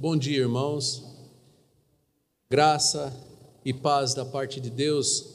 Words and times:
Bom 0.00 0.16
dia, 0.16 0.38
irmãos. 0.38 1.04
Graça 2.50 3.14
e 3.62 3.70
paz 3.70 4.14
da 4.14 4.24
parte 4.24 4.58
de 4.58 4.70
Deus 4.70 5.26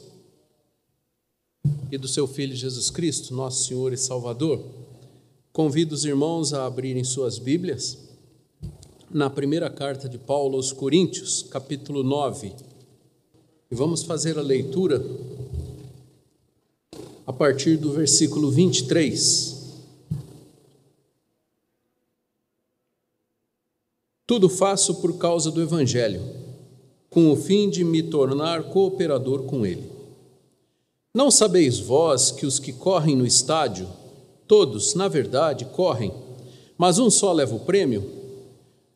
e 1.88 1.96
do 1.96 2.08
seu 2.08 2.26
Filho 2.26 2.52
Jesus 2.52 2.90
Cristo, 2.90 3.32
nosso 3.32 3.68
Senhor 3.68 3.92
e 3.92 3.96
Salvador. 3.96 4.60
Convido 5.52 5.94
os 5.94 6.04
irmãos 6.04 6.52
a 6.52 6.66
abrirem 6.66 7.04
suas 7.04 7.38
Bíblias 7.38 7.96
na 9.08 9.30
primeira 9.30 9.70
carta 9.70 10.08
de 10.08 10.18
Paulo 10.18 10.56
aos 10.56 10.72
Coríntios, 10.72 11.44
capítulo 11.44 12.02
9. 12.02 12.52
E 13.70 13.74
vamos 13.76 14.02
fazer 14.02 14.36
a 14.36 14.42
leitura 14.42 15.00
a 17.24 17.32
partir 17.32 17.76
do 17.76 17.92
versículo 17.92 18.50
23. 18.50 19.55
Tudo 24.26 24.48
faço 24.48 24.96
por 24.96 25.18
causa 25.18 25.52
do 25.52 25.62
Evangelho, 25.62 26.20
com 27.08 27.30
o 27.30 27.36
fim 27.36 27.70
de 27.70 27.84
me 27.84 28.02
tornar 28.02 28.64
cooperador 28.64 29.44
com 29.44 29.64
ele. 29.64 29.88
Não 31.14 31.30
sabeis 31.30 31.78
vós 31.78 32.32
que 32.32 32.44
os 32.44 32.58
que 32.58 32.72
correm 32.72 33.14
no 33.14 33.24
estádio, 33.24 33.88
todos, 34.48 34.96
na 34.96 35.06
verdade, 35.06 35.64
correm, 35.66 36.12
mas 36.76 36.98
um 36.98 37.08
só 37.08 37.32
leva 37.32 37.54
o 37.54 37.60
prêmio? 37.60 38.04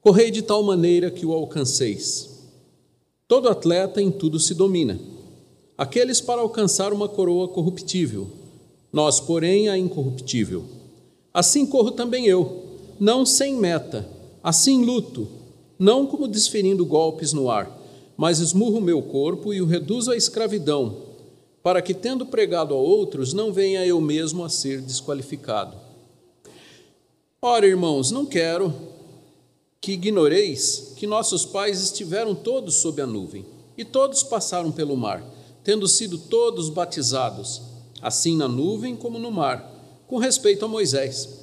Correi 0.01 0.33
de 0.33 0.43
tal 0.43 0.65
maneira 0.65 1.13
que 1.13 1.25
o 1.25 1.33
alcanceis. 1.33 2.29
Todo 3.29 3.49
atleta 3.49 4.03
em 4.03 4.11
tudo 4.11 4.41
se 4.41 4.53
domina. 4.53 4.99
Aqueles 5.79 6.21
para 6.21 6.41
alcançar 6.41 6.93
uma 6.93 7.09
coroa 7.09 7.47
corruptível, 7.47 8.27
nós, 8.93 9.21
porém, 9.21 9.69
a 9.69 9.79
incorruptível. 9.79 10.65
Assim 11.33 11.65
corro 11.65 11.93
também 11.93 12.27
eu, 12.27 12.65
não 12.99 13.25
sem 13.25 13.55
meta 13.55 14.19
Assim 14.43 14.85
luto, 14.85 15.29
não 15.79 16.07
como 16.07 16.27
desferindo 16.27 16.85
golpes 16.87 17.33
no 17.33 17.51
ar, 17.51 17.79
mas 18.17 18.39
esmurro 18.39 18.81
meu 18.81 19.03
corpo 19.03 19.53
e 19.53 19.61
o 19.61 19.67
reduzo 19.67 20.11
à 20.11 20.17
escravidão, 20.17 20.97
para 21.63 21.83
que, 21.83 21.93
tendo 21.93 22.25
pregado 22.25 22.73
a 22.73 22.77
outros, 22.77 23.35
não 23.35 23.53
venha 23.53 23.85
eu 23.87 24.01
mesmo 24.01 24.43
a 24.43 24.49
ser 24.49 24.81
desqualificado. 24.81 25.77
Ora, 27.41 27.67
irmãos, 27.67 28.11
não 28.11 28.25
quero 28.25 28.73
que 29.79 29.93
ignoreis 29.93 30.95
que 30.97 31.07
nossos 31.07 31.45
pais 31.45 31.83
estiveram 31.83 32.35
todos 32.35 32.77
sob 32.77 33.01
a 33.03 33.07
nuvem, 33.07 33.45
e 33.77 33.85
todos 33.85 34.23
passaram 34.23 34.73
pelo 34.73 34.97
mar, 34.97 35.23
tendo 35.63 35.87
sido 35.87 36.17
todos 36.17 36.71
batizados, 36.71 37.61
assim 38.01 38.37
na 38.37 38.49
nuvem 38.49 38.97
como 38.97 39.19
no 39.19 39.31
mar, 39.31 39.71
com 40.07 40.17
respeito 40.17 40.65
a 40.65 40.69
Moisés 40.69 41.41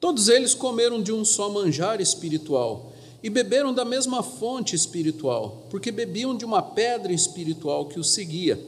Todos 0.00 0.28
eles 0.28 0.54
comeram 0.54 1.02
de 1.02 1.12
um 1.12 1.24
só 1.26 1.50
manjar 1.50 2.00
espiritual 2.00 2.90
e 3.22 3.28
beberam 3.28 3.74
da 3.74 3.84
mesma 3.84 4.22
fonte 4.22 4.74
espiritual, 4.74 5.66
porque 5.68 5.92
bebiam 5.92 6.34
de 6.34 6.44
uma 6.44 6.62
pedra 6.62 7.12
espiritual 7.12 7.84
que 7.84 8.00
os 8.00 8.14
seguia, 8.14 8.58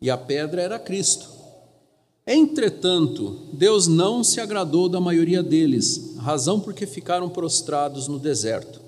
e 0.00 0.08
a 0.08 0.16
pedra 0.16 0.62
era 0.62 0.78
Cristo. 0.78 1.28
Entretanto, 2.26 3.38
Deus 3.52 3.86
não 3.86 4.24
se 4.24 4.40
agradou 4.40 4.88
da 4.88 4.98
maioria 4.98 5.42
deles, 5.42 6.14
razão 6.18 6.58
porque 6.58 6.86
ficaram 6.86 7.28
prostrados 7.28 8.08
no 8.08 8.18
deserto. 8.18 8.80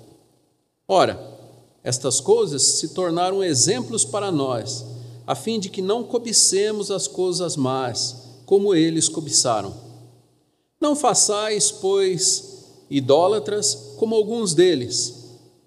Ora, 0.87 1.37
estas 1.83 2.19
coisas 2.19 2.63
se 2.63 2.89
tornaram 2.89 3.43
exemplos 3.43 4.03
para 4.03 4.31
nós, 4.31 4.83
a 5.25 5.35
fim 5.35 5.59
de 5.59 5.69
que 5.69 5.83
não 5.83 6.03
cobicemos 6.03 6.89
as 6.89 7.07
coisas 7.07 7.55
más, 7.55 8.15
como 8.45 8.73
eles 8.73 9.07
cobiçaram. 9.07 9.88
Não 10.79 10.95
façais, 10.95 11.71
pois, 11.71 12.65
idólatras 12.89 13.95
como 13.97 14.15
alguns 14.15 14.53
deles, 14.53 15.13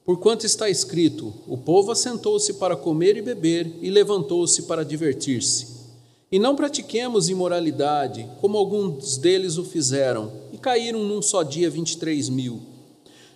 porquanto 0.06 0.46
está 0.46 0.70
escrito: 0.70 1.32
o 1.46 1.58
povo 1.58 1.92
assentou-se 1.92 2.54
para 2.54 2.76
comer 2.76 3.18
e 3.18 3.22
beber 3.22 3.78
e 3.82 3.90
levantou-se 3.90 4.62
para 4.62 4.84
divertir-se. 4.84 5.82
E 6.30 6.38
não 6.38 6.56
pratiquemos 6.56 7.28
imoralidade, 7.28 8.26
como 8.40 8.56
alguns 8.56 9.18
deles 9.18 9.58
o 9.58 9.64
fizeram, 9.64 10.32
e 10.50 10.56
caíram 10.56 11.04
num 11.04 11.20
só 11.20 11.42
dia 11.42 11.68
vinte 11.68 11.92
e 11.92 11.98
três 11.98 12.30
mil. 12.30 12.60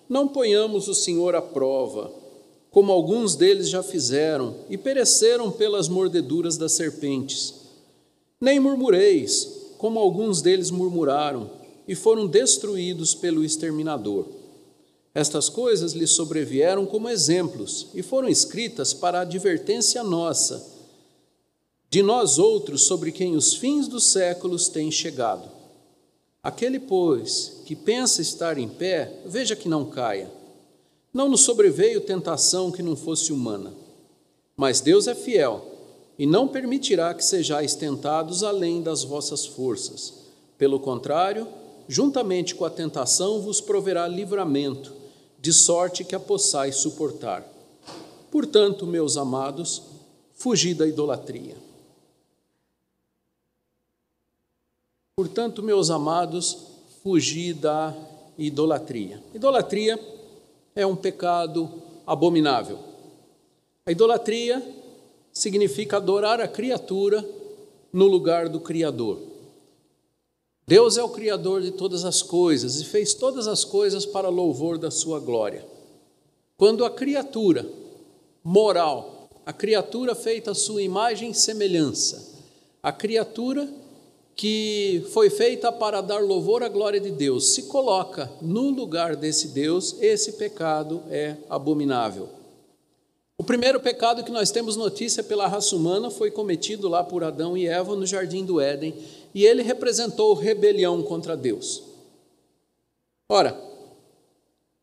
Não 0.08 0.26
ponhamos 0.26 0.88
o 0.88 0.94
Senhor 0.94 1.34
à 1.34 1.42
prova, 1.42 2.10
como 2.70 2.90
alguns 2.90 3.36
deles 3.36 3.68
já 3.68 3.82
fizeram, 3.82 4.54
e 4.70 4.78
pereceram 4.78 5.50
pelas 5.50 5.90
mordeduras 5.90 6.56
das 6.56 6.72
serpentes. 6.72 7.52
Nem 8.40 8.58
murmureis, 8.58 9.46
como 9.76 9.98
alguns 9.98 10.40
deles 10.40 10.70
murmuraram, 10.70 11.50
e 11.86 11.94
foram 11.94 12.26
destruídos 12.26 13.14
pelo 13.14 13.44
exterminador. 13.44 14.26
Estas 15.14 15.48
coisas 15.48 15.92
lhes 15.92 16.10
sobrevieram 16.10 16.84
como 16.84 17.08
exemplos 17.08 17.88
e 17.94 18.02
foram 18.02 18.28
escritas 18.28 18.92
para 18.92 19.20
advertência 19.20 20.02
nossa, 20.02 20.74
de 21.88 22.02
nós 22.02 22.38
outros 22.38 22.82
sobre 22.82 23.10
quem 23.12 23.34
os 23.34 23.54
fins 23.54 23.88
dos 23.88 24.06
séculos 24.12 24.68
têm 24.68 24.90
chegado. 24.90 25.48
Aquele, 26.42 26.78
pois, 26.78 27.62
que 27.64 27.74
pensa 27.74 28.20
estar 28.20 28.58
em 28.58 28.68
pé, 28.68 29.20
veja 29.24 29.56
que 29.56 29.68
não 29.68 29.86
caia. 29.86 30.30
Não 31.12 31.28
nos 31.28 31.40
sobreveio 31.40 32.02
tentação 32.02 32.70
que 32.70 32.82
não 32.82 32.94
fosse 32.94 33.32
humana, 33.32 33.72
mas 34.54 34.80
Deus 34.80 35.06
é 35.06 35.14
fiel 35.14 35.64
e 36.18 36.26
não 36.26 36.46
permitirá 36.46 37.14
que 37.14 37.24
sejais 37.24 37.74
tentados 37.74 38.42
além 38.42 38.82
das 38.82 39.02
vossas 39.02 39.46
forças. 39.46 40.12
Pelo 40.58 40.78
contrário, 40.78 41.48
juntamente 41.88 42.54
com 42.54 42.64
a 42.64 42.70
tentação, 42.70 43.40
vos 43.40 43.60
proverá 43.60 44.06
livramento, 44.06 44.94
de 45.38 45.52
sorte 45.52 46.04
que 46.04 46.14
a 46.14 46.20
possais 46.20 46.76
suportar. 46.76 47.46
Portanto, 48.30 48.86
meus 48.86 49.16
amados, 49.16 49.82
fugi 50.34 50.74
da 50.74 50.86
idolatria. 50.86 51.56
Portanto, 55.16 55.62
meus 55.62 55.88
amados, 55.88 56.58
fugi 57.02 57.54
da 57.54 57.94
idolatria. 58.36 59.22
Idolatria 59.34 59.98
é 60.74 60.86
um 60.86 60.94
pecado 60.94 61.70
abominável. 62.06 62.78
A 63.86 63.92
idolatria 63.92 64.62
significa 65.32 65.96
adorar 65.96 66.40
a 66.40 66.48
criatura 66.48 67.24
no 67.92 68.06
lugar 68.06 68.48
do 68.48 68.60
Criador. 68.60 69.35
Deus 70.68 70.96
é 70.96 71.02
o 71.02 71.08
Criador 71.08 71.62
de 71.62 71.70
todas 71.70 72.04
as 72.04 72.22
coisas 72.22 72.80
e 72.80 72.84
fez 72.84 73.14
todas 73.14 73.46
as 73.46 73.64
coisas 73.64 74.04
para 74.04 74.28
louvor 74.28 74.78
da 74.78 74.90
Sua 74.90 75.20
glória. 75.20 75.64
Quando 76.56 76.84
a 76.84 76.90
criatura 76.90 77.64
moral, 78.42 79.28
a 79.46 79.52
criatura 79.52 80.12
feita 80.12 80.50
à 80.50 80.54
Sua 80.56 80.82
imagem 80.82 81.30
e 81.30 81.34
semelhança, 81.34 82.34
a 82.82 82.90
criatura 82.90 83.68
que 84.34 85.06
foi 85.12 85.30
feita 85.30 85.70
para 85.70 86.00
dar 86.00 86.18
louvor 86.18 86.64
à 86.64 86.68
glória 86.68 86.98
de 86.98 87.12
Deus, 87.12 87.54
se 87.54 87.64
coloca 87.64 88.28
no 88.42 88.68
lugar 88.70 89.14
desse 89.14 89.48
Deus, 89.48 89.94
esse 90.00 90.32
pecado 90.32 91.00
é 91.08 91.36
abominável. 91.48 92.28
O 93.38 93.44
primeiro 93.44 93.78
pecado 93.78 94.24
que 94.24 94.32
nós 94.32 94.50
temos 94.50 94.76
notícia 94.76 95.22
pela 95.22 95.46
raça 95.46 95.76
humana 95.76 96.10
foi 96.10 96.30
cometido 96.30 96.88
lá 96.88 97.04
por 97.04 97.22
Adão 97.22 97.56
e 97.56 97.68
Eva 97.68 97.94
no 97.94 98.06
jardim 98.06 98.44
do 98.44 98.60
Éden, 98.60 98.94
e 99.36 99.44
ele 99.44 99.62
representou 99.62 100.32
rebelião 100.32 101.02
contra 101.02 101.36
Deus. 101.36 101.82
Ora, 103.28 103.54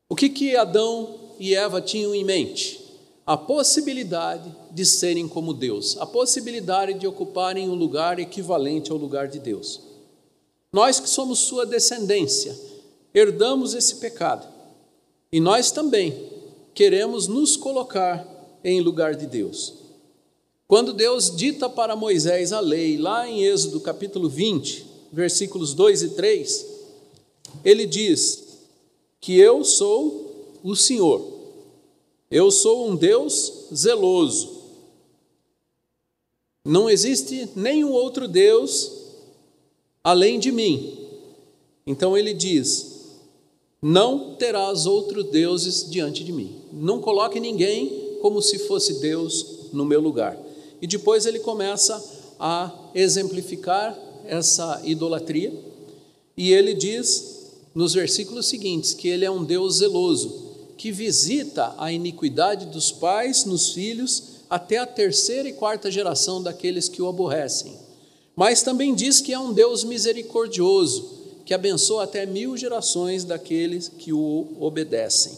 o 0.07 0.15
que 0.15 0.29
que 0.29 0.55
Adão 0.55 1.33
e 1.39 1.55
Eva 1.55 1.81
tinham 1.81 2.13
em 2.13 2.23
mente? 2.23 2.79
A 3.25 3.35
possibilidade 3.35 4.55
de 4.69 4.85
serem 4.85 5.27
como 5.27 5.55
Deus, 5.55 5.97
a 5.97 6.05
possibilidade 6.05 6.93
de 6.93 7.07
ocuparem 7.07 7.67
um 7.67 7.73
lugar 7.73 8.19
equivalente 8.19 8.91
ao 8.91 8.97
lugar 8.99 9.27
de 9.27 9.39
Deus. 9.39 9.81
Nós 10.71 10.99
que 10.99 11.09
somos 11.09 11.39
sua 11.39 11.65
descendência, 11.65 12.55
herdamos 13.11 13.73
esse 13.73 13.95
pecado. 13.95 14.47
E 15.31 15.39
nós 15.39 15.71
também 15.71 16.29
queremos 16.75 17.27
nos 17.27 17.57
colocar 17.57 18.23
em 18.63 18.81
lugar 18.81 19.15
de 19.15 19.25
Deus. 19.25 19.82
Quando 20.73 20.91
Deus 20.91 21.29
dita 21.29 21.69
para 21.69 21.95
Moisés 21.95 22.51
a 22.51 22.59
lei, 22.59 22.97
lá 22.97 23.29
em 23.29 23.43
Êxodo 23.43 23.79
capítulo 23.79 24.27
20, 24.27 24.83
versículos 25.11 25.71
2 25.75 26.01
e 26.01 26.09
3, 26.09 26.65
ele 27.63 27.85
diz 27.85 28.43
que 29.21 29.37
eu 29.37 29.63
sou 29.63 30.57
o 30.63 30.75
Senhor, 30.75 31.21
eu 32.31 32.49
sou 32.49 32.89
um 32.89 32.95
Deus 32.95 33.67
zeloso. 33.71 34.63
Não 36.65 36.89
existe 36.89 37.49
nenhum 37.55 37.91
outro 37.91 38.27
Deus 38.27 38.91
além 40.03 40.39
de 40.39 40.51
mim. 40.51 41.07
Então 41.85 42.17
ele 42.17 42.33
diz: 42.33 43.11
Não 43.79 44.33
terás 44.33 44.87
outros 44.87 45.25
deuses 45.25 45.87
diante 45.87 46.23
de 46.23 46.31
mim. 46.31 46.63
Não 46.71 46.99
coloque 46.99 47.39
ninguém 47.39 48.17
como 48.23 48.41
se 48.41 48.57
fosse 48.57 48.99
Deus 48.99 49.69
no 49.71 49.85
meu 49.85 50.01
lugar. 50.01 50.42
E 50.83 50.87
depois 50.87 51.25
ele 51.25 51.39
começa 51.39 52.03
a 52.37 52.69
exemplificar 52.93 53.97
essa 54.25 54.81
idolatria, 54.83 55.53
e 56.35 56.51
ele 56.51 56.73
diz 56.73 57.53
nos 57.73 57.93
versículos 57.93 58.47
seguintes 58.47 58.93
que 58.93 59.07
ele 59.07 59.23
é 59.23 59.31
um 59.31 59.45
Deus 59.45 59.75
zeloso, 59.75 60.75
que 60.75 60.91
visita 60.91 61.73
a 61.77 61.89
iniquidade 61.89 62.65
dos 62.65 62.91
pais 62.91 63.45
nos 63.45 63.69
filhos 63.69 64.23
até 64.49 64.77
a 64.77 64.85
terceira 64.85 65.47
e 65.47 65.53
quarta 65.53 65.89
geração 65.89 66.43
daqueles 66.43 66.89
que 66.89 67.01
o 67.01 67.07
aborrecem. 67.07 67.77
Mas 68.35 68.61
também 68.61 68.93
diz 68.93 69.21
que 69.21 69.31
é 69.31 69.39
um 69.39 69.53
Deus 69.53 69.85
misericordioso, 69.85 71.11
que 71.45 71.53
abençoa 71.53 72.03
até 72.03 72.25
mil 72.25 72.57
gerações 72.57 73.23
daqueles 73.23 73.87
que 73.87 74.11
o 74.11 74.49
obedecem. 74.59 75.31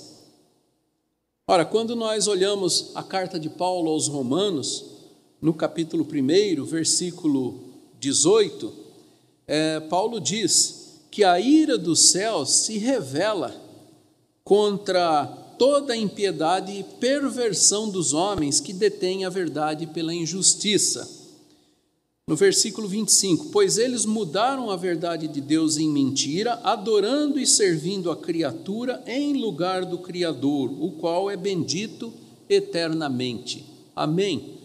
Ora, 1.47 1.63
quando 1.63 1.95
nós 1.95 2.27
olhamos 2.27 2.89
a 2.95 3.03
carta 3.03 3.39
de 3.39 3.47
Paulo 3.47 3.91
aos 3.91 4.07
Romanos, 4.07 4.94
no 5.41 5.53
capítulo 5.53 6.05
1, 6.05 6.63
versículo 6.65 7.59
18, 7.99 8.73
é, 9.47 9.79
Paulo 9.81 10.19
diz 10.19 11.01
que 11.11 11.23
a 11.23 11.39
ira 11.39 11.77
dos 11.77 12.11
céus 12.11 12.51
se 12.51 12.77
revela 12.77 13.55
contra 14.43 15.25
toda 15.57 15.93
a 15.93 15.97
impiedade 15.97 16.71
e 16.71 16.83
perversão 16.83 17.89
dos 17.89 18.13
homens 18.13 18.59
que 18.59 18.73
detêm 18.73 19.25
a 19.25 19.29
verdade 19.29 19.87
pela 19.87 20.13
injustiça 20.13 21.25
no 22.27 22.35
versículo 22.35 22.87
25: 22.87 23.49
Pois 23.51 23.77
eles 23.77 24.03
mudaram 24.03 24.71
a 24.71 24.75
verdade 24.75 25.27
de 25.27 25.39
Deus 25.39 25.77
em 25.77 25.87
mentira, 25.87 26.59
adorando 26.63 27.39
e 27.39 27.45
servindo 27.45 28.09
a 28.09 28.17
criatura 28.17 29.03
em 29.05 29.33
lugar 29.33 29.85
do 29.85 29.99
Criador, 29.99 30.71
o 30.71 30.93
qual 30.93 31.29
é 31.29 31.37
bendito 31.37 32.11
eternamente. 32.49 33.63
Amém. 33.95 34.55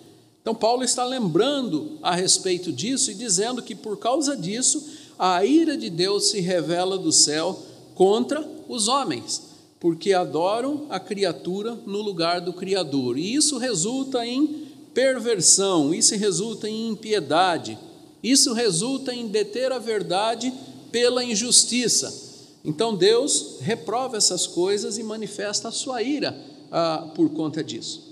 Então, 0.41 0.55
Paulo 0.55 0.83
está 0.83 1.05
lembrando 1.05 1.99
a 2.03 2.15
respeito 2.15 2.73
disso 2.73 3.11
e 3.11 3.15
dizendo 3.15 3.63
que 3.63 3.75
por 3.75 3.99
causa 3.99 4.37
disso, 4.37 4.83
a 5.19 5.45
ira 5.45 5.77
de 5.77 5.91
Deus 5.91 6.31
se 6.31 6.41
revela 6.41 6.97
do 6.97 7.13
céu 7.13 7.61
contra 7.95 8.43
os 8.67 8.89
homens, 8.89 9.43
porque 9.79 10.15
adoram 10.15 10.87
a 10.89 10.99
criatura 10.99 11.79
no 11.85 12.01
lugar 12.01 12.41
do 12.41 12.55
Criador. 12.55 13.19
E 13.19 13.35
isso 13.35 13.59
resulta 13.59 14.25
em 14.25 14.69
perversão, 14.95 15.95
isso 15.95 16.17
resulta 16.17 16.69
em 16.69 16.89
impiedade, 16.89 17.79
isso 18.23 18.55
resulta 18.55 19.15
em 19.15 19.29
deter 19.29 19.73
a 19.73 19.79
verdade 19.79 20.53
pela 20.91 21.23
injustiça. 21.23 22.29
Então 22.65 22.95
Deus 22.95 23.57
reprova 23.61 24.17
essas 24.17 24.47
coisas 24.47 24.97
e 24.97 25.03
manifesta 25.03 25.69
a 25.69 25.73
sua 25.73 26.03
ira 26.03 26.37
ah, 26.73 27.11
por 27.15 27.31
conta 27.31 27.63
disso. 27.63 28.10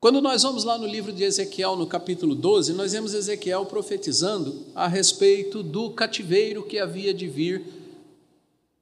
Quando 0.00 0.22
nós 0.22 0.44
vamos 0.44 0.62
lá 0.62 0.78
no 0.78 0.86
livro 0.86 1.12
de 1.12 1.24
Ezequiel, 1.24 1.74
no 1.74 1.84
capítulo 1.84 2.32
12, 2.32 2.72
nós 2.72 2.92
vemos 2.92 3.14
Ezequiel 3.14 3.66
profetizando 3.66 4.64
a 4.72 4.86
respeito 4.86 5.60
do 5.60 5.90
cativeiro 5.90 6.62
que 6.62 6.78
havia 6.78 7.12
de 7.12 7.26
vir 7.26 7.64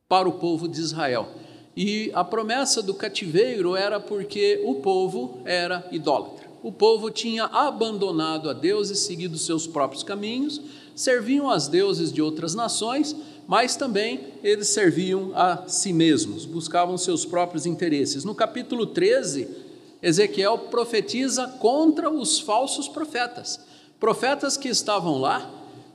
para 0.06 0.28
o 0.28 0.32
povo 0.32 0.68
de 0.68 0.78
Israel. 0.78 1.30
E 1.74 2.10
a 2.12 2.22
promessa 2.22 2.82
do 2.82 2.92
cativeiro 2.92 3.74
era 3.74 3.98
porque 3.98 4.60
o 4.62 4.74
povo 4.74 5.40
era 5.46 5.88
idólatra. 5.90 6.50
O 6.62 6.70
povo 6.70 7.10
tinha 7.10 7.44
abandonado 7.44 8.50
a 8.50 8.52
Deus 8.52 8.90
e 8.90 8.94
seguido 8.94 9.38
seus 9.38 9.66
próprios 9.66 10.02
caminhos, 10.02 10.60
serviam 10.94 11.50
aos 11.50 11.66
deuses 11.66 12.12
de 12.12 12.20
outras 12.20 12.54
nações, 12.54 13.16
mas 13.48 13.74
também 13.74 14.20
eles 14.42 14.68
serviam 14.68 15.32
a 15.34 15.66
si 15.66 15.94
mesmos, 15.94 16.44
buscavam 16.44 16.98
seus 16.98 17.24
próprios 17.24 17.64
interesses. 17.64 18.22
No 18.22 18.34
capítulo 18.34 18.84
13, 18.84 19.64
Ezequiel 20.02 20.58
profetiza 20.70 21.48
contra 21.60 22.10
os 22.10 22.38
falsos 22.38 22.88
profetas, 22.88 23.60
profetas 23.98 24.56
que 24.56 24.68
estavam 24.68 25.18
lá 25.18 25.50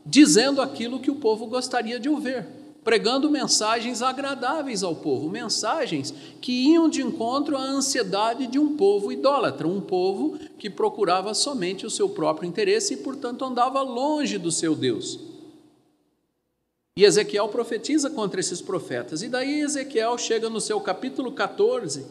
dizendo 0.05 0.61
aquilo 0.61 0.99
que 0.99 1.11
o 1.11 1.15
povo 1.15 1.45
gostaria 1.45 1.99
de 1.99 2.09
ouvir 2.09 2.45
pregando 2.83 3.29
mensagens 3.29 4.01
agradáveis 4.01 4.83
ao 4.83 4.95
povo, 4.95 5.29
mensagens 5.29 6.13
que 6.41 6.51
iam 6.51 6.89
de 6.89 7.01
encontro 7.01 7.55
à 7.55 7.61
ansiedade 7.61 8.47
de 8.47 8.57
um 8.57 8.75
povo 8.75 9.11
idólatra, 9.11 9.67
um 9.67 9.79
povo 9.79 10.39
que 10.57 10.69
procurava 10.69 11.33
somente 11.33 11.85
o 11.85 11.89
seu 11.89 12.09
próprio 12.09 12.47
interesse 12.47 12.95
e, 12.95 12.97
portanto, 12.97 13.45
andava 13.45 13.81
longe 13.81 14.37
do 14.37 14.51
seu 14.51 14.75
Deus. 14.75 15.19
E 16.97 17.05
Ezequiel 17.05 17.47
profetiza 17.49 18.09
contra 18.09 18.39
esses 18.39 18.61
profetas. 18.61 19.21
E 19.21 19.29
daí 19.29 19.61
Ezequiel 19.61 20.17
chega 20.17 20.49
no 20.49 20.59
seu 20.59 20.79
capítulo 20.81 21.31
14, 21.31 22.05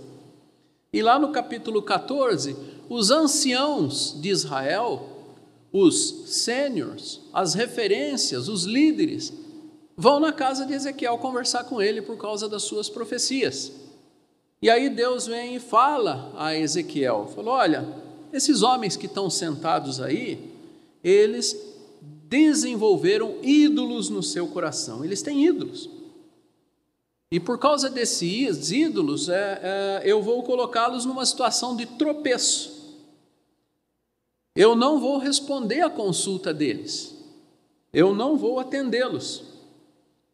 e 0.92 1.02
lá 1.02 1.18
no 1.18 1.30
capítulo 1.30 1.82
14, 1.82 2.56
os 2.88 3.10
anciãos 3.10 4.16
de 4.20 4.28
Israel, 4.28 5.08
os 5.72 6.24
sêniores, 6.26 7.20
as 7.32 7.54
referências, 7.54 8.48
os 8.48 8.64
líderes, 8.64 9.32
vão 9.96 10.18
na 10.18 10.32
casa 10.32 10.66
de 10.66 10.72
Ezequiel 10.72 11.18
conversar 11.18 11.64
com 11.64 11.80
ele 11.80 12.02
por 12.02 12.16
causa 12.16 12.48
das 12.48 12.64
suas 12.64 12.88
profecias. 12.88 13.70
E 14.60 14.68
aí 14.68 14.90
Deus 14.90 15.26
vem 15.26 15.56
e 15.56 15.60
fala 15.60 16.32
a 16.36 16.56
Ezequiel: 16.56 17.30
falou, 17.34 17.54
olha, 17.54 17.86
esses 18.32 18.62
homens 18.62 18.96
que 18.96 19.06
estão 19.06 19.30
sentados 19.30 20.00
aí, 20.00 20.50
eles 21.04 21.56
desenvolveram 22.28 23.36
ídolos 23.42 24.08
no 24.08 24.22
seu 24.22 24.48
coração, 24.48 25.04
eles 25.04 25.22
têm 25.22 25.46
ídolos. 25.46 25.99
E 27.32 27.38
por 27.38 27.58
causa 27.58 27.88
desses 27.88 28.72
ídolos, 28.72 29.28
é, 29.28 29.60
é, 29.62 30.02
eu 30.04 30.20
vou 30.20 30.42
colocá-los 30.42 31.04
numa 31.04 31.24
situação 31.24 31.76
de 31.76 31.86
tropeço. 31.86 32.80
Eu 34.56 34.74
não 34.74 34.98
vou 34.98 35.18
responder 35.18 35.80
à 35.80 35.88
consulta 35.88 36.52
deles, 36.52 37.14
eu 37.92 38.12
não 38.12 38.36
vou 38.36 38.58
atendê-los. 38.58 39.44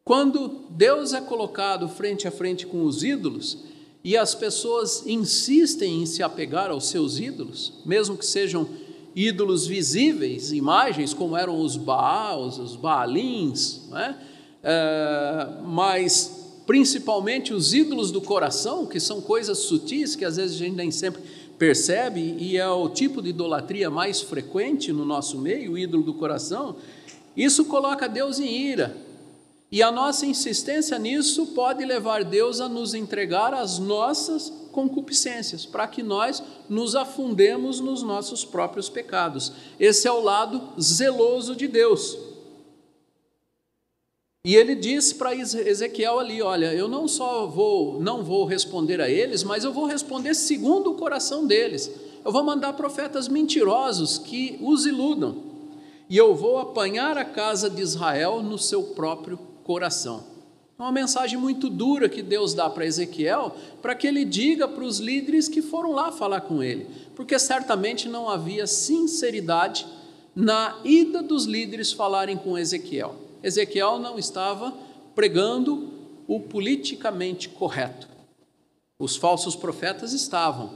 Quando 0.03 0.63
Deus 0.71 1.13
é 1.13 1.21
colocado 1.21 1.87
frente 1.87 2.27
a 2.27 2.31
frente 2.31 2.67
com 2.67 2.85
os 2.85 3.03
ídolos 3.03 3.59
e 4.03 4.17
as 4.17 4.35
pessoas 4.35 5.05
insistem 5.07 6.03
em 6.03 6.07
se 6.07 6.23
apegar 6.23 6.71
aos 6.71 6.87
seus 6.87 7.19
ídolos, 7.19 7.75
mesmo 7.85 8.17
que 8.17 8.25
sejam 8.25 8.69
ídolos 9.15 9.67
visíveis, 9.67 10.53
imagens 10.53 11.13
como 11.13 11.37
eram 11.37 11.61
os 11.61 11.77
Baals, 11.77 12.59
os 12.59 12.77
Baalins, 12.77 13.83
né? 13.91 14.19
é, 14.63 15.49
mas 15.65 16.46
principalmente 16.67 17.55
os 17.55 17.73
ídolos 17.73 18.11
do 18.11 18.21
coração, 18.21 18.87
que 18.87 18.99
são 18.99 19.21
coisas 19.21 19.59
sutis 19.59 20.17
que 20.17 20.25
às 20.25 20.37
vezes 20.37 20.57
a 20.57 20.59
gente 20.59 20.77
nem 20.77 20.91
sempre 20.91 21.23
percebe 21.59 22.37
e 22.39 22.57
é 22.57 22.69
o 22.69 22.89
tipo 22.89 23.23
de 23.23 23.31
idolatria 23.31 23.89
mais 23.89 24.21
frequente 24.21 24.93
no 24.93 25.05
nosso 25.05 25.39
meio, 25.39 25.73
o 25.73 25.79
ídolo 25.79 26.03
do 26.03 26.15
coração, 26.15 26.77
isso 27.37 27.65
coloca 27.67 28.09
Deus 28.09 28.39
em 28.39 28.51
ira. 28.51 28.97
E 29.71 29.83
a 29.83 29.91
nossa 29.91 30.25
insistência 30.25 30.99
nisso 30.99 31.47
pode 31.49 31.85
levar 31.85 32.25
Deus 32.25 32.61
a 32.61 32.69
nos 32.69 32.95
entregar 32.95 33.53
as 33.53 33.79
nossas 33.79 34.53
concupiscências, 34.71 35.67
para 35.67 35.89
que 35.89 36.03
nós 36.03 36.43
nos 36.69 36.95
afundemos 36.95 37.81
nos 37.81 38.03
nossos 38.03 38.45
próprios 38.45 38.89
pecados. 38.89 39.53
Esse 39.81 40.07
é 40.07 40.13
o 40.13 40.21
lado 40.21 40.81
zeloso 40.81 41.57
de 41.57 41.67
Deus. 41.67 42.26
E 44.47 44.55
ele 44.55 44.77
disse 44.77 45.17
para 45.17 45.35
Ezequiel 45.35 46.21
ali, 46.21 46.41
olha, 46.41 46.73
eu 46.73 46.87
não 46.87 47.09
só 47.09 47.49
vou, 47.49 48.01
não 48.01 48.23
vou 48.23 48.45
responder 48.45 49.01
a 49.01 49.11
eles, 49.11 49.43
mas 49.43 49.65
eu 49.65 49.73
vou 49.73 49.87
responder 49.87 50.35
segundo 50.35 50.93
o 50.93 50.95
coração 50.95 51.45
deles. 51.45 51.91
Eu 52.25 52.31
vou 52.31 52.45
mandar 52.45 52.75
profetas 52.75 53.27
mentirosos 53.27 54.19
que 54.19 54.57
os 54.63 54.87
iludam. 54.87 55.43
E 56.09 56.17
eu 56.17 56.33
vou 56.33 56.59
apanhar 56.59 57.19
a 57.19 57.25
casa 57.25 57.69
de 57.69 57.83
Israel 57.83 58.41
no 58.41 58.57
seu 58.57 58.85
próprio 58.85 59.37
coração. 59.65 60.23
É 60.79 60.83
uma 60.85 60.93
mensagem 60.93 61.37
muito 61.37 61.69
dura 61.69 62.09
que 62.09 62.23
Deus 62.23 62.55
dá 62.55 62.71
para 62.71 62.87
Ezequiel, 62.87 63.53
para 63.83 63.97
que 63.97 64.07
ele 64.07 64.25
diga 64.25 64.69
para 64.69 64.85
os 64.85 65.01
líderes 65.01 65.49
que 65.49 65.61
foram 65.61 65.91
lá 65.91 66.13
falar 66.13 66.43
com 66.43 66.63
ele, 66.63 66.87
porque 67.17 67.37
certamente 67.37 68.09
não 68.09 68.31
havia 68.31 68.69
sinceridade 68.69 69.85
na 70.37 70.79
ida 70.85 71.21
dos 71.21 71.47
líderes 71.47 71.91
falarem 71.91 72.37
com 72.37 72.57
Ezequiel. 72.57 73.26
Ezequiel 73.47 74.01
não 74.01 74.19
estava 74.19 74.75
pregando 75.15 75.89
o 76.27 76.41
politicamente 76.41 77.49
correto. 77.49 78.09
Os 78.99 79.15
falsos 79.15 79.55
profetas 79.55 80.13
estavam, 80.13 80.73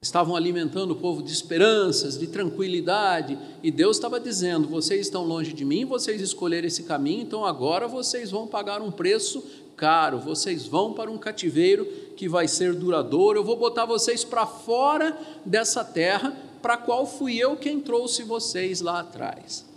estavam 0.00 0.36
alimentando 0.36 0.92
o 0.92 0.96
povo 0.96 1.24
de 1.24 1.32
esperanças, 1.32 2.16
de 2.16 2.28
tranquilidade, 2.28 3.36
e 3.64 3.70
Deus 3.72 3.96
estava 3.96 4.20
dizendo: 4.20 4.68
vocês 4.68 5.00
estão 5.00 5.24
longe 5.24 5.52
de 5.52 5.64
mim, 5.64 5.84
vocês 5.84 6.20
escolheram 6.20 6.68
esse 6.68 6.84
caminho, 6.84 7.22
então 7.22 7.44
agora 7.44 7.88
vocês 7.88 8.30
vão 8.30 8.46
pagar 8.46 8.80
um 8.80 8.92
preço 8.92 9.42
caro, 9.76 10.20
vocês 10.20 10.64
vão 10.64 10.92
para 10.92 11.10
um 11.10 11.18
cativeiro 11.18 11.84
que 12.16 12.28
vai 12.28 12.46
ser 12.46 12.76
duradouro, 12.76 13.40
eu 13.40 13.44
vou 13.44 13.56
botar 13.56 13.86
vocês 13.86 14.22
para 14.22 14.46
fora 14.46 15.18
dessa 15.44 15.84
terra, 15.84 16.36
para 16.62 16.76
qual 16.76 17.04
fui 17.04 17.38
eu 17.38 17.56
quem 17.56 17.80
trouxe 17.80 18.22
vocês 18.22 18.80
lá 18.80 19.00
atrás. 19.00 19.71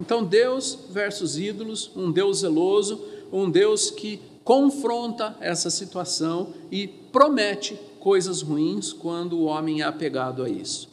Então, 0.00 0.24
Deus 0.24 0.78
versus 0.90 1.38
ídolos, 1.38 1.90
um 1.96 2.10
Deus 2.12 2.38
zeloso, 2.38 3.02
um 3.32 3.50
Deus 3.50 3.90
que 3.90 4.20
confronta 4.44 5.36
essa 5.40 5.70
situação 5.70 6.54
e 6.70 6.86
promete 6.86 7.76
coisas 7.98 8.42
ruins 8.42 8.92
quando 8.92 9.38
o 9.38 9.44
homem 9.46 9.80
é 9.80 9.84
apegado 9.84 10.44
a 10.44 10.48
isso. 10.48 10.88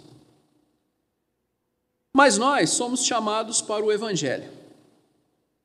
Mas 2.16 2.38
nós 2.38 2.72
somos 2.72 3.06
chamados 3.06 3.62
para 3.62 3.86
o 3.86 3.92
Evangelho. 3.92 4.50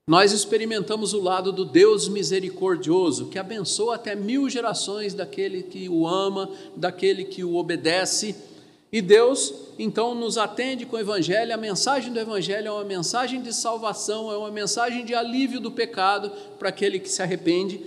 nós 0.07 0.33
experimentamos 0.33 1.12
o 1.12 1.21
lado 1.21 1.52
do 1.52 1.66
Deus 1.66 2.09
misericordioso, 2.09 3.26
que 3.26 3.38
abençoa 3.38 3.97
até 3.97 4.14
mil 4.14 4.49
gerações 4.49 5.12
daquele 5.12 5.62
que 5.62 5.87
o 5.88 6.07
ama, 6.07 6.50
daquele 6.75 7.25
que 7.25 7.45
o 7.45 7.57
obedece. 7.57 8.35
E 8.90 9.02
Deus, 9.02 9.52
então, 9.78 10.14
nos 10.14 10.38
atende 10.38 10.87
com 10.87 10.97
o 10.97 11.00
Evangelho. 11.00 11.52
A 11.52 11.59
mensagem 11.59 12.12
do 12.12 12.18
Evangelho 12.18 12.68
é 12.68 12.73
uma 12.73 12.85
mensagem 12.85 13.42
de 13.42 13.52
salvação, 13.52 14.33
é 14.33 14.37
uma 14.37 14.50
mensagem 14.50 15.04
de 15.04 15.14
alívio 15.14 15.61
do 15.61 15.71
pecado 15.71 16.30
para 16.59 16.71
aquele 16.71 16.99
que 16.99 17.09
se 17.09 17.23
arrepende. 17.23 17.80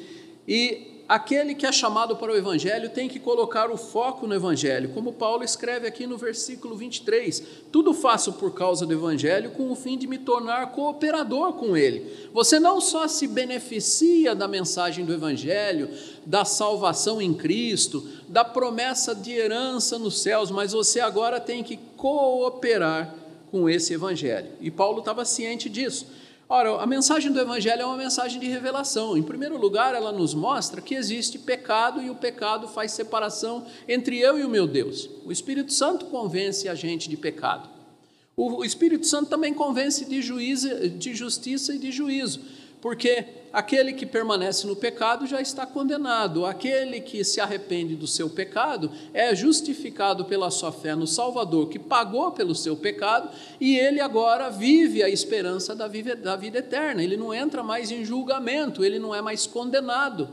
E 0.47 0.90
aquele 1.07 1.53
que 1.55 1.65
é 1.65 1.71
chamado 1.71 2.15
para 2.15 2.31
o 2.31 2.35
Evangelho 2.35 2.89
tem 2.89 3.07
que 3.07 3.19
colocar 3.19 3.69
o 3.69 3.77
foco 3.77 4.25
no 4.25 4.35
Evangelho, 4.35 4.89
como 4.89 5.13
Paulo 5.13 5.43
escreve 5.43 5.87
aqui 5.87 6.07
no 6.07 6.17
versículo 6.17 6.75
23. 6.75 7.43
Tudo 7.71 7.93
faço 7.93 8.33
por 8.33 8.53
causa 8.53 8.85
do 8.85 8.93
Evangelho, 8.93 9.51
com 9.51 9.71
o 9.71 9.75
fim 9.75 9.97
de 9.97 10.07
me 10.07 10.17
tornar 10.17 10.71
cooperador 10.71 11.53
com 11.53 11.75
ele. 11.75 12.29
Você 12.33 12.59
não 12.59 12.79
só 12.79 13.07
se 13.07 13.27
beneficia 13.27 14.33
da 14.33 14.47
mensagem 14.47 15.05
do 15.05 15.13
Evangelho, 15.13 15.89
da 16.25 16.45
salvação 16.45 17.21
em 17.21 17.33
Cristo, 17.33 18.07
da 18.27 18.45
promessa 18.45 19.13
de 19.13 19.31
herança 19.31 19.99
nos 19.99 20.21
céus, 20.21 20.51
mas 20.51 20.71
você 20.73 20.99
agora 20.99 21.39
tem 21.39 21.63
que 21.63 21.77
cooperar 21.97 23.15
com 23.51 23.69
esse 23.69 23.93
Evangelho. 23.93 24.51
E 24.61 24.71
Paulo 24.71 24.99
estava 24.99 25.25
ciente 25.25 25.69
disso. 25.69 26.07
Ora, 26.53 26.83
a 26.83 26.85
mensagem 26.85 27.31
do 27.31 27.39
Evangelho 27.39 27.81
é 27.81 27.85
uma 27.85 27.95
mensagem 27.95 28.37
de 28.37 28.45
revelação. 28.45 29.15
Em 29.15 29.23
primeiro 29.23 29.57
lugar, 29.57 29.95
ela 29.95 30.11
nos 30.11 30.33
mostra 30.33 30.81
que 30.81 30.93
existe 30.93 31.39
pecado 31.39 32.01
e 32.01 32.09
o 32.09 32.15
pecado 32.15 32.67
faz 32.67 32.91
separação 32.91 33.65
entre 33.87 34.19
eu 34.19 34.37
e 34.37 34.43
o 34.43 34.49
meu 34.49 34.67
Deus. 34.67 35.09
O 35.23 35.31
Espírito 35.31 35.71
Santo 35.71 36.07
convence 36.07 36.67
a 36.67 36.75
gente 36.75 37.07
de 37.07 37.15
pecado. 37.15 37.69
O 38.35 38.65
Espírito 38.65 39.07
Santo 39.07 39.29
também 39.29 39.53
convence 39.53 40.03
de, 40.03 40.21
juízo, 40.21 40.89
de 40.89 41.15
justiça 41.15 41.73
e 41.73 41.79
de 41.79 41.89
juízo 41.89 42.41
porque 42.81 43.25
aquele 43.53 43.93
que 43.93 44.05
permanece 44.05 44.65
no 44.65 44.75
pecado 44.75 45.27
já 45.27 45.39
está 45.39 45.65
condenado, 45.65 46.45
aquele 46.45 46.99
que 46.99 47.23
se 47.23 47.39
arrepende 47.39 47.95
do 47.95 48.07
seu 48.07 48.29
pecado 48.29 48.91
é 49.13 49.35
justificado 49.35 50.25
pela 50.25 50.49
sua 50.49 50.71
fé 50.71 50.95
no 50.95 51.05
Salvador, 51.05 51.69
que 51.69 51.77
pagou 51.77 52.31
pelo 52.31 52.55
seu 52.55 52.75
pecado, 52.75 53.29
e 53.59 53.77
ele 53.77 54.01
agora 54.01 54.49
vive 54.49 55.03
a 55.03 55.09
esperança 55.09 55.75
da 55.75 55.87
vida, 55.87 56.15
da 56.15 56.35
vida 56.35 56.57
eterna, 56.57 57.03
ele 57.03 57.15
não 57.15 57.31
entra 57.33 57.61
mais 57.61 57.91
em 57.91 58.03
julgamento, 58.03 58.83
ele 58.83 58.97
não 58.97 59.13
é 59.13 59.21
mais 59.21 59.45
condenado. 59.45 60.27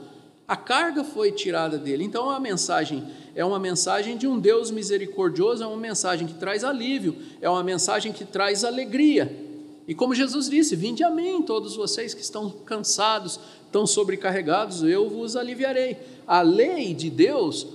A 0.47 0.57
carga 0.57 1.05
foi 1.05 1.31
tirada 1.31 1.76
dele. 1.76 2.02
Então 2.05 2.31
a 2.31 2.40
mensagem 2.40 3.07
é 3.35 3.45
uma 3.45 3.59
mensagem 3.59 4.17
de 4.17 4.26
um 4.26 4.40
Deus 4.40 4.71
misericordioso, 4.71 5.62
é 5.62 5.67
uma 5.67 5.76
mensagem 5.76 6.26
que 6.26 6.33
traz 6.33 6.64
alívio, 6.64 7.14
é 7.43 7.50
uma 7.50 7.62
mensagem 7.62 8.14
que 8.14 8.25
traz 8.25 8.64
alegria. 8.64 9.48
E 9.88 9.95
como 9.95 10.14
Jesus 10.14 10.50
disse: 10.50 10.76
Vinde 10.76 11.02
a 11.02 11.11
mim, 11.11 11.40
todos 11.40 11.75
vocês 11.75 12.12
que 12.12 12.21
estão 12.21 12.50
cansados, 12.50 13.40
estão 13.64 13.87
sobrecarregados, 13.87 14.83
eu 14.83 15.09
vos 15.09 15.35
aliviarei. 15.35 15.97
A 16.26 16.42
lei 16.42 16.92
de 16.92 17.09
Deus 17.09 17.66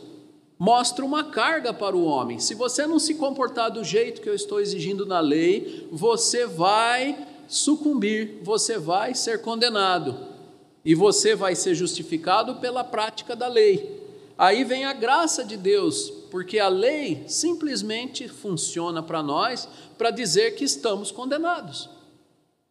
mostra 0.60 1.04
uma 1.04 1.24
carga 1.24 1.74
para 1.74 1.98
o 1.98 2.06
homem. 2.06 2.38
Se 2.38 2.54
você 2.54 2.86
não 2.86 3.00
se 3.00 3.16
comportar 3.16 3.72
do 3.72 3.84
jeito 3.84 4.22
que 4.22 4.30
eu 4.30 4.36
estou 4.36 4.62
exigindo 4.62 5.08
na 5.08 5.20
lei, 5.20 5.88
você 5.92 6.46
vai 6.46 7.28
sucumbir, 7.48 8.40
você 8.44 8.78
vai 8.78 9.16
ser 9.16 9.42
condenado 9.42 10.16
e 10.86 10.94
você 10.94 11.36
vai 11.36 11.56
ser 11.56 11.74
justificado 11.74 12.56
pela 12.56 12.84
prática 12.84 13.36
da 13.36 13.48
lei. 13.48 14.02
Aí 14.38 14.64
vem 14.64 14.86
a 14.86 14.94
graça 14.94 15.44
de 15.44 15.58
Deus, 15.58 16.12
porque 16.30 16.60
a 16.60 16.68
lei 16.68 17.24
simplesmente 17.28 18.28
funciona 18.28 19.02
para 19.02 19.24
nós 19.24 19.68
para 19.98 20.12
dizer 20.12 20.56
que 20.56 20.64
estamos 20.64 21.12
condenados. 21.12 21.90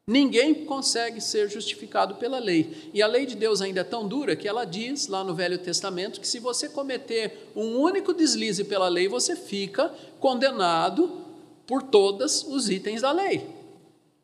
Ninguém 0.07 0.65
consegue 0.65 1.21
ser 1.21 1.49
justificado 1.49 2.17
pela 2.17 2.41
lei. 2.41 2.91
E 2.93 3.01
a 3.01 3.07
lei 3.07 3.25
de 3.25 3.37
Deus 3.37 3.63
ainda 3.63 3.83
é 3.83 3.85
tão 3.85 4.09
dura 4.09 4.35
que 4.35 4.49
ela 4.49 4.65
diz 4.65 5.07
lá 5.07 5.23
no 5.23 5.35
Velho 5.35 5.59
Testamento 5.59 6.21
que 6.21 6.27
se 6.27 6.41
você 6.41 6.69
cometer 6.69 7.53
um 7.55 7.79
único 7.79 8.13
deslize 8.13 8.65
pela 8.65 8.89
lei, 8.89 9.07
você 9.07 9.37
fica 9.37 9.95
condenado 10.19 11.23
por 11.67 11.85
todos 11.85 12.45
os 12.49 12.69
itens 12.69 13.03
da 13.03 13.13
lei. 13.13 13.47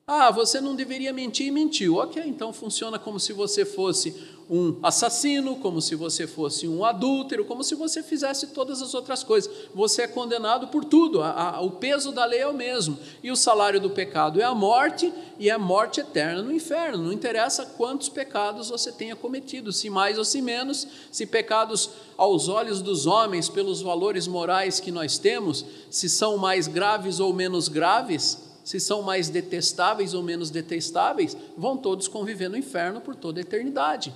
Ah, 0.05 0.33
você 0.33 0.61
não 0.61 0.75
deveria 0.75 1.13
mentir 1.13 1.47
e 1.47 1.53
mentiu. 1.53 1.97
Ok, 1.97 2.21
então 2.27 2.53
funciona 2.53 2.99
como 2.99 3.21
se 3.21 3.33
você 3.33 3.65
fosse 3.65 4.17
um 4.51 4.79
assassino, 4.83 5.57
como 5.57 5.81
se 5.83 5.95
você 5.95 6.27
fosse 6.27 6.67
um 6.67 6.85
adúltero, 6.85 7.45
como 7.45 7.63
se 7.63 7.75
você 7.75 8.03
fizesse 8.03 8.49
todas 8.49 8.81
as 8.81 8.95
outras 8.95 9.23
coisas. 9.23 9.51
Você 9.75 10.03
é 10.03 10.09
condenado 10.09 10.69
por 10.69 10.85
tudo, 10.85 11.23
a, 11.23 11.57
a, 11.57 11.61
o 11.61 11.73
peso 11.73 12.13
da 12.13 12.25
lei 12.25 12.41
é 12.41 12.47
o 12.47 12.55
mesmo. 12.55 12.99
E 13.23 13.31
o 13.31 13.37
salário 13.37 13.81
do 13.81 13.91
pecado 13.91 14.41
é 14.41 14.45
a 14.45 14.55
morte, 14.55 15.13
e 15.39 15.51
é 15.51 15.59
morte 15.59 16.01
eterna 16.01 16.43
no 16.43 16.53
inferno. 16.53 17.05
Não 17.05 17.13
interessa 17.13 17.67
quantos 17.67 18.09
pecados 18.09 18.71
você 18.71 18.91
tenha 18.91 19.15
cometido, 19.15 19.73
se 19.73 19.91
mais 19.91 20.17
ou 20.17 20.25
se 20.25 20.41
menos, 20.41 20.87
se 21.13 21.27
pecados 21.27 21.91
aos 22.17 22.49
olhos 22.49 22.81
dos 22.81 23.07
homens, 23.07 23.49
pelos 23.49 23.83
valores 23.83 24.27
morais 24.27 24.81
que 24.81 24.91
nós 24.91 25.19
temos, 25.19 25.65
se 25.91 26.09
são 26.09 26.39
mais 26.39 26.67
graves 26.67 27.21
ou 27.21 27.35
menos 27.35 27.69
graves, 27.69 28.49
se 28.65 28.81
são 28.81 29.03
mais 29.03 29.29
detestáveis 29.29 30.15
ou 30.15 30.23
menos 30.23 30.51
detestáveis, 30.51 31.37
vão 31.57 31.77
todos 31.77 32.09
conviver 32.09 32.49
no 32.49 32.57
inferno 32.57 33.01
por 33.01 33.15
toda 33.15 33.41
a 33.41 33.43
eternidade. 33.43 34.13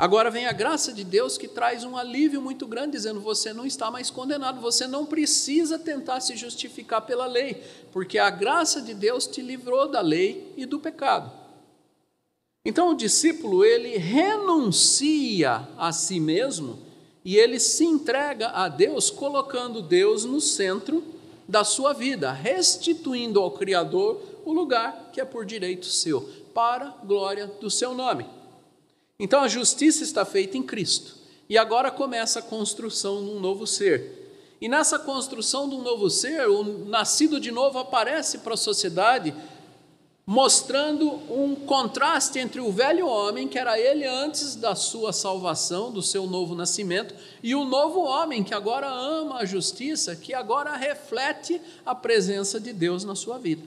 Agora 0.00 0.30
vem 0.30 0.46
a 0.46 0.52
graça 0.52 0.92
de 0.92 1.02
Deus 1.02 1.36
que 1.36 1.48
traz 1.48 1.82
um 1.82 1.96
alívio 1.96 2.40
muito 2.40 2.68
grande, 2.68 2.92
dizendo: 2.92 3.20
você 3.20 3.52
não 3.52 3.66
está 3.66 3.90
mais 3.90 4.10
condenado, 4.10 4.60
você 4.60 4.86
não 4.86 5.04
precisa 5.04 5.76
tentar 5.76 6.20
se 6.20 6.36
justificar 6.36 7.02
pela 7.02 7.26
lei, 7.26 7.64
porque 7.90 8.16
a 8.16 8.30
graça 8.30 8.80
de 8.80 8.94
Deus 8.94 9.26
te 9.26 9.42
livrou 9.42 9.88
da 9.88 10.00
lei 10.00 10.52
e 10.56 10.64
do 10.64 10.78
pecado. 10.78 11.32
Então 12.64 12.90
o 12.90 12.96
discípulo 12.96 13.64
ele 13.64 13.96
renuncia 13.96 15.68
a 15.76 15.90
si 15.92 16.20
mesmo 16.20 16.78
e 17.24 17.36
ele 17.36 17.58
se 17.58 17.84
entrega 17.84 18.50
a 18.50 18.68
Deus, 18.68 19.10
colocando 19.10 19.82
Deus 19.82 20.24
no 20.24 20.40
centro 20.40 21.02
da 21.48 21.64
sua 21.64 21.92
vida, 21.92 22.30
restituindo 22.30 23.40
ao 23.40 23.50
Criador 23.50 24.22
o 24.44 24.52
lugar 24.52 25.10
que 25.12 25.20
é 25.20 25.24
por 25.24 25.44
direito 25.44 25.86
seu, 25.86 26.20
para 26.54 26.86
a 26.86 27.04
glória 27.04 27.48
do 27.60 27.68
seu 27.68 27.94
nome. 27.94 28.37
Então 29.18 29.42
a 29.42 29.48
justiça 29.48 30.04
está 30.04 30.24
feita 30.24 30.56
em 30.56 30.62
Cristo. 30.62 31.16
E 31.48 31.58
agora 31.58 31.90
começa 31.90 32.38
a 32.38 32.42
construção 32.42 33.24
de 33.24 33.30
um 33.30 33.40
novo 33.40 33.66
ser. 33.66 34.56
E 34.60 34.68
nessa 34.68 34.98
construção 34.98 35.68
de 35.68 35.74
um 35.74 35.82
novo 35.82 36.08
ser, 36.08 36.48
o 36.48 36.62
nascido 36.86 37.40
de 37.40 37.50
novo 37.50 37.78
aparece 37.78 38.38
para 38.38 38.54
a 38.54 38.56
sociedade, 38.56 39.34
mostrando 40.26 41.08
um 41.32 41.54
contraste 41.54 42.38
entre 42.38 42.60
o 42.60 42.70
velho 42.70 43.06
homem, 43.06 43.48
que 43.48 43.58
era 43.58 43.78
ele 43.78 44.04
antes 44.04 44.54
da 44.54 44.74
sua 44.74 45.12
salvação, 45.12 45.90
do 45.90 46.02
seu 46.02 46.26
novo 46.26 46.54
nascimento, 46.54 47.14
e 47.42 47.54
o 47.54 47.64
novo 47.64 48.00
homem, 48.00 48.44
que 48.44 48.52
agora 48.52 48.88
ama 48.88 49.38
a 49.38 49.44
justiça, 49.44 50.14
que 50.14 50.34
agora 50.34 50.76
reflete 50.76 51.60
a 51.86 51.94
presença 51.94 52.60
de 52.60 52.72
Deus 52.72 53.04
na 53.04 53.14
sua 53.14 53.38
vida. 53.38 53.62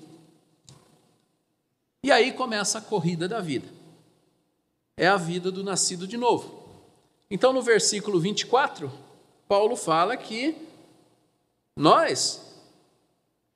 E 2.04 2.12
aí 2.12 2.32
começa 2.32 2.78
a 2.78 2.82
corrida 2.82 3.28
da 3.28 3.42
vida 3.42 3.81
é 4.98 5.08
a 5.08 5.18
vida 5.18 5.52
do 5.52 5.64
nascido 5.64 6.08
de 6.08 6.18
novo. 6.18 6.62
Então, 7.30 7.54
no 7.54 7.62
versículo 7.62 8.20
24, 8.20 8.92
Paulo 9.48 9.76
fala 9.76 10.18
que 10.18 10.56
nós 11.78 12.42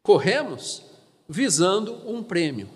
corremos 0.01 0.81
visando 1.27 2.01
um 2.09 2.23
prêmio. 2.23 2.69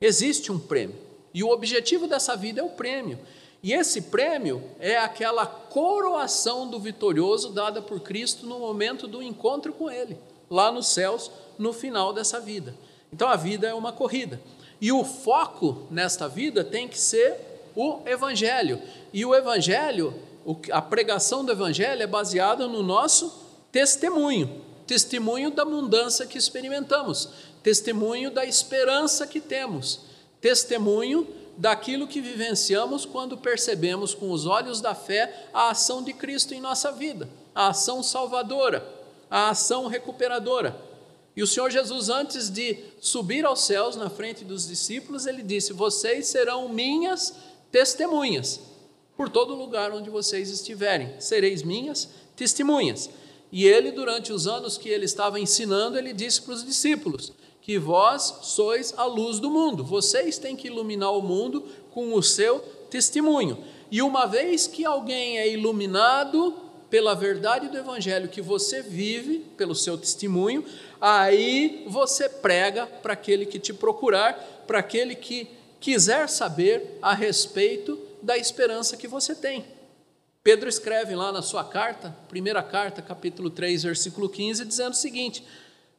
Existe 0.00 0.50
um 0.50 0.58
prêmio. 0.58 0.96
E 1.32 1.42
o 1.44 1.50
objetivo 1.50 2.06
dessa 2.06 2.36
vida 2.36 2.60
é 2.60 2.64
o 2.64 2.70
prêmio. 2.70 3.18
E 3.62 3.72
esse 3.72 4.02
prêmio 4.02 4.62
é 4.78 4.96
aquela 4.96 5.46
coroação 5.46 6.68
do 6.68 6.80
vitorioso 6.80 7.50
dada 7.50 7.82
por 7.82 8.00
Cristo 8.00 8.46
no 8.46 8.58
momento 8.58 9.06
do 9.06 9.22
encontro 9.22 9.72
com 9.72 9.90
Ele, 9.90 10.16
lá 10.48 10.72
nos 10.72 10.88
céus, 10.88 11.30
no 11.58 11.72
final 11.72 12.12
dessa 12.12 12.40
vida. 12.40 12.74
Então 13.12 13.28
a 13.28 13.36
vida 13.36 13.68
é 13.68 13.74
uma 13.74 13.92
corrida. 13.92 14.40
E 14.80 14.90
o 14.90 15.04
foco 15.04 15.86
nesta 15.90 16.26
vida 16.26 16.64
tem 16.64 16.88
que 16.88 16.98
ser 16.98 17.49
o 17.80 18.02
Evangelho. 18.06 18.80
E 19.12 19.24
o 19.24 19.34
Evangelho, 19.34 20.14
a 20.70 20.82
pregação 20.82 21.44
do 21.44 21.52
Evangelho 21.52 22.02
é 22.02 22.06
baseada 22.06 22.66
no 22.66 22.82
nosso 22.82 23.32
testemunho 23.70 24.70
testemunho 24.90 25.52
da 25.52 25.64
mudança 25.64 26.26
que 26.26 26.36
experimentamos, 26.36 27.28
testemunho 27.62 28.28
da 28.28 28.44
esperança 28.44 29.24
que 29.24 29.40
temos, 29.40 30.00
testemunho 30.40 31.28
daquilo 31.56 32.08
que 32.08 32.20
vivenciamos 32.20 33.04
quando 33.04 33.36
percebemos 33.36 34.14
com 34.14 34.32
os 34.32 34.46
olhos 34.46 34.80
da 34.80 34.92
fé 34.92 35.46
a 35.54 35.70
ação 35.70 36.02
de 36.02 36.12
Cristo 36.12 36.54
em 36.54 36.60
nossa 36.60 36.90
vida, 36.90 37.28
a 37.54 37.68
ação 37.68 38.02
salvadora, 38.02 38.84
a 39.30 39.50
ação 39.50 39.86
recuperadora. 39.86 40.76
E 41.36 41.42
o 41.44 41.46
Senhor 41.46 41.70
Jesus, 41.70 42.08
antes 42.08 42.50
de 42.50 42.76
subir 43.00 43.46
aos 43.46 43.60
céus 43.60 43.94
na 43.94 44.10
frente 44.10 44.44
dos 44.44 44.66
discípulos, 44.66 45.24
ele 45.24 45.44
disse: 45.44 45.72
Vocês 45.72 46.26
serão 46.26 46.68
minhas 46.68 47.32
testemunhas 47.70 48.60
por 49.16 49.28
todo 49.28 49.54
lugar 49.54 49.92
onde 49.92 50.08
vocês 50.08 50.50
estiverem. 50.50 51.14
Sereis 51.20 51.62
minhas 51.62 52.08
testemunhas. 52.34 53.10
E 53.52 53.66
ele, 53.66 53.90
durante 53.90 54.32
os 54.32 54.46
anos 54.46 54.78
que 54.78 54.88
ele 54.88 55.04
estava 55.04 55.38
ensinando, 55.38 55.98
ele 55.98 56.12
disse 56.12 56.40
para 56.42 56.54
os 56.54 56.64
discípulos 56.64 57.32
que 57.60 57.78
vós 57.78 58.38
sois 58.42 58.94
a 58.96 59.04
luz 59.04 59.38
do 59.38 59.50
mundo. 59.50 59.84
Vocês 59.84 60.38
têm 60.38 60.56
que 60.56 60.68
iluminar 60.68 61.12
o 61.12 61.22
mundo 61.22 61.64
com 61.90 62.14
o 62.14 62.22
seu 62.22 62.60
testemunho. 62.88 63.58
E 63.90 64.00
uma 64.00 64.26
vez 64.26 64.66
que 64.66 64.84
alguém 64.84 65.38
é 65.38 65.48
iluminado 65.48 66.54
pela 66.88 67.14
verdade 67.14 67.68
do 67.68 67.76
evangelho 67.78 68.28
que 68.28 68.40
você 68.40 68.82
vive, 68.82 69.40
pelo 69.56 69.74
seu 69.74 69.96
testemunho, 69.96 70.64
aí 71.00 71.84
você 71.88 72.28
prega 72.28 72.86
para 72.86 73.12
aquele 73.12 73.46
que 73.46 73.58
te 73.58 73.72
procurar, 73.72 74.64
para 74.66 74.78
aquele 74.80 75.14
que 75.14 75.48
quiser 75.80 76.28
saber 76.28 76.98
a 77.00 77.14
respeito 77.14 77.98
da 78.22 78.36
esperança 78.36 78.96
que 78.96 79.08
você 79.08 79.34
tem. 79.34 79.64
Pedro 80.42 80.68
escreve 80.68 81.14
lá 81.14 81.32
na 81.32 81.42
sua 81.42 81.64
carta, 81.64 82.16
primeira 82.28 82.62
carta, 82.62 83.02
capítulo 83.02 83.50
3, 83.50 83.82
versículo 83.82 84.28
15, 84.28 84.64
dizendo 84.64 84.92
o 84.92 84.96
seguinte: 84.96 85.44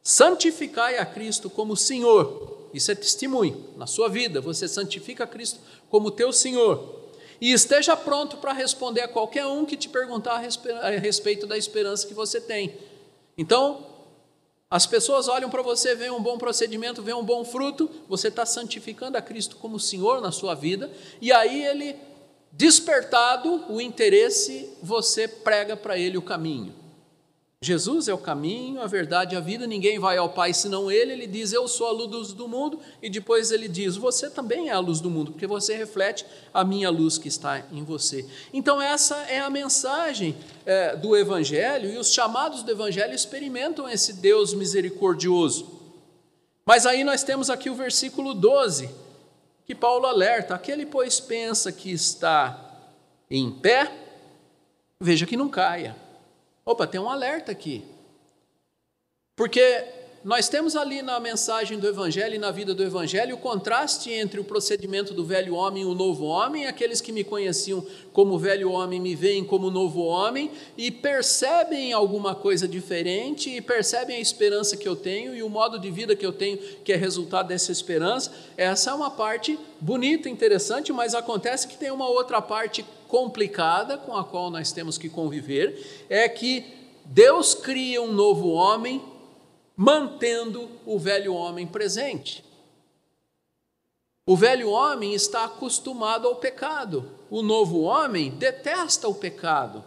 Santificai 0.02 0.98
a 0.98 1.06
Cristo 1.06 1.50
como 1.50 1.76
Senhor. 1.76 2.70
Isso 2.74 2.92
é 2.92 2.96
testemunho. 2.96 3.66
Na 3.78 3.86
sua 3.86 4.08
vida, 4.08 4.40
você 4.40 4.68
santifica 4.68 5.28
Cristo 5.28 5.60
como 5.90 6.10
teu 6.10 6.32
Senhor. 6.32 7.02
E 7.40 7.52
esteja 7.52 7.98
pronto 7.98 8.38
para 8.38 8.54
responder 8.54 9.02
a 9.02 9.08
qualquer 9.08 9.46
um 9.46 9.66
que 9.66 9.76
te 9.76 9.90
perguntar 9.90 10.36
a 10.36 10.90
respeito 10.90 11.46
da 11.46 11.58
esperança 11.58 12.08
que 12.08 12.14
você 12.14 12.40
tem. 12.40 12.76
Então, 13.38 13.86
as 14.72 14.88
pessoas 14.88 15.28
olham 15.28 15.50
para 15.50 15.62
você, 15.62 15.94
veem 15.94 16.12
um 16.12 16.24
bom 16.24 16.38
procedimento, 16.38 17.04
veem 17.04 17.18
um 17.18 17.24
bom 17.24 17.44
fruto, 17.46 17.92
você 18.08 18.30
está 18.30 18.46
santificando 18.46 19.18
a 19.18 19.22
Cristo 19.22 19.58
como 19.58 19.80
Senhor 19.80 20.22
na 20.22 20.32
sua 20.32 20.56
vida, 20.56 20.90
e 21.22 21.32
aí 21.32 21.64
ele 21.64 21.96
Despertado 22.52 23.64
o 23.70 23.80
interesse, 23.80 24.78
você 24.84 25.26
prega 25.26 25.78
para 25.78 25.98
ele 25.98 26.18
o 26.18 26.22
caminho. 26.22 26.76
Jesus 27.64 28.08
é 28.08 28.14
o 28.14 28.18
caminho, 28.18 28.82
a 28.82 28.88
verdade 28.88 29.36
e 29.36 29.38
a 29.38 29.40
vida, 29.40 29.68
ninguém 29.68 30.00
vai 30.00 30.18
ao 30.18 30.30
Pai 30.30 30.52
senão 30.52 30.92
Ele. 30.92 31.14
Ele 31.14 31.28
diz: 31.28 31.54
Eu 31.54 31.68
sou 31.68 31.86
a 31.86 31.92
luz 31.92 32.34
do 32.34 32.48
mundo, 32.48 32.80
e 33.00 33.08
depois 33.08 33.52
ele 33.52 33.68
diz: 33.68 33.96
Você 33.96 34.32
também 34.32 34.70
é 34.70 34.72
a 34.72 34.80
luz 34.80 35.00
do 35.00 35.12
mundo, 35.12 35.32
porque 35.32 35.46
você 35.46 35.78
reflete 35.78 36.26
a 36.52 36.64
minha 36.64 36.90
luz 36.90 37.20
que 37.20 37.28
está 37.28 37.64
em 37.72 37.84
você. 37.84 38.26
Então, 38.52 38.82
essa 38.82 39.16
é 39.30 39.40
a 39.40 39.50
mensagem 39.52 40.36
é, 40.66 40.96
do 40.96 41.16
Evangelho, 41.16 41.92
e 41.92 42.00
os 42.00 42.12
chamados 42.12 42.64
do 42.64 42.72
Evangelho 42.72 43.14
experimentam 43.14 43.88
esse 43.88 44.14
Deus 44.14 44.56
misericordioso. 44.56 45.80
Mas 46.66 46.88
aí 46.88 47.04
nós 47.04 47.24
temos 47.24 47.48
aqui 47.48 47.70
o 47.70 47.76
versículo 47.76 48.34
12, 48.34 48.90
que 49.68 49.76
Paulo 49.76 50.08
alerta: 50.08 50.56
aquele, 50.56 50.84
pois, 50.84 51.20
pensa 51.20 51.72
que 51.72 51.92
está 51.92 52.60
em 53.30 53.52
pé, 53.52 53.92
veja 55.00 55.28
que 55.28 55.38
não 55.38 55.48
caia. 55.48 56.01
Opa, 56.72 56.88
tem 56.88 57.02
um 57.02 57.10
alerta 57.10 57.52
aqui. 57.52 57.84
Porque 59.36 59.62
nós 60.24 60.48
temos 60.48 60.76
ali 60.76 61.02
na 61.02 61.20
mensagem 61.20 61.80
do 61.80 61.88
Evangelho 61.88 62.36
e 62.36 62.38
na 62.38 62.52
vida 62.52 62.76
do 62.76 62.84
Evangelho 62.84 63.36
o 63.36 63.40
contraste 63.40 64.12
entre 64.12 64.40
o 64.40 64.44
procedimento 64.44 65.16
do 65.16 65.26
velho 65.26 65.56
homem 65.56 65.82
e 65.82 65.86
o 65.86 65.96
novo 65.96 66.26
homem. 66.26 66.68
Aqueles 66.68 67.02
que 67.02 67.12
me 67.12 67.24
conheciam 67.24 67.84
como 68.14 68.38
velho 68.38 68.72
homem 68.72 69.00
me 69.00 69.16
veem 69.16 69.44
como 69.44 69.72
novo 69.72 70.04
homem 70.04 70.52
e 70.78 70.92
percebem 70.92 71.92
alguma 71.92 72.36
coisa 72.36 72.68
diferente 72.68 73.50
e 73.50 73.60
percebem 73.62 74.18
a 74.18 74.20
esperança 74.20 74.78
que 74.78 74.88
eu 74.88 74.96
tenho 74.96 75.36
e 75.36 75.42
o 75.42 75.50
modo 75.50 75.80
de 75.80 75.90
vida 75.90 76.16
que 76.16 76.26
eu 76.26 76.32
tenho, 76.32 76.60
que 76.84 76.94
é 76.94 76.96
resultado 76.96 77.48
dessa 77.48 77.72
esperança. 77.72 78.32
Essa 78.56 78.92
é 78.92 78.94
uma 78.94 79.10
parte 79.10 79.58
bonita, 79.80 80.30
interessante, 80.30 80.94
mas 80.94 81.16
acontece 81.16 81.68
que 81.68 81.78
tem 81.78 81.90
uma 81.90 82.08
outra 82.08 82.40
parte 82.40 82.86
complicada 83.08 83.98
com 83.98 84.16
a 84.16 84.24
qual 84.24 84.52
nós 84.52 84.72
temos 84.72 85.00
que 85.00 85.10
conviver: 85.10 86.06
é 86.08 86.30
que 86.30 86.64
Deus 87.06 87.56
cria 87.56 88.04
um 88.04 88.12
novo 88.12 88.50
homem 88.50 89.02
mantendo 89.76 90.70
o 90.86 91.00
velho 91.00 91.34
homem 91.34 91.66
presente. 91.66 92.44
O 94.26 94.36
velho 94.36 94.70
homem 94.70 95.14
está 95.14 95.46
acostumado 95.46 96.28
ao 96.28 96.36
pecado, 96.36 97.12
o 97.30 97.42
novo 97.42 97.82
homem 97.82 98.32
detesta 98.32 99.08
o 99.08 99.16
pecado. 99.16 99.84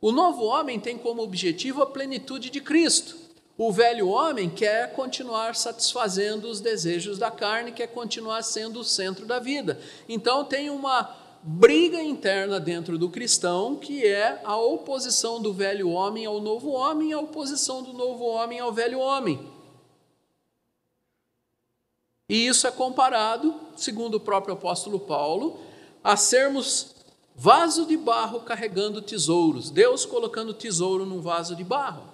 O 0.00 0.12
novo 0.12 0.44
homem 0.44 0.78
tem 0.80 0.98
como 0.98 1.22
objetivo 1.22 1.82
a 1.82 1.86
plenitude 1.86 2.50
de 2.50 2.60
Cristo. 2.60 3.16
O 3.56 3.70
velho 3.70 4.08
homem 4.08 4.50
quer 4.50 4.92
continuar 4.94 5.54
satisfazendo 5.54 6.48
os 6.48 6.60
desejos 6.60 7.18
da 7.18 7.30
carne, 7.30 7.70
quer 7.70 7.86
continuar 7.86 8.42
sendo 8.42 8.80
o 8.80 8.84
centro 8.84 9.24
da 9.24 9.38
vida. 9.38 9.80
Então 10.08 10.44
tem 10.44 10.70
uma 10.70 11.21
briga 11.42 12.00
interna 12.00 12.60
dentro 12.60 12.96
do 12.96 13.10
cristão, 13.10 13.76
que 13.76 14.06
é 14.06 14.40
a 14.44 14.56
oposição 14.56 15.42
do 15.42 15.52
velho 15.52 15.90
homem 15.90 16.24
ao 16.24 16.40
novo 16.40 16.70
homem, 16.70 17.12
a 17.12 17.18
oposição 17.18 17.82
do 17.82 17.92
novo 17.92 18.24
homem 18.24 18.60
ao 18.60 18.72
velho 18.72 19.00
homem. 19.00 19.50
E 22.28 22.46
isso 22.46 22.66
é 22.66 22.70
comparado, 22.70 23.54
segundo 23.76 24.14
o 24.14 24.20
próprio 24.20 24.54
apóstolo 24.54 25.00
Paulo, 25.00 25.58
a 26.02 26.16
sermos 26.16 26.94
vaso 27.34 27.86
de 27.86 27.96
barro 27.96 28.40
carregando 28.40 29.02
tesouros, 29.02 29.68
Deus 29.68 30.06
colocando 30.06 30.54
tesouro 30.54 31.04
num 31.04 31.20
vaso 31.20 31.56
de 31.56 31.64
barro. 31.64 32.04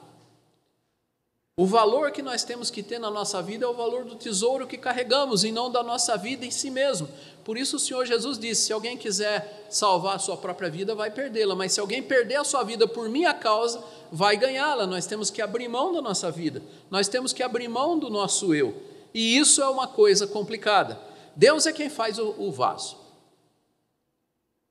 O 1.59 1.66
valor 1.66 2.12
que 2.12 2.23
nós 2.23 2.44
temos 2.44 2.71
que 2.71 2.85
ter 2.85 3.01
na 3.01 3.11
nossa 3.11 3.42
vida 3.42 3.64
é 3.64 3.68
o 3.68 3.75
valor 3.75 4.05
do 4.05 4.14
tesouro 4.14 4.64
que 4.64 4.79
carregamos 4.79 5.42
e 5.42 5.51
não 5.51 5.68
da 5.68 5.83
nossa 5.83 6.16
vida 6.16 6.47
em 6.47 6.53
si 6.53 6.71
mesmo. 6.71 7.09
Por 7.44 7.59
isso 7.59 7.75
o 7.75 7.79
Senhor 7.81 8.07
Jesus 8.07 8.38
disse: 8.38 8.66
se 8.66 8.73
alguém 8.73 8.97
quiser 8.97 9.66
salvar 9.68 10.14
a 10.14 10.18
sua 10.21 10.37
própria 10.37 10.71
vida, 10.71 10.94
vai 10.94 11.11
perdê-la, 11.11 11.57
mas 11.57 11.73
se 11.73 11.81
alguém 11.81 12.01
perder 12.01 12.37
a 12.37 12.44
sua 12.44 12.62
vida 12.62 12.87
por 12.87 13.09
minha 13.09 13.35
causa, 13.35 13.83
vai 14.12 14.37
ganhá-la. 14.37 14.87
Nós 14.87 15.05
temos 15.05 15.33
que 15.33 15.42
abrir 15.42 15.66
mão 15.66 15.92
da 15.92 16.01
nossa 16.01 16.31
vida, 16.31 16.62
nós 16.88 17.09
temos 17.09 17.33
que 17.33 17.42
abrir 17.42 17.66
mão 17.66 17.99
do 17.99 18.09
nosso 18.09 18.55
eu. 18.55 18.81
E 19.12 19.37
isso 19.37 19.61
é 19.61 19.68
uma 19.68 19.88
coisa 19.88 20.29
complicada. 20.29 20.97
Deus 21.35 21.66
é 21.66 21.73
quem 21.73 21.90
faz 21.90 22.21
o, 22.21 22.37
o 22.38 22.53
vaso. 22.53 22.97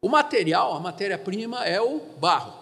O 0.01 0.07
material, 0.07 0.73
a 0.73 0.79
matéria-prima 0.79 1.65
é 1.65 1.81
o 1.81 1.99
barro. 2.17 2.56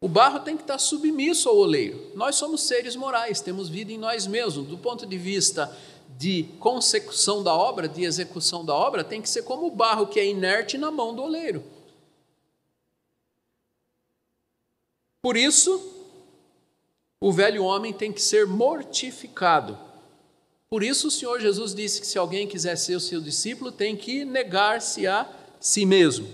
O 0.00 0.08
barro 0.08 0.40
tem 0.40 0.56
que 0.56 0.62
estar 0.62 0.78
submisso 0.78 1.48
ao 1.48 1.56
oleiro. 1.56 2.12
Nós 2.14 2.36
somos 2.36 2.62
seres 2.62 2.94
morais, 2.94 3.40
temos 3.40 3.68
vida 3.68 3.92
em 3.92 3.98
nós 3.98 4.26
mesmos. 4.26 4.66
Do 4.66 4.78
ponto 4.78 5.04
de 5.04 5.18
vista 5.18 5.76
de 6.16 6.44
consecução 6.60 7.42
da 7.42 7.54
obra, 7.54 7.88
de 7.88 8.04
execução 8.04 8.64
da 8.64 8.74
obra, 8.74 9.02
tem 9.02 9.20
que 9.20 9.28
ser 9.28 9.42
como 9.42 9.66
o 9.66 9.70
barro 9.70 10.06
que 10.06 10.20
é 10.20 10.26
inerte 10.26 10.78
na 10.78 10.90
mão 10.90 11.14
do 11.14 11.22
oleiro. 11.22 11.64
Por 15.20 15.36
isso, 15.36 15.94
o 17.20 17.32
velho 17.32 17.64
homem 17.64 17.92
tem 17.92 18.12
que 18.12 18.22
ser 18.22 18.46
mortificado. 18.46 19.76
Por 20.70 20.84
isso, 20.84 21.08
o 21.08 21.10
Senhor 21.10 21.40
Jesus 21.40 21.74
disse 21.74 22.00
que 22.00 22.06
se 22.06 22.18
alguém 22.18 22.46
quiser 22.46 22.76
ser 22.76 22.94
o 22.94 23.00
seu 23.00 23.20
discípulo, 23.20 23.72
tem 23.72 23.96
que 23.96 24.24
negar-se 24.24 25.08
a 25.08 25.28
si 25.58 25.84
mesmo. 25.84 26.28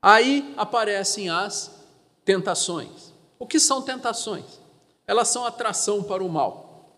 Aí 0.00 0.54
aparecem 0.56 1.28
as 1.28 1.81
tentações. 2.24 3.12
O 3.38 3.46
que 3.46 3.58
são 3.58 3.82
tentações? 3.82 4.44
Elas 5.06 5.28
são 5.28 5.44
atração 5.44 6.02
para 6.02 6.22
o 6.22 6.28
mal. 6.28 6.96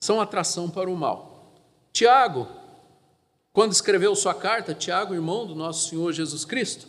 São 0.00 0.20
atração 0.20 0.68
para 0.68 0.90
o 0.90 0.96
mal. 0.96 1.52
Tiago, 1.92 2.48
quando 3.52 3.72
escreveu 3.72 4.14
sua 4.14 4.34
carta, 4.34 4.74
Tiago, 4.74 5.14
irmão 5.14 5.46
do 5.46 5.54
nosso 5.54 5.88
Senhor 5.88 6.12
Jesus 6.12 6.44
Cristo, 6.44 6.86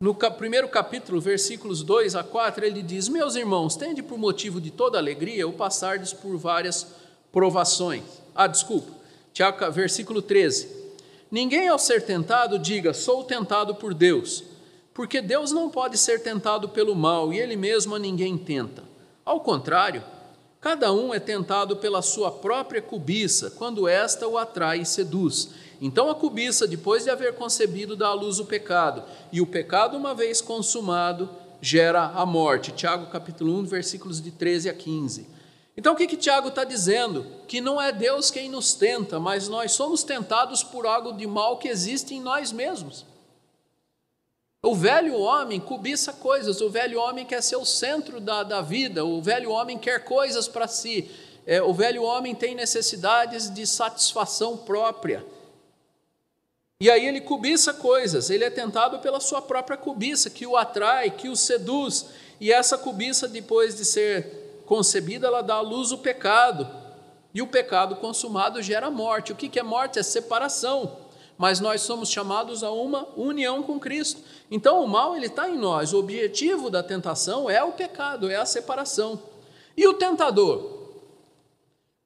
no 0.00 0.14
primeiro 0.14 0.68
capítulo, 0.68 1.20
versículos 1.20 1.82
2 1.82 2.14
a 2.16 2.22
4, 2.22 2.64
ele 2.64 2.82
diz: 2.82 3.08
Meus 3.08 3.34
irmãos, 3.34 3.76
tende 3.76 4.02
por 4.02 4.18
motivo 4.18 4.60
de 4.60 4.70
toda 4.70 4.98
alegria 4.98 5.48
o 5.48 5.52
passardes 5.52 6.12
por 6.12 6.36
várias 6.36 6.86
provações. 7.32 8.04
Ah, 8.34 8.46
desculpa, 8.46 8.92
Tiago, 9.32 9.70
versículo 9.72 10.20
13. 10.20 10.68
Ninguém 11.30 11.68
ao 11.68 11.78
ser 11.78 12.04
tentado 12.04 12.58
diga, 12.58 12.92
sou 12.94 13.24
tentado 13.24 13.74
por 13.74 13.94
Deus 13.94 14.44
porque 14.96 15.20
Deus 15.20 15.52
não 15.52 15.68
pode 15.68 15.98
ser 15.98 16.22
tentado 16.22 16.70
pelo 16.70 16.96
mal 16.96 17.30
e 17.30 17.38
Ele 17.38 17.54
mesmo 17.54 17.94
a 17.94 17.98
ninguém 17.98 18.38
tenta. 18.38 18.82
Ao 19.26 19.40
contrário, 19.40 20.02
cada 20.58 20.90
um 20.90 21.12
é 21.12 21.20
tentado 21.20 21.76
pela 21.76 22.00
sua 22.00 22.30
própria 22.30 22.80
cobiça, 22.80 23.50
quando 23.50 23.86
esta 23.86 24.26
o 24.26 24.38
atrai 24.38 24.78
e 24.80 24.86
seduz. 24.86 25.50
Então 25.82 26.08
a 26.08 26.14
cobiça, 26.14 26.66
depois 26.66 27.04
de 27.04 27.10
haver 27.10 27.34
concebido, 27.34 27.94
dá 27.94 28.06
à 28.08 28.14
luz 28.14 28.38
o 28.38 28.46
pecado, 28.46 29.04
e 29.30 29.38
o 29.42 29.46
pecado, 29.46 29.98
uma 29.98 30.14
vez 30.14 30.40
consumado, 30.40 31.28
gera 31.60 32.12
a 32.14 32.24
morte. 32.24 32.72
Tiago 32.72 33.10
capítulo 33.10 33.52
1, 33.58 33.66
versículos 33.66 34.18
de 34.18 34.30
13 34.30 34.70
a 34.70 34.72
15. 34.72 35.26
Então 35.76 35.92
o 35.92 35.96
que, 35.96 36.06
que 36.06 36.16
Tiago 36.16 36.48
está 36.48 36.64
dizendo? 36.64 37.26
Que 37.46 37.60
não 37.60 37.78
é 37.78 37.92
Deus 37.92 38.30
quem 38.30 38.48
nos 38.48 38.72
tenta, 38.72 39.20
mas 39.20 39.46
nós 39.46 39.72
somos 39.72 40.02
tentados 40.02 40.62
por 40.62 40.86
algo 40.86 41.12
de 41.12 41.26
mal 41.26 41.58
que 41.58 41.68
existe 41.68 42.14
em 42.14 42.20
nós 42.22 42.50
mesmos. 42.50 43.04
O 44.66 44.74
velho 44.74 45.16
homem 45.16 45.60
cobiça 45.60 46.12
coisas, 46.12 46.60
o 46.60 46.68
velho 46.68 46.98
homem 46.98 47.24
quer 47.24 47.40
ser 47.40 47.54
o 47.54 47.64
centro 47.64 48.20
da, 48.20 48.42
da 48.42 48.60
vida, 48.60 49.04
o 49.04 49.22
velho 49.22 49.52
homem 49.52 49.78
quer 49.78 50.02
coisas 50.02 50.48
para 50.48 50.66
si, 50.66 51.08
é, 51.46 51.62
o 51.62 51.72
velho 51.72 52.02
homem 52.02 52.34
tem 52.34 52.52
necessidades 52.52 53.48
de 53.48 53.64
satisfação 53.64 54.56
própria. 54.56 55.24
E 56.80 56.90
aí 56.90 57.06
ele 57.06 57.20
cobiça 57.20 57.74
coisas, 57.74 58.28
ele 58.28 58.42
é 58.42 58.50
tentado 58.50 58.98
pela 58.98 59.20
sua 59.20 59.40
própria 59.40 59.76
cobiça, 59.76 60.28
que 60.28 60.44
o 60.44 60.56
atrai, 60.56 61.12
que 61.12 61.28
o 61.28 61.36
seduz. 61.36 62.06
E 62.40 62.52
essa 62.52 62.76
cobiça, 62.76 63.28
depois 63.28 63.76
de 63.76 63.84
ser 63.84 64.62
concebida, 64.66 65.28
ela 65.28 65.42
dá 65.42 65.54
à 65.54 65.60
luz 65.60 65.92
o 65.92 65.98
pecado. 65.98 66.68
E 67.32 67.40
o 67.40 67.46
pecado 67.46 67.94
consumado 67.94 68.60
gera 68.60 68.90
morte. 68.90 69.30
O 69.30 69.36
que 69.36 69.60
é 69.60 69.62
morte? 69.62 70.00
É 70.00 70.02
separação. 70.02 71.05
Mas 71.38 71.60
nós 71.60 71.82
somos 71.82 72.08
chamados 72.08 72.62
a 72.62 72.70
uma 72.70 73.06
união 73.16 73.62
com 73.62 73.78
Cristo. 73.78 74.22
Então 74.50 74.82
o 74.82 74.88
mal 74.88 75.14
ele 75.14 75.26
está 75.26 75.48
em 75.48 75.58
nós. 75.58 75.92
O 75.92 75.98
objetivo 75.98 76.70
da 76.70 76.82
tentação 76.82 77.50
é 77.50 77.62
o 77.62 77.72
pecado, 77.72 78.30
é 78.30 78.36
a 78.36 78.46
separação. 78.46 79.20
E 79.76 79.86
o 79.86 79.94
tentador? 79.94 80.74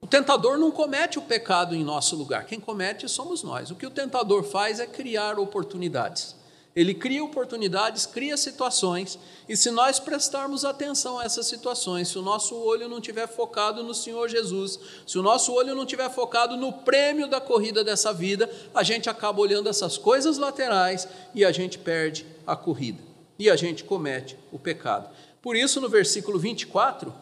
O 0.01 0.07
tentador 0.07 0.59
não 0.59 0.71
comete 0.71 1.19
o 1.19 1.23
pecado 1.23 1.75
em 1.75 1.85
nosso 1.85 2.17
lugar. 2.17 2.47
Quem 2.47 2.59
comete 2.59 3.09
somos 3.09 3.43
nós. 3.43 3.71
O 3.71 3.77
que 3.77 3.87
o 3.87 3.91
tentador 3.91 4.43
faz 4.43 4.81
é 4.81 4.87
criar 4.87 5.39
oportunidades. 5.39 6.35
Ele 6.81 6.95
cria 6.95 7.23
oportunidades, 7.23 8.07
cria 8.07 8.39
situações, 8.39 9.19
e 9.47 9.55
se 9.55 9.71
nós 9.71 10.01
prestarmos 10.01 10.65
atenção 10.65 11.19
a 11.19 11.25
essas 11.25 11.45
situações, 11.45 12.09
se 12.09 12.19
o 12.19 12.23
nosso 12.23 12.57
olho 12.57 12.89
não 12.89 12.97
estiver 12.97 13.29
focado 13.29 13.85
no 13.85 13.93
Senhor 13.93 14.31
Jesus, 14.31 14.81
se 15.07 15.19
o 15.19 15.23
nosso 15.23 15.53
olho 15.53 15.75
não 15.75 15.83
estiver 15.83 16.09
focado 16.09 16.57
no 16.57 16.73
prêmio 16.73 17.29
da 17.29 17.39
corrida 17.39 17.85
dessa 17.85 18.15
vida, 18.15 18.51
a 18.75 18.83
gente 18.83 19.11
acaba 19.11 19.43
olhando 19.43 19.69
essas 19.69 19.99
coisas 19.99 20.39
laterais 20.39 21.07
e 21.35 21.45
a 21.45 21.53
gente 21.53 21.79
perde 21.79 22.25
a 22.47 22.57
corrida. 22.57 23.03
E 23.39 23.51
a 23.51 23.57
gente 23.57 23.85
comete 23.85 24.35
o 24.51 24.59
pecado. 24.59 25.11
Por 25.43 25.57
isso, 25.57 25.83
no 25.83 25.89
versículo 25.89 26.39
24, 26.39 27.13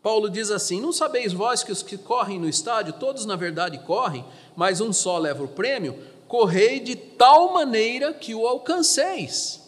Paulo 0.00 0.30
diz 0.30 0.52
assim: 0.52 0.80
Não 0.80 0.92
sabeis 0.92 1.32
vós 1.32 1.64
que 1.64 1.72
os 1.72 1.82
que 1.82 1.98
correm 1.98 2.38
no 2.38 2.48
estádio, 2.48 2.92
todos 2.92 3.26
na 3.26 3.34
verdade 3.34 3.78
correm, 3.78 4.24
mas 4.54 4.80
um 4.80 4.92
só 4.92 5.18
leva 5.18 5.42
o 5.42 5.48
prêmio? 5.48 5.98
Correi 6.28 6.78
de 6.78 6.94
tal 6.94 7.54
maneira 7.54 8.12
que 8.12 8.34
o 8.34 8.46
alcanceis. 8.46 9.60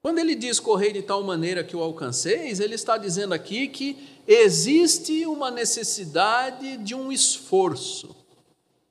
Quando 0.00 0.20
ele 0.20 0.36
diz 0.36 0.60
correi 0.60 0.92
de 0.92 1.02
tal 1.02 1.22
maneira 1.24 1.64
que 1.64 1.76
o 1.76 1.82
alcanceis, 1.82 2.60
ele 2.60 2.76
está 2.76 2.96
dizendo 2.96 3.34
aqui 3.34 3.66
que 3.66 4.08
existe 4.26 5.26
uma 5.26 5.50
necessidade 5.50 6.76
de 6.78 6.94
um 6.94 7.10
esforço. 7.10 8.14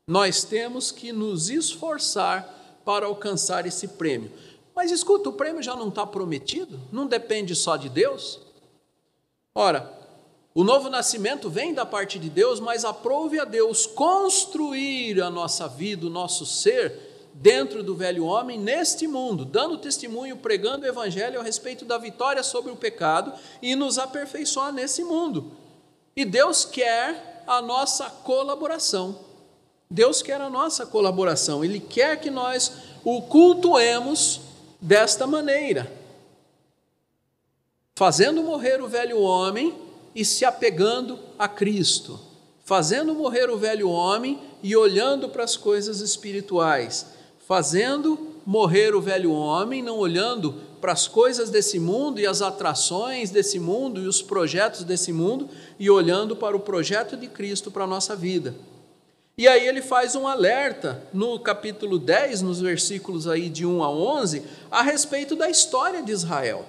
Nós 0.06 0.44
temos 0.44 0.92
que 0.92 1.12
nos 1.12 1.50
esforçar 1.50 2.82
para 2.84 3.06
alcançar 3.06 3.66
esse 3.66 3.88
prêmio. 3.88 4.32
Mas 4.76 4.92
escuta, 4.92 5.30
o 5.30 5.34
prêmio 5.34 5.64
já 5.64 5.76
não 5.76 5.88
está 5.88 6.06
prometido? 6.06 6.80
Não 6.92 7.08
depende 7.08 7.56
só 7.56 7.78
de 7.78 7.90
Deus? 7.90 8.40
Ora, 9.56 9.97
o 10.58 10.64
novo 10.64 10.90
nascimento 10.90 11.52
vem 11.52 11.72
da 11.72 11.86
parte 11.86 12.18
de 12.18 12.32
Deus, 12.32 12.60
mas 12.60 12.84
aprove 12.84 13.40
a 13.40 13.46
Deus 13.46 13.86
construir 13.86 15.22
a 15.22 15.30
nossa 15.30 15.68
vida, 15.68 16.08
o 16.08 16.10
nosso 16.10 16.48
ser, 16.48 17.30
dentro 17.32 17.84
do 17.84 17.94
velho 17.94 18.26
homem, 18.26 18.60
neste 18.60 19.06
mundo, 19.06 19.46
dando 19.46 19.78
testemunho, 19.78 20.38
pregando 20.38 20.84
o 20.84 20.90
Evangelho 20.90 21.40
a 21.40 21.44
respeito 21.44 21.86
da 21.86 22.00
vitória 22.00 22.42
sobre 22.42 22.72
o 22.72 22.76
pecado 22.76 23.34
e 23.62 23.76
nos 23.76 24.00
aperfeiçoar 24.00 24.74
nesse 24.74 25.04
mundo. 25.04 25.52
E 26.16 26.26
Deus 26.26 26.66
quer 26.66 27.44
a 27.46 27.62
nossa 27.62 28.10
colaboração. 28.10 29.20
Deus 29.88 30.24
quer 30.24 30.42
a 30.42 30.50
nossa 30.50 30.88
colaboração, 30.88 31.64
Ele 31.64 31.80
quer 31.80 32.20
que 32.20 32.32
nós 32.32 32.72
o 33.04 33.22
cultuemos 33.22 34.42
desta 34.82 35.28
maneira, 35.28 35.96
fazendo 37.96 38.42
morrer 38.42 38.82
o 38.82 38.88
velho 38.88 39.22
homem 39.22 39.86
e 40.18 40.26
se 40.26 40.44
apegando 40.44 41.20
a 41.38 41.48
Cristo, 41.48 42.20
fazendo 42.66 43.14
morrer 43.14 43.52
o 43.52 43.58
velho 43.58 43.88
homem 43.88 44.40
e 44.64 44.76
olhando 44.76 45.30
para 45.30 45.44
as 45.44 45.56
coisas 45.56 46.02
espirituais, 46.02 47.06
fazendo 47.48 48.34
morrer 48.44 48.96
o 48.96 49.02
velho 49.02 49.32
homem, 49.32 49.84
não 49.84 50.00
olhando 50.00 50.56
para 50.82 50.92
as 50.92 51.08
coisas 51.08 51.52
desse 51.52 51.78
mundo 51.78 52.20
e 52.20 52.26
as 52.26 52.42
atrações 52.42 53.30
desse 53.30 53.60
mundo 53.60 54.02
e 54.02 54.08
os 54.08 54.20
projetos 54.20 54.84
desse 54.84 55.14
mundo, 55.14 55.50
e 55.78 55.88
olhando 55.88 56.36
para 56.36 56.58
o 56.58 56.62
projeto 56.62 57.16
de 57.16 57.28
Cristo 57.28 57.70
para 57.70 57.84
a 57.84 57.88
nossa 57.88 58.16
vida. 58.16 58.56
E 59.38 59.48
aí 59.48 59.68
ele 59.68 59.84
faz 59.84 60.16
um 60.16 60.28
alerta 60.28 61.04
no 61.14 61.40
capítulo 61.40 62.00
10, 62.00 62.42
nos 62.42 62.60
versículos 62.60 63.28
aí 63.28 63.50
de 63.50 63.68
1 63.68 63.84
a 63.84 63.92
11, 63.92 64.42
a 64.72 64.82
respeito 64.82 65.36
da 65.36 65.48
história 65.48 66.02
de 66.02 66.12
Israel. 66.12 66.66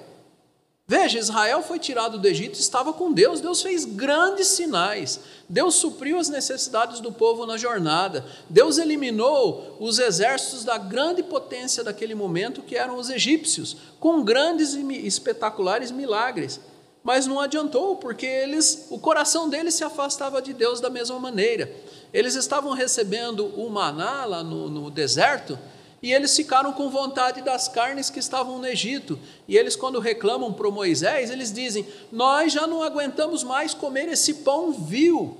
Veja, 0.90 1.18
Israel 1.18 1.62
foi 1.62 1.78
tirado 1.78 2.18
do 2.18 2.26
Egito, 2.26 2.58
estava 2.58 2.94
com 2.94 3.12
Deus, 3.12 3.42
Deus 3.42 3.60
fez 3.60 3.84
grandes 3.84 4.46
sinais, 4.46 5.20
Deus 5.46 5.74
supriu 5.74 6.18
as 6.18 6.30
necessidades 6.30 6.98
do 6.98 7.12
povo 7.12 7.44
na 7.44 7.58
jornada, 7.58 8.24
Deus 8.48 8.78
eliminou 8.78 9.76
os 9.78 9.98
exércitos 9.98 10.64
da 10.64 10.78
grande 10.78 11.22
potência 11.22 11.84
daquele 11.84 12.14
momento, 12.14 12.62
que 12.62 12.74
eram 12.74 12.96
os 12.96 13.10
egípcios, 13.10 13.76
com 14.00 14.24
grandes 14.24 14.72
e 14.72 15.06
espetaculares 15.06 15.90
milagres. 15.90 16.58
Mas 17.04 17.26
não 17.26 17.38
adiantou, 17.38 17.96
porque 17.96 18.24
eles, 18.24 18.86
o 18.88 18.98
coração 18.98 19.46
deles 19.46 19.74
se 19.74 19.84
afastava 19.84 20.40
de 20.40 20.54
Deus 20.54 20.80
da 20.80 20.88
mesma 20.88 21.18
maneira. 21.18 21.70
Eles 22.14 22.34
estavam 22.34 22.72
recebendo 22.72 23.44
o 23.60 23.68
maná 23.68 24.24
lá 24.24 24.42
no, 24.42 24.70
no 24.70 24.90
deserto, 24.90 25.58
e 26.00 26.12
eles 26.12 26.34
ficaram 26.36 26.72
com 26.72 26.88
vontade 26.90 27.42
das 27.42 27.66
carnes 27.66 28.08
que 28.08 28.20
estavam 28.20 28.58
no 28.58 28.66
Egito. 28.66 29.18
E 29.48 29.56
eles, 29.56 29.74
quando 29.74 29.98
reclamam 29.98 30.52
para 30.52 30.70
Moisés, 30.70 31.30
eles 31.30 31.52
dizem: 31.52 31.86
Nós 32.12 32.52
já 32.52 32.66
não 32.66 32.82
aguentamos 32.82 33.42
mais 33.42 33.74
comer 33.74 34.08
esse 34.08 34.34
pão 34.34 34.72
vil, 34.72 35.36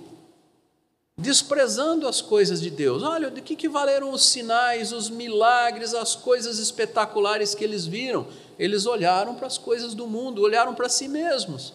desprezando 1.17 2.09
as 2.09 2.21
coisas 2.21 2.61
de 2.61 2.71
Deus. 2.71 3.05
Olha, 3.05 3.31
de 3.31 3.41
que, 3.41 3.55
que 3.55 3.69
valeram 3.69 4.11
os 4.11 4.27
sinais, 4.27 4.93
os 4.93 5.09
milagres, 5.09 5.95
as 5.95 6.17
coisas 6.17 6.59
espetaculares 6.59 7.55
que 7.55 7.63
eles 7.63 7.87
viram? 7.87 8.27
Eles 8.59 8.85
olharam 8.85 9.37
para 9.37 9.47
as 9.47 9.59
coisas 9.59 9.95
do 9.95 10.09
mundo, 10.09 10.43
olharam 10.43 10.75
para 10.75 10.89
si 10.89 11.07
mesmos. 11.07 11.73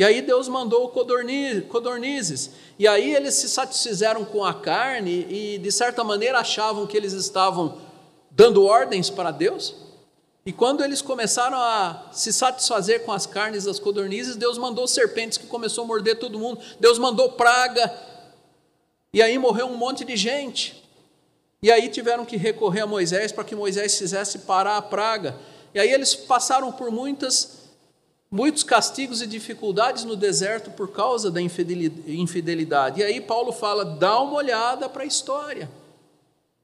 E 0.00 0.04
aí 0.04 0.22
Deus 0.22 0.48
mandou 0.48 0.88
codornizes. 0.88 2.50
E 2.78 2.88
aí 2.88 3.14
eles 3.14 3.34
se 3.34 3.46
satisfizeram 3.46 4.24
com 4.24 4.42
a 4.42 4.54
carne 4.54 5.26
e, 5.28 5.58
de 5.58 5.70
certa 5.70 6.02
maneira, 6.02 6.38
achavam 6.38 6.86
que 6.86 6.96
eles 6.96 7.12
estavam 7.12 7.89
dando 8.30 8.64
ordens 8.64 9.10
para 9.10 9.30
Deus. 9.30 9.74
E 10.44 10.52
quando 10.52 10.82
eles 10.82 11.02
começaram 11.02 11.58
a 11.58 12.08
se 12.12 12.32
satisfazer 12.32 13.04
com 13.04 13.12
as 13.12 13.26
carnes 13.26 13.64
das 13.64 13.78
codornizes, 13.78 14.36
Deus 14.36 14.56
mandou 14.56 14.86
serpentes 14.88 15.36
que 15.36 15.46
começou 15.46 15.84
a 15.84 15.86
morder 15.86 16.18
todo 16.18 16.38
mundo. 16.38 16.60
Deus 16.78 16.98
mandou 16.98 17.32
praga. 17.32 17.92
E 19.12 19.20
aí 19.20 19.38
morreu 19.38 19.66
um 19.66 19.76
monte 19.76 20.04
de 20.04 20.16
gente. 20.16 20.82
E 21.62 21.70
aí 21.70 21.88
tiveram 21.88 22.24
que 22.24 22.36
recorrer 22.36 22.80
a 22.80 22.86
Moisés 22.86 23.32
para 23.32 23.44
que 23.44 23.54
Moisés 23.54 23.98
fizesse 23.98 24.40
parar 24.40 24.78
a 24.78 24.82
praga. 24.82 25.36
E 25.74 25.78
aí 25.78 25.92
eles 25.92 26.14
passaram 26.14 26.72
por 26.72 26.90
muitas 26.90 27.60
muitos 28.30 28.62
castigos 28.62 29.20
e 29.20 29.26
dificuldades 29.26 30.04
no 30.04 30.14
deserto 30.14 30.70
por 30.70 30.92
causa 30.92 31.30
da 31.30 31.40
infidelidade. 31.40 33.00
E 33.00 33.04
aí 33.04 33.20
Paulo 33.20 33.52
fala: 33.52 33.84
dá 33.84 34.20
uma 34.20 34.36
olhada 34.36 34.88
para 34.88 35.02
a 35.02 35.06
história. 35.06 35.68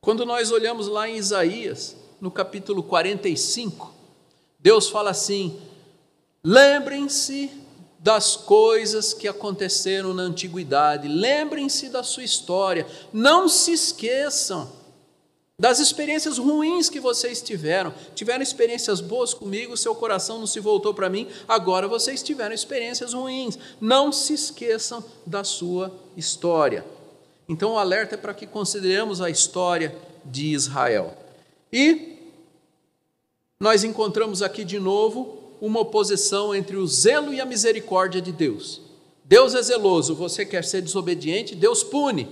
Quando 0.07 0.25
nós 0.25 0.53
olhamos 0.53 0.87
lá 0.87 1.09
em 1.09 1.17
Isaías, 1.17 1.97
no 2.21 2.31
capítulo 2.31 2.81
45, 2.81 3.93
Deus 4.57 4.89
fala 4.89 5.11
assim: 5.11 5.61
lembrem-se 6.45 7.51
das 7.99 8.37
coisas 8.37 9.13
que 9.13 9.27
aconteceram 9.27 10.15
na 10.15 10.23
antiguidade, 10.23 11.09
lembrem-se 11.09 11.89
da 11.89 12.05
sua 12.05 12.23
história, 12.23 12.87
não 13.13 13.49
se 13.49 13.73
esqueçam 13.73 14.71
das 15.59 15.81
experiências 15.81 16.39
ruins 16.39 16.89
que 16.89 17.01
vocês 17.01 17.43
tiveram. 17.43 17.93
Tiveram 18.15 18.45
experiências 18.45 19.01
boas 19.01 19.35
comigo, 19.35 19.77
seu 19.77 19.93
coração 19.93 20.39
não 20.39 20.47
se 20.47 20.61
voltou 20.61 20.95
para 20.95 21.11
mim, 21.11 21.27
agora 21.49 21.89
vocês 21.89 22.23
tiveram 22.23 22.55
experiências 22.55 23.13
ruins. 23.13 23.59
Não 23.81 24.13
se 24.13 24.35
esqueçam 24.35 25.03
da 25.27 25.43
sua 25.43 25.93
história. 26.17 26.85
Então 27.49 27.73
o 27.73 27.79
alerta 27.79 28.15
é 28.15 28.19
para 28.19 28.35
que 28.35 28.47
consideremos 28.47 29.21
a 29.21 29.31
história 29.31 29.97
de 30.25 30.47
Israel. 30.53 31.17
E 31.73 32.17
nós 33.61 33.85
encontramos 33.85 34.43
aqui 34.43 34.65
de 34.65 34.79
novo 34.79 35.39
uma 35.61 35.81
oposição 35.81 36.55
entre 36.55 36.77
o 36.77 36.87
zelo 36.87 37.33
e 37.33 37.41
a 37.41 37.47
misericórdia 37.47 38.21
de 38.21 38.33
Deus. 38.33 38.83
Deus 39.25 39.55
é 39.55 39.63
zeloso, 39.63 40.15
você 40.15 40.45
quer 40.45 40.65
ser 40.65 40.83
desobediente, 40.83 41.55
Deus 41.55 41.83
pune. 41.83 42.29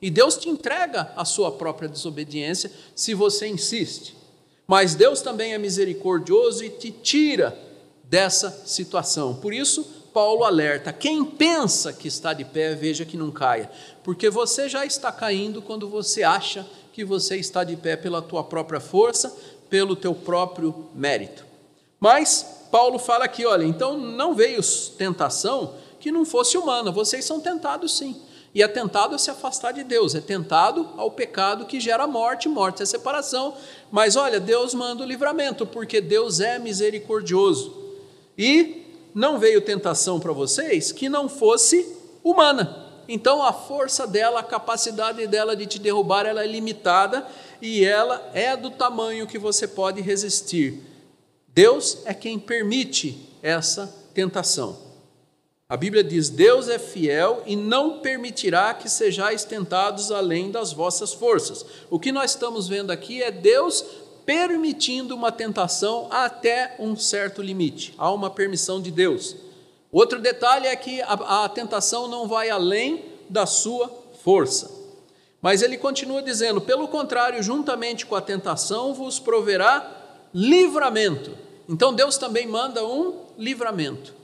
E 0.00 0.10
Deus 0.10 0.36
te 0.36 0.48
entrega 0.48 1.12
a 1.16 1.24
sua 1.24 1.50
própria 1.50 1.88
desobediência 1.88 2.70
se 2.94 3.14
você 3.14 3.48
insiste. 3.48 4.16
Mas 4.66 4.94
Deus 4.94 5.20
também 5.20 5.54
é 5.54 5.58
misericordioso 5.58 6.64
e 6.64 6.70
te 6.70 6.92
tira 6.92 7.58
dessa 8.04 8.62
situação. 8.64 9.34
Por 9.34 9.52
isso, 9.52 9.97
Paulo 10.18 10.42
alerta: 10.42 10.92
quem 10.92 11.24
pensa 11.24 11.92
que 11.92 12.08
está 12.08 12.32
de 12.32 12.44
pé, 12.44 12.74
veja 12.74 13.04
que 13.04 13.16
não 13.16 13.30
caia, 13.30 13.70
porque 14.02 14.28
você 14.28 14.68
já 14.68 14.84
está 14.84 15.12
caindo 15.12 15.62
quando 15.62 15.88
você 15.88 16.24
acha 16.24 16.66
que 16.92 17.04
você 17.04 17.36
está 17.36 17.62
de 17.62 17.76
pé 17.76 17.94
pela 17.94 18.20
tua 18.20 18.42
própria 18.42 18.80
força, 18.80 19.32
pelo 19.70 19.94
teu 19.94 20.12
próprio 20.12 20.88
mérito. 20.92 21.46
Mas 22.00 22.66
Paulo 22.68 22.98
fala 22.98 23.26
aqui: 23.26 23.46
olha, 23.46 23.62
então 23.62 23.96
não 23.96 24.34
veio 24.34 24.60
tentação 24.98 25.74
que 26.00 26.10
não 26.10 26.24
fosse 26.24 26.58
humana, 26.58 26.90
vocês 26.90 27.24
são 27.24 27.38
tentados 27.38 27.96
sim. 27.96 28.20
E 28.52 28.60
é 28.60 28.66
tentado 28.66 29.14
a 29.14 29.18
se 29.18 29.30
afastar 29.30 29.70
de 29.70 29.84
Deus, 29.84 30.16
é 30.16 30.20
tentado 30.20 30.88
ao 30.96 31.12
pecado 31.12 31.64
que 31.64 31.78
gera 31.78 32.08
morte, 32.08 32.48
morte 32.48 32.82
é 32.82 32.86
separação. 32.86 33.54
Mas 33.88 34.16
olha, 34.16 34.40
Deus 34.40 34.74
manda 34.74 35.04
o 35.04 35.06
livramento, 35.06 35.64
porque 35.64 36.00
Deus 36.00 36.40
é 36.40 36.58
misericordioso. 36.58 37.72
E 38.36 38.87
não 39.14 39.38
veio 39.38 39.60
tentação 39.60 40.20
para 40.20 40.32
vocês 40.32 40.92
que 40.92 41.08
não 41.08 41.28
fosse 41.28 41.86
humana. 42.22 42.86
Então 43.08 43.42
a 43.42 43.52
força 43.52 44.06
dela, 44.06 44.40
a 44.40 44.44
capacidade 44.44 45.26
dela 45.26 45.56
de 45.56 45.66
te 45.66 45.78
derrubar, 45.78 46.26
ela 46.26 46.44
é 46.44 46.46
limitada 46.46 47.26
e 47.60 47.84
ela 47.84 48.30
é 48.34 48.56
do 48.56 48.70
tamanho 48.70 49.26
que 49.26 49.38
você 49.38 49.66
pode 49.66 50.02
resistir. 50.02 50.82
Deus 51.48 51.98
é 52.04 52.12
quem 52.12 52.38
permite 52.38 53.28
essa 53.42 53.92
tentação. 54.12 54.88
A 55.68 55.76
Bíblia 55.76 56.04
diz: 56.04 56.28
Deus 56.28 56.68
é 56.68 56.78
fiel 56.78 57.42
e 57.46 57.56
não 57.56 58.00
permitirá 58.00 58.72
que 58.74 58.88
sejais 58.88 59.44
tentados 59.44 60.10
além 60.10 60.50
das 60.50 60.72
vossas 60.72 61.12
forças. 61.12 61.64
O 61.90 61.98
que 61.98 62.12
nós 62.12 62.30
estamos 62.30 62.68
vendo 62.68 62.90
aqui 62.90 63.22
é 63.22 63.30
Deus 63.30 63.84
permitindo 64.28 65.14
uma 65.14 65.32
tentação 65.32 66.06
até 66.10 66.76
um 66.78 66.94
certo 66.94 67.40
limite. 67.40 67.94
Há 67.96 68.12
uma 68.12 68.28
permissão 68.28 68.78
de 68.78 68.90
Deus. 68.90 69.34
Outro 69.90 70.20
detalhe 70.20 70.66
é 70.66 70.76
que 70.76 71.00
a, 71.00 71.44
a 71.44 71.48
tentação 71.48 72.06
não 72.08 72.28
vai 72.28 72.50
além 72.50 73.06
da 73.30 73.46
sua 73.46 73.90
força. 74.22 74.70
Mas 75.40 75.62
ele 75.62 75.78
continua 75.78 76.20
dizendo: 76.20 76.60
pelo 76.60 76.88
contrário, 76.88 77.42
juntamente 77.42 78.04
com 78.04 78.14
a 78.14 78.20
tentação 78.20 78.92
vos 78.92 79.18
proverá 79.18 79.90
livramento. 80.34 81.34
Então 81.66 81.94
Deus 81.94 82.18
também 82.18 82.46
manda 82.46 82.86
um 82.86 83.24
livramento. 83.38 84.14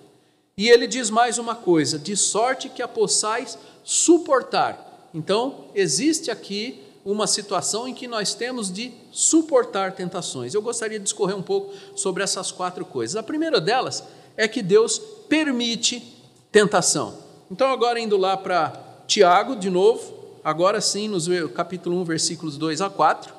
E 0.55 0.69
ele 0.69 0.87
diz 0.87 1.09
mais 1.09 1.39
uma 1.39 1.55
coisa: 1.55 1.99
de 1.99 2.15
sorte 2.15 2.69
que 2.69 2.83
a 2.83 2.89
possais 2.89 3.59
suportar. 3.83 5.09
Então, 5.15 5.69
existe 5.75 6.31
aqui 6.31 6.84
uma 7.05 7.27
situação 7.27 7.87
em 7.87 7.95
que 7.95 8.09
nós 8.09 8.35
temos 8.35 8.73
de 8.73 8.93
suportar 9.13 9.93
tentações. 9.93 10.55
Eu 10.55 10.63
gostaria 10.63 10.99
de 10.99 11.05
discorrer 11.05 11.37
um 11.37 11.43
pouco 11.43 11.75
sobre 11.95 12.23
essas 12.23 12.51
quatro 12.51 12.85
coisas. 12.85 13.15
A 13.17 13.23
primeira 13.23 13.61
delas 13.61 14.03
é 14.37 14.49
que 14.49 14.63
Deus 14.63 14.99
permite 15.29 16.03
tentação. 16.51 17.19
Então, 17.51 17.69
agora 17.69 18.01
indo 18.01 18.17
lá 18.17 18.37
para 18.37 18.73
Tiago, 19.07 19.55
de 19.55 19.69
novo, 19.69 20.15
agora 20.43 20.81
sim, 20.81 21.09
no 21.09 21.49
capítulo 21.51 22.01
1, 22.01 22.05
versículos 22.05 22.57
2 22.57 22.81
a 22.81 22.89
4. 22.89 23.35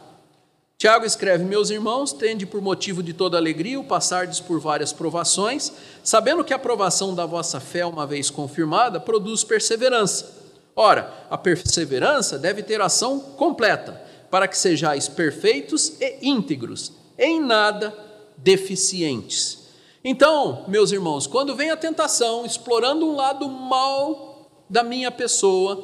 Tiago 0.78 1.06
escreve: 1.06 1.44
Meus 1.44 1.70
irmãos, 1.70 2.14
tende 2.14 2.46
por 2.46 2.62
motivo 2.62 3.02
de 3.02 3.14
toda 3.14 3.38
alegria 3.38 3.80
o 3.80 3.84
passardes 3.84 4.40
por 4.40 4.60
várias 4.60 4.94
provações, 4.94 5.72
sabendo 6.04 6.44
que 6.44 6.54
a 6.54 6.60
provação 6.60 7.16
da 7.16 7.26
vossa 7.26 7.60
fé, 7.60 7.86
uma 7.86 8.06
vez 8.06 8.30
confirmada, 8.30 9.00
produz 9.00 9.44
perseverança. 9.44 10.45
Ora, 10.76 11.26
a 11.30 11.38
perseverança 11.38 12.38
deve 12.38 12.62
ter 12.62 12.82
ação 12.82 13.20
completa, 13.20 14.02
para 14.30 14.48
que 14.48 14.58
sejais 14.58 15.08
perfeitos 15.08 15.94
e 16.02 16.20
íntegros, 16.22 16.92
em 17.18 17.40
nada 17.40 17.98
deficientes. 18.38 19.70
Então, 20.04 20.66
meus 20.68 20.92
irmãos, 20.92 21.26
quando 21.26 21.56
vem 21.56 21.72
a 21.72 21.78
tentação, 21.78 22.46
explorando 22.46 23.08
um 23.08 23.16
lado 23.16 23.48
mal 23.48 24.50
da 24.70 24.84
minha 24.84 25.10
pessoa 25.10 25.84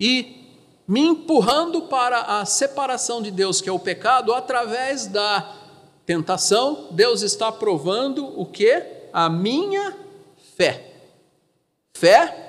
e 0.00 0.38
me 0.86 1.00
empurrando 1.00 1.82
para 1.82 2.40
a 2.40 2.44
separação 2.44 3.22
de 3.22 3.30
Deus, 3.30 3.60
que 3.60 3.68
é 3.68 3.72
o 3.72 3.78
pecado, 3.78 4.34
através 4.34 5.06
da 5.06 5.54
tentação, 6.04 6.88
Deus 6.90 7.22
está 7.22 7.52
provando 7.52 8.26
o 8.38 8.44
que? 8.44 8.82
A 9.12 9.28
minha 9.28 9.96
fé. 10.56 10.92
Fé 11.92 12.47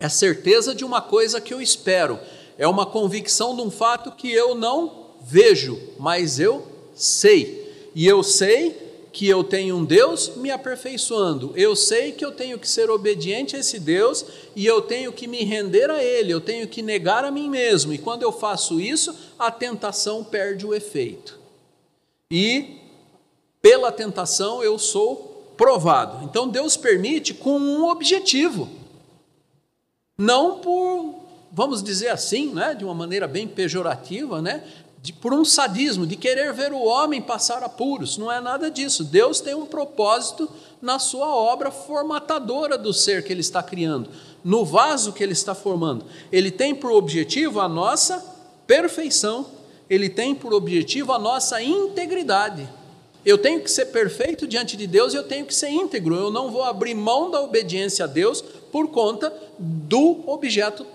é 0.00 0.08
certeza 0.08 0.74
de 0.74 0.84
uma 0.84 1.00
coisa 1.00 1.40
que 1.40 1.52
eu 1.52 1.60
espero, 1.60 2.18
é 2.56 2.66
uma 2.68 2.86
convicção 2.86 3.54
de 3.54 3.62
um 3.62 3.70
fato 3.70 4.12
que 4.12 4.30
eu 4.30 4.54
não 4.54 5.08
vejo, 5.20 5.78
mas 5.98 6.38
eu 6.38 6.66
sei. 6.94 7.90
E 7.94 8.06
eu 8.06 8.22
sei 8.22 8.88
que 9.12 9.26
eu 9.26 9.42
tenho 9.42 9.76
um 9.76 9.84
Deus 9.84 10.36
me 10.36 10.50
aperfeiçoando. 10.50 11.52
Eu 11.56 11.74
sei 11.74 12.12
que 12.12 12.24
eu 12.24 12.30
tenho 12.30 12.58
que 12.58 12.68
ser 12.68 12.90
obediente 12.90 13.56
a 13.56 13.58
esse 13.58 13.80
Deus 13.80 14.24
e 14.54 14.64
eu 14.64 14.80
tenho 14.80 15.12
que 15.12 15.26
me 15.26 15.42
render 15.42 15.90
a 15.90 16.02
Ele, 16.02 16.32
eu 16.32 16.40
tenho 16.40 16.68
que 16.68 16.82
negar 16.82 17.24
a 17.24 17.30
mim 17.30 17.48
mesmo. 17.48 17.92
E 17.92 17.98
quando 17.98 18.22
eu 18.22 18.30
faço 18.30 18.80
isso, 18.80 19.14
a 19.36 19.50
tentação 19.50 20.22
perde 20.22 20.64
o 20.64 20.74
efeito. 20.74 21.38
E 22.30 22.78
pela 23.60 23.90
tentação 23.90 24.62
eu 24.62 24.78
sou 24.78 25.52
provado. 25.56 26.24
Então 26.24 26.48
Deus 26.48 26.76
permite 26.76 27.34
com 27.34 27.58
um 27.58 27.88
objetivo 27.88 28.77
não 30.18 30.58
por, 30.58 31.14
vamos 31.52 31.80
dizer 31.80 32.08
assim, 32.08 32.52
né, 32.52 32.74
de 32.74 32.84
uma 32.84 32.94
maneira 32.94 33.28
bem 33.28 33.46
pejorativa, 33.46 34.42
né, 34.42 34.64
de, 35.00 35.12
por 35.12 35.32
um 35.32 35.44
sadismo, 35.44 36.04
de 36.04 36.16
querer 36.16 36.52
ver 36.52 36.72
o 36.72 36.82
homem 36.82 37.22
passar 37.22 37.62
apuros. 37.62 38.18
Não 38.18 38.30
é 38.30 38.40
nada 38.40 38.68
disso. 38.68 39.04
Deus 39.04 39.40
tem 39.40 39.54
um 39.54 39.64
propósito 39.64 40.50
na 40.82 40.98
sua 40.98 41.28
obra 41.28 41.70
formatadora 41.70 42.76
do 42.76 42.92
ser 42.92 43.22
que 43.22 43.32
Ele 43.32 43.40
está 43.40 43.62
criando, 43.62 44.10
no 44.42 44.64
vaso 44.64 45.12
que 45.12 45.22
Ele 45.22 45.32
está 45.32 45.54
formando. 45.54 46.04
Ele 46.32 46.50
tem 46.50 46.74
por 46.74 46.90
objetivo 46.90 47.60
a 47.60 47.68
nossa 47.68 48.24
perfeição, 48.66 49.46
Ele 49.88 50.08
tem 50.08 50.34
por 50.34 50.52
objetivo 50.52 51.12
a 51.12 51.18
nossa 51.18 51.62
integridade. 51.62 52.68
Eu 53.24 53.36
tenho 53.36 53.60
que 53.60 53.70
ser 53.70 53.86
perfeito 53.86 54.46
diante 54.46 54.76
de 54.76 54.86
Deus 54.86 55.12
e 55.12 55.16
eu 55.16 55.24
tenho 55.24 55.44
que 55.44 55.54
ser 55.54 55.68
íntegro. 55.68 56.14
Eu 56.14 56.30
não 56.30 56.50
vou 56.50 56.62
abrir 56.62 56.94
mão 56.94 57.30
da 57.30 57.40
obediência 57.40 58.04
a 58.04 58.08
Deus 58.08 58.40
por 58.40 58.88
conta 58.88 59.32
do 59.58 60.22
objeto 60.26 60.86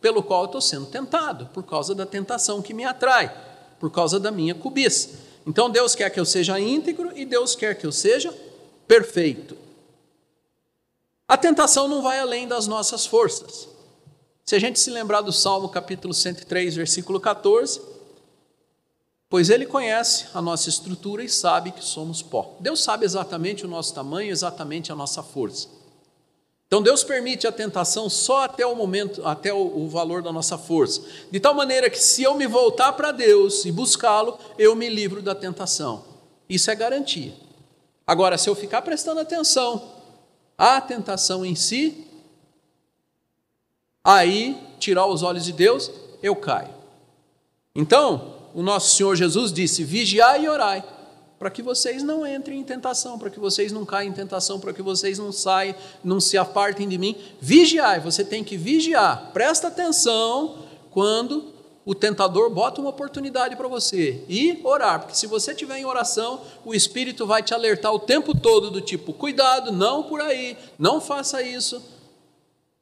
pelo 0.00 0.22
qual 0.22 0.42
eu 0.42 0.46
estou 0.46 0.60
sendo 0.60 0.86
tentado, 0.86 1.46
por 1.54 1.62
causa 1.62 1.94
da 1.94 2.04
tentação 2.04 2.60
que 2.60 2.74
me 2.74 2.84
atrai, 2.84 3.32
por 3.78 3.90
causa 3.90 4.18
da 4.18 4.32
minha 4.32 4.54
cobiça. 4.54 5.10
Então 5.46 5.70
Deus 5.70 5.94
quer 5.94 6.10
que 6.10 6.18
eu 6.18 6.24
seja 6.24 6.58
íntegro 6.58 7.12
e 7.16 7.24
Deus 7.24 7.54
quer 7.54 7.76
que 7.76 7.86
eu 7.86 7.92
seja 7.92 8.34
perfeito. 8.88 9.56
A 11.28 11.36
tentação 11.36 11.86
não 11.86 12.02
vai 12.02 12.18
além 12.18 12.48
das 12.48 12.66
nossas 12.66 13.06
forças. 13.06 13.68
Se 14.44 14.56
a 14.56 14.58
gente 14.58 14.78
se 14.80 14.90
lembrar 14.90 15.20
do 15.20 15.32
Salmo 15.32 15.68
capítulo 15.68 16.12
103, 16.12 16.74
versículo 16.74 17.20
14, 17.20 17.80
pois 19.32 19.48
ele 19.48 19.64
conhece 19.64 20.26
a 20.34 20.42
nossa 20.42 20.68
estrutura 20.68 21.24
e 21.24 21.28
sabe 21.28 21.72
que 21.72 21.82
somos 21.82 22.20
pó. 22.20 22.54
Deus 22.60 22.82
sabe 22.82 23.06
exatamente 23.06 23.64
o 23.64 23.68
nosso 23.68 23.94
tamanho, 23.94 24.30
exatamente 24.30 24.92
a 24.92 24.94
nossa 24.94 25.22
força. 25.22 25.68
Então 26.66 26.82
Deus 26.82 27.02
permite 27.02 27.46
a 27.46 27.50
tentação 27.50 28.10
só 28.10 28.44
até 28.44 28.66
o 28.66 28.76
momento, 28.76 29.26
até 29.26 29.50
o, 29.50 29.84
o 29.84 29.88
valor 29.88 30.22
da 30.22 30.30
nossa 30.30 30.58
força, 30.58 31.00
de 31.30 31.40
tal 31.40 31.54
maneira 31.54 31.88
que 31.88 31.98
se 31.98 32.22
eu 32.22 32.34
me 32.34 32.46
voltar 32.46 32.92
para 32.92 33.10
Deus 33.10 33.64
e 33.64 33.72
buscá-lo, 33.72 34.38
eu 34.58 34.76
me 34.76 34.90
livro 34.90 35.22
da 35.22 35.34
tentação. 35.34 36.04
Isso 36.46 36.70
é 36.70 36.74
garantia. 36.74 37.32
Agora, 38.06 38.36
se 38.36 38.50
eu 38.50 38.54
ficar 38.54 38.82
prestando 38.82 39.20
atenção 39.20 39.94
à 40.58 40.78
tentação 40.78 41.42
em 41.42 41.54
si, 41.54 42.06
aí 44.04 44.62
tirar 44.78 45.06
os 45.06 45.22
olhos 45.22 45.46
de 45.46 45.54
Deus, 45.54 45.90
eu 46.22 46.36
caio. 46.36 46.74
Então, 47.74 48.31
o 48.54 48.62
nosso 48.62 48.96
Senhor 48.96 49.14
Jesus 49.16 49.52
disse: 49.52 49.84
vigiai 49.84 50.44
e 50.44 50.48
orai, 50.48 50.84
para 51.38 51.50
que 51.50 51.62
vocês 51.62 52.02
não 52.02 52.26
entrem 52.26 52.60
em 52.60 52.64
tentação, 52.64 53.18
para 53.18 53.30
que 53.30 53.40
vocês 53.40 53.72
não 53.72 53.84
caiam 53.84 54.10
em 54.10 54.14
tentação, 54.14 54.60
para 54.60 54.72
que 54.72 54.82
vocês 54.82 55.18
não 55.18 55.32
saiam, 55.32 55.74
não 56.04 56.20
se 56.20 56.38
apartem 56.38 56.88
de 56.88 56.98
mim. 56.98 57.16
Vigiai, 57.40 58.00
você 58.00 58.24
tem 58.24 58.44
que 58.44 58.56
vigiar. 58.56 59.30
Presta 59.32 59.68
atenção 59.68 60.58
quando 60.90 61.52
o 61.84 61.94
tentador 61.94 62.48
bota 62.48 62.80
uma 62.80 62.90
oportunidade 62.90 63.56
para 63.56 63.66
você 63.66 64.24
e 64.28 64.60
orar, 64.62 65.00
porque 65.00 65.16
se 65.16 65.26
você 65.26 65.52
tiver 65.54 65.78
em 65.78 65.84
oração, 65.84 66.40
o 66.64 66.74
Espírito 66.74 67.26
vai 67.26 67.42
te 67.42 67.52
alertar 67.52 67.92
o 67.92 67.98
tempo 67.98 68.38
todo 68.38 68.70
do 68.70 68.80
tipo, 68.80 69.12
cuidado, 69.12 69.72
não 69.72 70.04
por 70.04 70.20
aí, 70.20 70.56
não 70.78 71.00
faça 71.00 71.42
isso, 71.42 71.82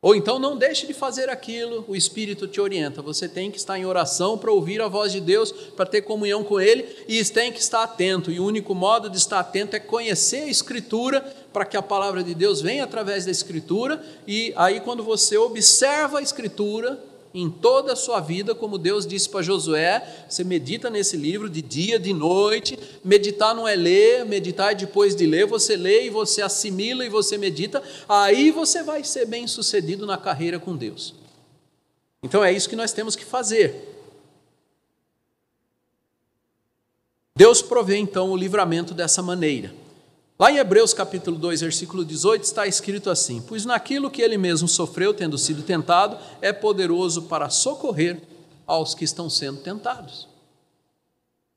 ou 0.02 0.14
então 0.14 0.38
não 0.38 0.56
deixe 0.56 0.86
de 0.86 0.94
fazer 0.94 1.28
aquilo, 1.28 1.84
o 1.86 1.94
Espírito 1.94 2.48
te 2.48 2.58
orienta. 2.58 3.02
Você 3.02 3.28
tem 3.28 3.50
que 3.50 3.58
estar 3.58 3.78
em 3.78 3.84
oração 3.84 4.38
para 4.38 4.50
ouvir 4.50 4.80
a 4.80 4.88
voz 4.88 5.12
de 5.12 5.20
Deus, 5.20 5.52
para 5.52 5.84
ter 5.84 6.00
comunhão 6.00 6.42
com 6.42 6.58
Ele, 6.58 6.86
e 7.06 7.22
tem 7.26 7.52
que 7.52 7.60
estar 7.60 7.82
atento. 7.82 8.30
E 8.30 8.40
o 8.40 8.46
único 8.46 8.74
modo 8.74 9.10
de 9.10 9.18
estar 9.18 9.40
atento 9.40 9.76
é 9.76 9.78
conhecer 9.78 10.44
a 10.44 10.48
Escritura, 10.48 11.20
para 11.52 11.66
que 11.66 11.76
a 11.76 11.82
palavra 11.82 12.22
de 12.22 12.34
Deus 12.34 12.62
venha 12.62 12.84
através 12.84 13.26
da 13.26 13.30
Escritura, 13.30 14.02
e 14.26 14.54
aí, 14.56 14.80
quando 14.80 15.02
você 15.02 15.36
observa 15.36 16.20
a 16.20 16.22
Escritura, 16.22 16.98
em 17.32 17.48
toda 17.48 17.92
a 17.92 17.96
sua 17.96 18.20
vida, 18.20 18.54
como 18.54 18.76
Deus 18.76 19.06
disse 19.06 19.28
para 19.28 19.42
Josué, 19.42 20.24
você 20.28 20.42
medita 20.42 20.90
nesse 20.90 21.16
livro 21.16 21.48
de 21.48 21.62
dia, 21.62 21.98
de 21.98 22.12
noite. 22.12 22.78
Meditar 23.04 23.54
não 23.54 23.68
é 23.68 23.76
ler, 23.76 24.24
meditar 24.24 24.72
é 24.72 24.74
depois 24.74 25.14
de 25.14 25.26
ler, 25.26 25.46
você 25.46 25.76
lê 25.76 26.06
e 26.06 26.10
você 26.10 26.42
assimila 26.42 27.04
e 27.04 27.08
você 27.08 27.38
medita, 27.38 27.82
aí 28.08 28.50
você 28.50 28.82
vai 28.82 29.04
ser 29.04 29.26
bem 29.26 29.46
sucedido 29.46 30.06
na 30.06 30.18
carreira 30.18 30.58
com 30.58 30.76
Deus. 30.76 31.14
Então 32.22 32.44
é 32.44 32.52
isso 32.52 32.68
que 32.68 32.76
nós 32.76 32.92
temos 32.92 33.14
que 33.14 33.24
fazer. 33.24 33.88
Deus 37.36 37.62
provê 37.62 37.96
então 37.96 38.30
o 38.30 38.36
livramento 38.36 38.92
dessa 38.92 39.22
maneira. 39.22 39.72
Lá 40.40 40.50
em 40.50 40.56
Hebreus 40.56 40.94
capítulo 40.94 41.36
2, 41.36 41.60
versículo 41.60 42.02
18, 42.02 42.44
está 42.44 42.66
escrito 42.66 43.10
assim: 43.10 43.44
Pois 43.46 43.66
naquilo 43.66 44.10
que 44.10 44.22
ele 44.22 44.38
mesmo 44.38 44.66
sofreu, 44.66 45.12
tendo 45.12 45.36
sido 45.36 45.62
tentado, 45.62 46.16
é 46.40 46.50
poderoso 46.50 47.24
para 47.24 47.50
socorrer 47.50 48.22
aos 48.66 48.94
que 48.94 49.04
estão 49.04 49.28
sendo 49.28 49.60
tentados. 49.60 50.26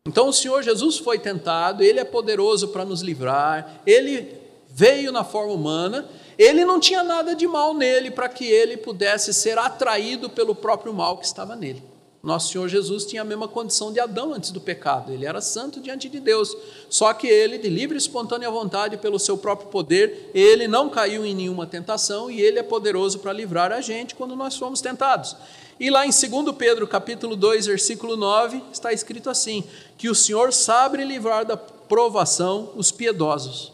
Então 0.06 0.28
o 0.28 0.34
Senhor 0.34 0.62
Jesus 0.62 0.98
foi 0.98 1.18
tentado, 1.18 1.82
ele 1.82 1.98
é 1.98 2.04
poderoso 2.04 2.68
para 2.68 2.84
nos 2.84 3.00
livrar, 3.00 3.82
ele 3.88 4.38
veio 4.68 5.14
na 5.14 5.24
forma 5.24 5.54
humana, 5.54 6.06
ele 6.38 6.66
não 6.66 6.78
tinha 6.78 7.06
nada 7.06 7.34
de 7.34 7.48
mal 7.48 7.74
nele 7.74 8.12
para 8.12 8.28
que 8.28 8.44
ele 8.44 8.76
pudesse 8.76 9.34
ser 9.34 9.58
atraído 9.58 10.30
pelo 10.30 10.54
próprio 10.54 10.94
mal 10.94 11.18
que 11.18 11.26
estava 11.26 11.56
nele. 11.56 11.82
Nosso 12.24 12.54
Senhor 12.54 12.70
Jesus 12.70 13.06
tinha 13.06 13.22
a 13.22 13.26
mesma 13.26 13.50
condição 13.50 13.92
de 13.92 14.00
Adão 14.00 14.34
antes 14.34 14.52
do 14.52 14.62
pecado, 14.62 15.12
ele 15.12 15.26
era 15.26 15.42
santo 15.42 15.82
diante 15.82 16.08
de 16.08 16.22
Deus. 16.22 16.56
Só 16.90 17.14
que 17.14 17.28
ele, 17.28 17.58
de 17.58 17.68
livre 17.68 17.98
e 17.98 18.00
espontânea 18.00 18.50
vontade, 18.50 18.96
pelo 18.96 19.20
seu 19.20 19.38
próprio 19.38 19.68
poder, 19.68 20.32
ele 20.34 20.66
não 20.66 20.90
caiu 20.90 21.26
em 21.26 21.36
nenhuma 21.36 21.68
tentação 21.68 22.32
e 22.32 22.40
ele 22.40 22.58
é 22.58 22.64
poderoso 22.64 23.20
para 23.20 23.34
livrar 23.34 23.74
a 23.74 23.82
gente 23.82 24.16
quando 24.16 24.38
nós 24.38 24.56
fomos 24.56 24.80
tentados. 24.80 25.36
E 25.78 25.90
lá 25.90 26.06
em 26.06 26.12
2 26.12 26.56
Pedro, 26.58 26.88
capítulo 26.88 27.36
2, 27.36 27.66
versículo 27.66 28.16
9, 28.16 28.64
está 28.72 28.94
escrito 28.94 29.30
assim: 29.30 29.66
que 29.98 30.08
o 30.08 30.16
Senhor 30.16 30.54
sabe 30.54 31.04
livrar 31.04 31.46
da 31.46 31.58
provação 31.58 32.72
os 32.78 32.90
piedosos. 32.90 33.74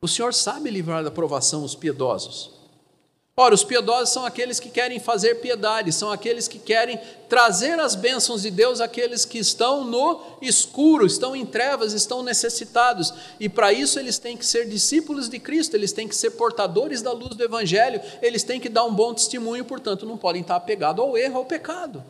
O 0.00 0.06
Senhor 0.06 0.32
sabe 0.32 0.70
livrar 0.70 1.02
da 1.02 1.10
provação 1.10 1.64
os 1.64 1.74
piedosos. 1.74 2.55
Ora, 3.38 3.54
os 3.54 3.62
piedosos 3.62 4.14
são 4.14 4.24
aqueles 4.24 4.58
que 4.58 4.70
querem 4.70 4.98
fazer 4.98 5.34
piedade, 5.34 5.92
são 5.92 6.10
aqueles 6.10 6.48
que 6.48 6.58
querem 6.58 6.98
trazer 7.28 7.78
as 7.78 7.94
bênçãos 7.94 8.40
de 8.40 8.50
Deus 8.50 8.80
àqueles 8.80 9.26
que 9.26 9.38
estão 9.38 9.84
no 9.84 10.22
escuro, 10.40 11.04
estão 11.04 11.36
em 11.36 11.44
trevas, 11.44 11.92
estão 11.92 12.22
necessitados. 12.22 13.12
E 13.38 13.46
para 13.46 13.74
isso 13.74 13.98
eles 13.98 14.16
têm 14.18 14.38
que 14.38 14.46
ser 14.46 14.66
discípulos 14.66 15.28
de 15.28 15.38
Cristo, 15.38 15.74
eles 15.74 15.92
têm 15.92 16.08
que 16.08 16.16
ser 16.16 16.30
portadores 16.30 17.02
da 17.02 17.12
luz 17.12 17.36
do 17.36 17.44
Evangelho, 17.44 18.00
eles 18.22 18.42
têm 18.42 18.58
que 18.58 18.70
dar 18.70 18.84
um 18.84 18.94
bom 18.94 19.12
testemunho, 19.12 19.66
portanto, 19.66 20.06
não 20.06 20.16
podem 20.16 20.40
estar 20.40 20.56
apegados 20.56 21.04
ao 21.04 21.14
erro, 21.14 21.36
ao 21.36 21.44
pecado. 21.44 22.02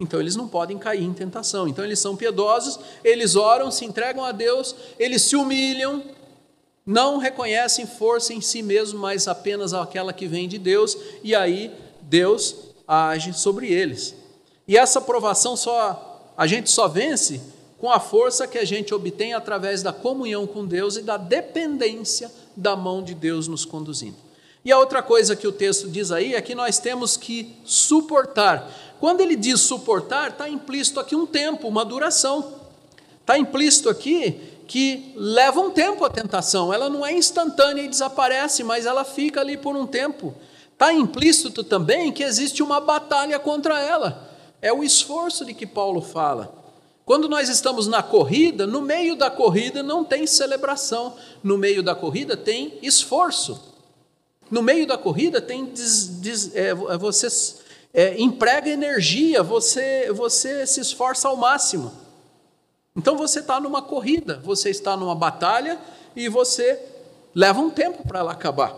Então 0.00 0.18
eles 0.18 0.36
não 0.36 0.48
podem 0.48 0.78
cair 0.78 1.02
em 1.04 1.12
tentação. 1.12 1.68
Então 1.68 1.84
eles 1.84 1.98
são 1.98 2.16
piedosos, 2.16 2.80
eles 3.04 3.36
oram, 3.36 3.70
se 3.70 3.84
entregam 3.84 4.24
a 4.24 4.32
Deus, 4.32 4.74
eles 4.98 5.20
se 5.20 5.36
humilham, 5.36 6.02
não 6.86 7.18
reconhecem 7.18 7.84
força 7.84 8.32
em 8.32 8.40
si 8.40 8.62
mesmo, 8.62 9.00
mas 9.00 9.26
apenas 9.26 9.74
aquela 9.74 10.12
que 10.12 10.28
vem 10.28 10.48
de 10.48 10.56
Deus, 10.56 10.96
e 11.24 11.34
aí 11.34 11.74
Deus 12.02 12.54
age 12.86 13.32
sobre 13.32 13.72
eles. 13.72 14.14
E 14.68 14.76
essa 14.76 15.00
provação 15.00 15.56
só 15.56 16.32
a 16.36 16.46
gente 16.46 16.70
só 16.70 16.86
vence 16.86 17.40
com 17.78 17.90
a 17.90 17.98
força 17.98 18.46
que 18.46 18.58
a 18.58 18.64
gente 18.64 18.94
obtém 18.94 19.34
através 19.34 19.82
da 19.82 19.92
comunhão 19.92 20.46
com 20.46 20.64
Deus 20.66 20.96
e 20.96 21.02
da 21.02 21.16
dependência 21.16 22.30
da 22.54 22.76
mão 22.76 23.02
de 23.02 23.14
Deus 23.14 23.48
nos 23.48 23.64
conduzindo. 23.64 24.16
E 24.64 24.72
a 24.72 24.78
outra 24.78 25.02
coisa 25.02 25.36
que 25.36 25.46
o 25.46 25.52
texto 25.52 25.88
diz 25.88 26.10
aí 26.10 26.34
é 26.34 26.42
que 26.42 26.54
nós 26.54 26.78
temos 26.78 27.16
que 27.16 27.54
suportar. 27.64 28.70
Quando 28.98 29.20
ele 29.20 29.36
diz 29.36 29.60
suportar, 29.60 30.30
está 30.30 30.48
implícito 30.48 30.98
aqui 31.00 31.14
um 31.14 31.26
tempo, 31.26 31.68
uma 31.68 31.84
duração. 31.84 32.54
Está 33.20 33.38
implícito 33.38 33.88
aqui 33.88 34.40
que 34.66 35.12
leva 35.16 35.60
um 35.60 35.70
tempo 35.70 36.04
a 36.04 36.10
tentação, 36.10 36.72
ela 36.72 36.88
não 36.90 37.06
é 37.06 37.12
instantânea 37.12 37.82
e 37.82 37.88
desaparece, 37.88 38.64
mas 38.64 38.86
ela 38.86 39.04
fica 39.04 39.40
ali 39.40 39.56
por 39.56 39.76
um 39.76 39.86
tempo. 39.86 40.34
Está 40.72 40.92
implícito 40.92 41.64
também 41.64 42.12
que 42.12 42.22
existe 42.22 42.62
uma 42.62 42.80
batalha 42.80 43.38
contra 43.38 43.80
ela. 43.80 44.30
É 44.60 44.72
o 44.72 44.82
esforço 44.82 45.44
de 45.44 45.54
que 45.54 45.66
Paulo 45.66 46.02
fala. 46.02 46.54
Quando 47.04 47.28
nós 47.28 47.48
estamos 47.48 47.86
na 47.86 48.02
corrida, 48.02 48.66
no 48.66 48.82
meio 48.82 49.14
da 49.14 49.30
corrida 49.30 49.82
não 49.82 50.04
tem 50.04 50.26
celebração, 50.26 51.14
no 51.42 51.56
meio 51.56 51.82
da 51.82 51.94
corrida 51.94 52.36
tem 52.36 52.78
esforço. 52.82 53.74
No 54.50 54.60
meio 54.60 54.86
da 54.86 54.98
corrida 54.98 55.40
tem 55.40 55.66
des, 55.66 56.08
des, 56.20 56.54
é, 56.54 56.74
você 56.74 57.28
é, 57.94 58.20
emprega 58.20 58.68
energia, 58.68 59.42
você, 59.42 60.12
você 60.12 60.66
se 60.66 60.80
esforça 60.80 61.28
ao 61.28 61.36
máximo. 61.36 62.05
Então 62.96 63.16
você 63.16 63.40
está 63.40 63.60
numa 63.60 63.82
corrida, 63.82 64.40
você 64.42 64.70
está 64.70 64.96
numa 64.96 65.14
batalha 65.14 65.78
e 66.14 66.28
você 66.28 66.82
leva 67.34 67.60
um 67.60 67.68
tempo 67.68 68.02
para 68.08 68.20
ela 68.20 68.32
acabar. 68.32 68.74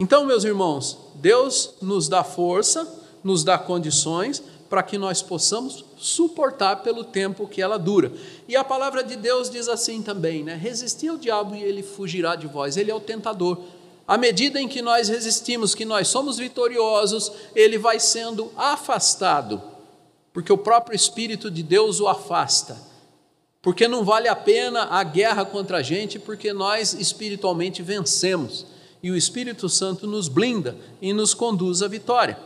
Então, 0.00 0.24
meus 0.24 0.44
irmãos, 0.44 0.96
Deus 1.16 1.74
nos 1.82 2.08
dá 2.08 2.24
força, 2.24 2.86
nos 3.22 3.44
dá 3.44 3.58
condições 3.58 4.42
para 4.70 4.82
que 4.82 4.96
nós 4.96 5.22
possamos 5.22 5.84
suportar 5.96 6.76
pelo 6.76 7.02
tempo 7.02 7.48
que 7.48 7.60
ela 7.60 7.78
dura. 7.78 8.12
E 8.46 8.54
a 8.54 8.62
palavra 8.62 9.02
de 9.02 9.16
Deus 9.16 9.50
diz 9.50 9.66
assim 9.68 10.00
também, 10.00 10.44
né? 10.44 10.54
Resistir 10.54 11.08
ao 11.08 11.16
diabo 11.16 11.54
e 11.54 11.62
ele 11.62 11.82
fugirá 11.82 12.36
de 12.36 12.46
vós. 12.46 12.76
Ele 12.76 12.90
é 12.90 12.94
o 12.94 13.00
tentador. 13.00 13.58
À 14.08 14.16
medida 14.16 14.58
em 14.58 14.66
que 14.66 14.80
nós 14.80 15.10
resistimos, 15.10 15.74
que 15.74 15.84
nós 15.84 16.08
somos 16.08 16.38
vitoriosos, 16.38 17.30
ele 17.54 17.76
vai 17.76 18.00
sendo 18.00 18.50
afastado, 18.56 19.60
porque 20.32 20.50
o 20.50 20.56
próprio 20.56 20.96
Espírito 20.96 21.50
de 21.50 21.62
Deus 21.62 22.00
o 22.00 22.08
afasta. 22.08 22.88
Porque 23.60 23.86
não 23.86 24.06
vale 24.06 24.26
a 24.26 24.34
pena 24.34 24.84
a 24.84 25.04
guerra 25.04 25.44
contra 25.44 25.76
a 25.76 25.82
gente, 25.82 26.18
porque 26.18 26.54
nós 26.54 26.94
espiritualmente 26.94 27.82
vencemos 27.82 28.64
e 29.02 29.10
o 29.10 29.16
Espírito 29.16 29.68
Santo 29.68 30.06
nos 30.06 30.26
blinda 30.26 30.74
e 31.02 31.12
nos 31.12 31.34
conduz 31.34 31.82
à 31.82 31.88
vitória. 31.88 32.38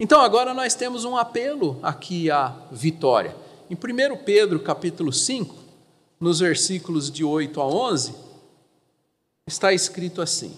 Então 0.00 0.20
agora 0.20 0.52
nós 0.52 0.74
temos 0.74 1.04
um 1.04 1.16
apelo 1.16 1.78
aqui 1.80 2.28
à 2.28 2.56
vitória. 2.72 3.36
Em 3.70 3.74
1 3.74 4.16
Pedro 4.24 4.58
capítulo 4.58 5.12
5, 5.12 5.54
nos 6.18 6.40
versículos 6.40 7.08
de 7.08 7.22
8 7.22 7.60
a 7.60 7.66
11, 7.66 8.14
está 9.46 9.72
escrito 9.72 10.20
assim: 10.20 10.52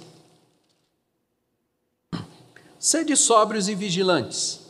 Sede 2.84 3.16
sóbrios 3.16 3.66
e 3.66 3.74
vigilantes. 3.74 4.60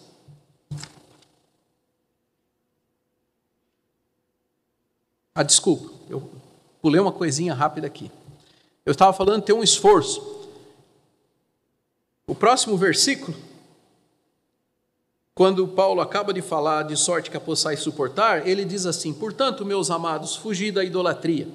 Ah, 5.35 5.42
desculpa, 5.42 5.90
eu 6.09 6.31
pulei 6.81 7.00
uma 7.00 7.11
coisinha 7.11 7.53
rápida 7.53 7.88
aqui. 7.88 8.12
Eu 8.87 8.92
estava 8.92 9.12
falando 9.12 9.42
ter 9.42 9.53
um 9.53 9.64
esforço. 9.64 10.46
O 12.24 12.37
próximo 12.37 12.77
versículo, 12.77 13.37
quando 15.35 15.66
Paulo 15.66 16.00
acaba 16.00 16.33
de 16.33 16.40
falar 16.40 16.85
de 16.85 16.96
sorte 16.96 17.29
que 17.29 17.37
a 17.37 17.40
possais 17.40 17.81
suportar, 17.81 18.46
ele 18.46 18.64
diz 18.64 18.87
assim: 18.87 19.12
Portanto, 19.12 19.66
meus 19.66 19.90
amados, 19.90 20.37
fugi 20.37 20.70
da 20.70 20.85
idolatria. 20.85 21.48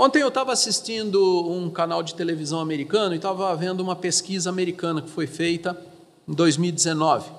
Ontem 0.00 0.22
eu 0.22 0.28
estava 0.28 0.52
assistindo 0.52 1.50
um 1.50 1.68
canal 1.68 2.04
de 2.04 2.14
televisão 2.14 2.60
americano 2.60 3.14
e 3.14 3.16
estava 3.16 3.52
vendo 3.56 3.80
uma 3.80 3.96
pesquisa 3.96 4.48
americana 4.48 5.02
que 5.02 5.10
foi 5.10 5.26
feita 5.26 5.76
em 6.28 6.32
2019. 6.32 7.32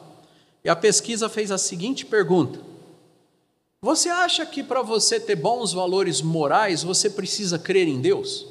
E 0.65 0.69
a 0.69 0.75
pesquisa 0.75 1.29
fez 1.29 1.51
a 1.51 1.57
seguinte 1.57 2.05
pergunta: 2.05 2.59
Você 3.81 4.09
acha 4.09 4.45
que 4.45 4.61
para 4.61 4.81
você 4.81 5.21
ter 5.21 5.37
bons 5.37 5.71
valores 5.71 6.21
morais 6.21 6.83
você 6.83 7.09
precisa 7.09 7.57
crer 7.57 7.87
em 7.87 8.01
Deus? 8.01 8.45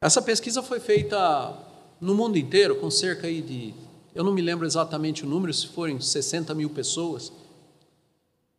Essa 0.00 0.22
pesquisa 0.22 0.62
foi 0.62 0.78
feita 0.78 1.58
no 2.00 2.14
mundo 2.14 2.38
inteiro, 2.38 2.76
com 2.76 2.92
cerca 2.92 3.26
de, 3.26 3.74
eu 4.14 4.22
não 4.22 4.32
me 4.32 4.40
lembro 4.40 4.64
exatamente 4.64 5.24
o 5.24 5.28
número, 5.28 5.52
se 5.52 5.66
forem 5.66 6.00
60 6.00 6.54
mil 6.54 6.70
pessoas. 6.70 7.32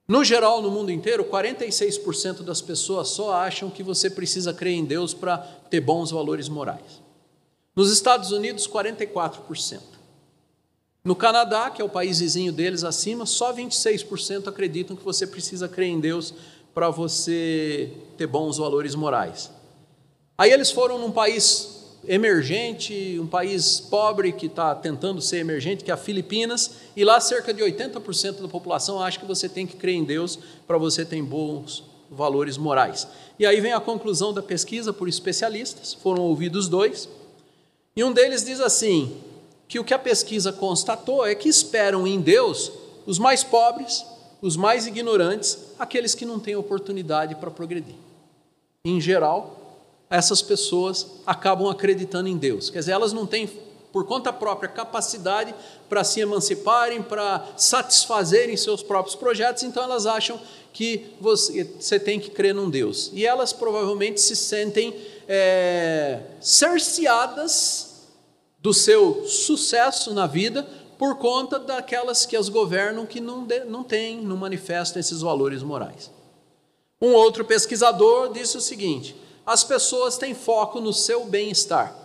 No 0.08 0.24
geral, 0.24 0.62
no 0.62 0.70
mundo 0.70 0.92
inteiro, 0.92 1.24
46% 1.24 2.44
das 2.44 2.62
pessoas 2.62 3.10
só 3.10 3.34
acham 3.34 3.70
que 3.70 3.82
você 3.82 4.10
precisa 4.10 4.54
crer 4.54 4.74
em 4.74 4.84
Deus 4.84 5.14
para 5.14 5.38
ter 5.38 5.80
bons 5.80 6.12
valores 6.12 6.50
morais. 6.50 7.02
Nos 7.76 7.92
Estados 7.92 8.32
Unidos, 8.32 8.68
44%. 8.68 9.82
No 11.04 11.16
Canadá, 11.16 11.70
que 11.70 11.82
é 11.82 11.86
o 11.86 11.90
país 11.90 12.20
vizinho 12.20 12.52
deles 12.52 12.84
acima, 12.84 13.26
só 13.26 13.54
26% 13.54 14.48
acreditam 14.48 14.96
que 14.96 15.04
você 15.04 15.26
precisa 15.26 15.68
crer 15.68 15.90
em 15.90 16.00
Deus 16.00 16.34
para 16.74 16.90
você 16.90 17.92
ter 18.18 18.28
bons 18.28 18.58
valores 18.58 18.96
morais. 18.96 19.52
Aí 20.38 20.52
eles 20.52 20.72
foram 20.72 20.98
num 20.98 21.12
país 21.12 21.83
emergente, 22.08 23.18
um 23.20 23.28
país 23.28 23.80
pobre 23.80 24.32
que 24.32 24.48
está 24.48 24.76
tentando 24.76 25.22
ser 25.22 25.38
emergente, 25.38 25.84
que 25.84 25.92
é 25.92 25.94
a 25.94 25.98
Filipinas, 25.98 26.72
e 26.96 27.04
lá 27.04 27.20
cerca 27.20 27.54
de 27.54 27.64
80% 27.64 28.42
da 28.42 28.48
população 28.48 29.02
acha 29.02 29.20
que 29.20 29.26
você 29.26 29.48
tem 29.48 29.66
que 29.66 29.78
crer 29.78 29.96
em 29.96 30.04
Deus 30.04 30.38
para 30.68 30.78
você 30.78 31.06
ter 31.06 31.22
bons 31.22 31.84
valores 32.10 32.58
morais. 32.58 33.08
E 33.40 33.46
aí 33.46 33.60
vem 33.60 33.74
a 33.74 33.80
conclusão 33.80 34.34
da 34.34 34.44
pesquisa 34.44 34.94
por 34.94 35.08
especialistas, 35.08 35.94
foram 35.94 36.24
ouvidos 36.24 36.68
dois, 36.68 37.08
e 37.96 38.04
um 38.04 38.12
deles 38.12 38.44
diz 38.44 38.60
assim: 38.60 39.18
que 39.68 39.80
o 39.80 39.84
que 39.84 39.94
a 39.94 40.00
pesquisa 40.00 40.52
constatou 40.52 41.26
é 41.26 41.34
que 41.34 41.50
esperam 41.50 42.06
em 42.08 42.20
Deus 42.20 42.72
os 43.06 43.18
mais 43.18 43.44
pobres, 43.44 44.06
os 44.42 44.56
mais 44.56 44.86
ignorantes, 44.86 45.58
aqueles 45.80 46.14
que 46.14 46.26
não 46.26 46.40
têm 46.40 46.56
oportunidade 46.56 47.36
para 47.36 47.50
progredir. 47.50 47.96
Em 48.86 49.00
geral, 49.00 49.63
essas 50.14 50.44
pessoas 50.44 51.08
acabam 51.26 51.68
acreditando 51.68 52.30
em 52.30 52.38
Deus. 52.38 52.70
Quer 52.70 52.80
dizer, 52.80 52.92
elas 52.92 53.12
não 53.12 53.26
têm, 53.26 53.50
por 53.92 54.06
conta 54.06 54.32
própria, 54.32 54.70
capacidade 54.70 55.56
para 55.90 56.04
se 56.04 56.20
emanciparem, 56.20 57.02
para 57.02 57.44
satisfazerem 57.58 58.56
seus 58.56 58.84
próprios 58.84 59.16
projetos, 59.16 59.64
então 59.64 59.82
elas 59.82 60.06
acham 60.06 60.40
que 60.72 61.08
você, 61.20 61.64
você 61.80 62.00
tem 62.00 62.20
que 62.20 62.30
crer 62.30 62.54
num 62.54 62.70
Deus. 62.70 63.10
E 63.12 63.26
elas 63.26 63.52
provavelmente 63.52 64.22
se 64.22 64.36
sentem 64.36 64.96
é, 65.28 66.20
cerceadas 66.40 68.04
do 68.60 68.72
seu 68.72 69.26
sucesso 69.26 70.14
na 70.14 70.28
vida 70.28 70.64
por 70.96 71.18
conta 71.18 71.58
daquelas 71.58 72.24
que 72.24 72.36
as 72.38 72.50
governam 72.50 73.08
que 73.08 73.20
não, 73.20 73.46
de, 73.46 73.66
não 73.66 73.84
têm, 73.84 74.22
não 74.22 74.38
manifestam 74.38 75.00
esses 75.00 75.22
valores 75.22 75.64
morais. 75.64 76.12
Um 77.02 77.14
outro 77.14 77.44
pesquisador 77.44 78.32
disse 78.32 78.56
o 78.56 78.62
seguinte: 78.62 79.23
as 79.46 79.64
pessoas 79.64 80.18
têm 80.18 80.34
foco 80.34 80.80
no 80.80 80.94
seu 80.94 81.26
bem-estar. 81.26 82.04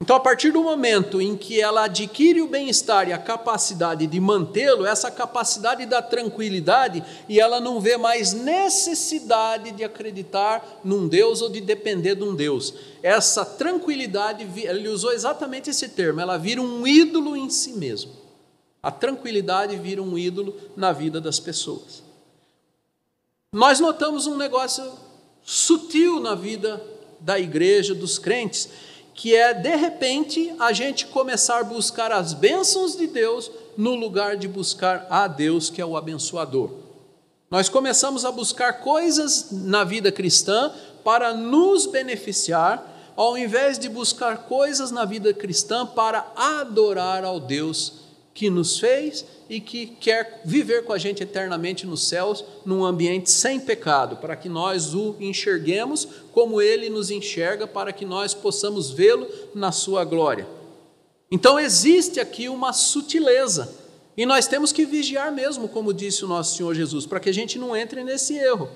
Então, 0.00 0.14
a 0.14 0.20
partir 0.20 0.52
do 0.52 0.62
momento 0.62 1.20
em 1.20 1.36
que 1.36 1.60
ela 1.60 1.84
adquire 1.84 2.40
o 2.40 2.48
bem-estar 2.48 3.08
e 3.08 3.12
a 3.12 3.18
capacidade 3.18 4.06
de 4.06 4.20
mantê-lo, 4.20 4.86
essa 4.86 5.10
capacidade 5.10 5.84
da 5.86 6.00
tranquilidade, 6.00 7.04
e 7.28 7.40
ela 7.40 7.60
não 7.60 7.80
vê 7.80 7.96
mais 7.96 8.32
necessidade 8.32 9.72
de 9.72 9.82
acreditar 9.82 10.80
num 10.84 11.08
Deus 11.08 11.42
ou 11.42 11.50
de 11.50 11.60
depender 11.60 12.14
de 12.14 12.22
um 12.22 12.34
Deus. 12.34 12.72
Essa 13.02 13.44
tranquilidade, 13.44 14.48
ele 14.62 14.88
usou 14.88 15.12
exatamente 15.12 15.68
esse 15.68 15.88
termo, 15.88 16.20
ela 16.20 16.38
vira 16.38 16.62
um 16.62 16.86
ídolo 16.86 17.36
em 17.36 17.50
si 17.50 17.72
mesmo. 17.72 18.12
A 18.80 18.92
tranquilidade 18.92 19.76
vira 19.76 20.00
um 20.00 20.16
ídolo 20.16 20.54
na 20.76 20.92
vida 20.92 21.20
das 21.20 21.40
pessoas. 21.40 22.04
Nós 23.52 23.80
notamos 23.80 24.28
um 24.28 24.36
negócio 24.36 24.90
sutil 25.48 26.20
na 26.20 26.34
vida 26.34 26.78
da 27.20 27.38
igreja, 27.38 27.94
dos 27.94 28.18
crentes, 28.18 28.68
que 29.14 29.34
é 29.34 29.54
de 29.54 29.74
repente 29.76 30.54
a 30.58 30.74
gente 30.74 31.06
começar 31.06 31.60
a 31.60 31.64
buscar 31.64 32.12
as 32.12 32.34
bênçãos 32.34 32.94
de 32.94 33.06
Deus 33.06 33.50
no 33.74 33.94
lugar 33.94 34.36
de 34.36 34.46
buscar 34.46 35.06
a 35.08 35.26
Deus, 35.26 35.70
que 35.70 35.80
é 35.80 35.86
o 35.86 35.96
abençoador. 35.96 36.68
Nós 37.50 37.66
começamos 37.70 38.26
a 38.26 38.30
buscar 38.30 38.80
coisas 38.80 39.48
na 39.50 39.84
vida 39.84 40.12
cristã 40.12 40.70
para 41.02 41.32
nos 41.32 41.86
beneficiar, 41.86 43.14
ao 43.16 43.38
invés 43.38 43.78
de 43.78 43.88
buscar 43.88 44.44
coisas 44.44 44.90
na 44.90 45.06
vida 45.06 45.32
cristã 45.32 45.86
para 45.86 46.30
adorar 46.36 47.24
ao 47.24 47.40
Deus 47.40 48.07
que 48.38 48.48
nos 48.48 48.78
fez 48.78 49.24
e 49.50 49.60
que 49.60 49.86
quer 49.86 50.42
viver 50.44 50.84
com 50.84 50.92
a 50.92 50.98
gente 50.98 51.24
eternamente 51.24 51.84
nos 51.84 52.06
céus, 52.06 52.44
num 52.64 52.84
ambiente 52.84 53.28
sem 53.32 53.58
pecado, 53.58 54.18
para 54.18 54.36
que 54.36 54.48
nós 54.48 54.94
o 54.94 55.16
enxerguemos 55.18 56.06
como 56.30 56.62
ele 56.62 56.88
nos 56.88 57.10
enxerga, 57.10 57.66
para 57.66 57.92
que 57.92 58.04
nós 58.04 58.34
possamos 58.34 58.92
vê-lo 58.92 59.26
na 59.52 59.72
sua 59.72 60.04
glória. 60.04 60.46
Então 61.28 61.58
existe 61.58 62.20
aqui 62.20 62.48
uma 62.48 62.72
sutileza, 62.72 63.74
e 64.16 64.24
nós 64.24 64.46
temos 64.46 64.70
que 64.70 64.86
vigiar 64.86 65.32
mesmo, 65.32 65.68
como 65.68 65.92
disse 65.92 66.24
o 66.24 66.28
nosso 66.28 66.56
Senhor 66.56 66.76
Jesus, 66.76 67.06
para 67.06 67.18
que 67.18 67.28
a 67.28 67.34
gente 67.34 67.58
não 67.58 67.76
entre 67.76 68.04
nesse 68.04 68.36
erro. 68.36 68.68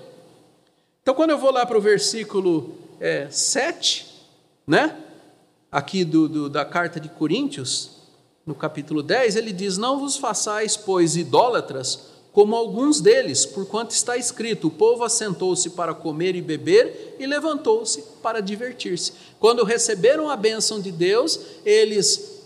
Então, 1.02 1.14
quando 1.14 1.30
eu 1.30 1.38
vou 1.38 1.52
lá 1.52 1.64
para 1.64 1.78
o 1.78 1.80
versículo 1.80 2.76
é, 2.98 3.28
7, 3.30 4.06
né? 4.66 4.96
aqui 5.70 6.04
do, 6.04 6.28
do, 6.28 6.50
da 6.50 6.64
carta 6.64 6.98
de 6.98 7.08
Coríntios, 7.08 8.01
no 8.44 8.54
capítulo 8.54 9.02
10, 9.02 9.36
ele 9.36 9.52
diz: 9.52 9.78
Não 9.78 9.98
vos 9.98 10.16
façais, 10.16 10.76
pois, 10.76 11.16
idólatras, 11.16 12.10
como 12.32 12.56
alguns 12.56 13.00
deles, 13.00 13.46
porquanto 13.46 13.94
está 13.94 14.16
escrito: 14.16 14.68
O 14.68 14.70
povo 14.70 15.04
assentou-se 15.04 15.70
para 15.70 15.94
comer 15.94 16.34
e 16.34 16.42
beber 16.42 17.16
e 17.18 17.26
levantou-se 17.26 18.02
para 18.22 18.40
divertir-se. 18.40 19.12
Quando 19.38 19.64
receberam 19.64 20.28
a 20.28 20.36
bênção 20.36 20.80
de 20.80 20.90
Deus, 20.90 21.38
eles 21.64 22.40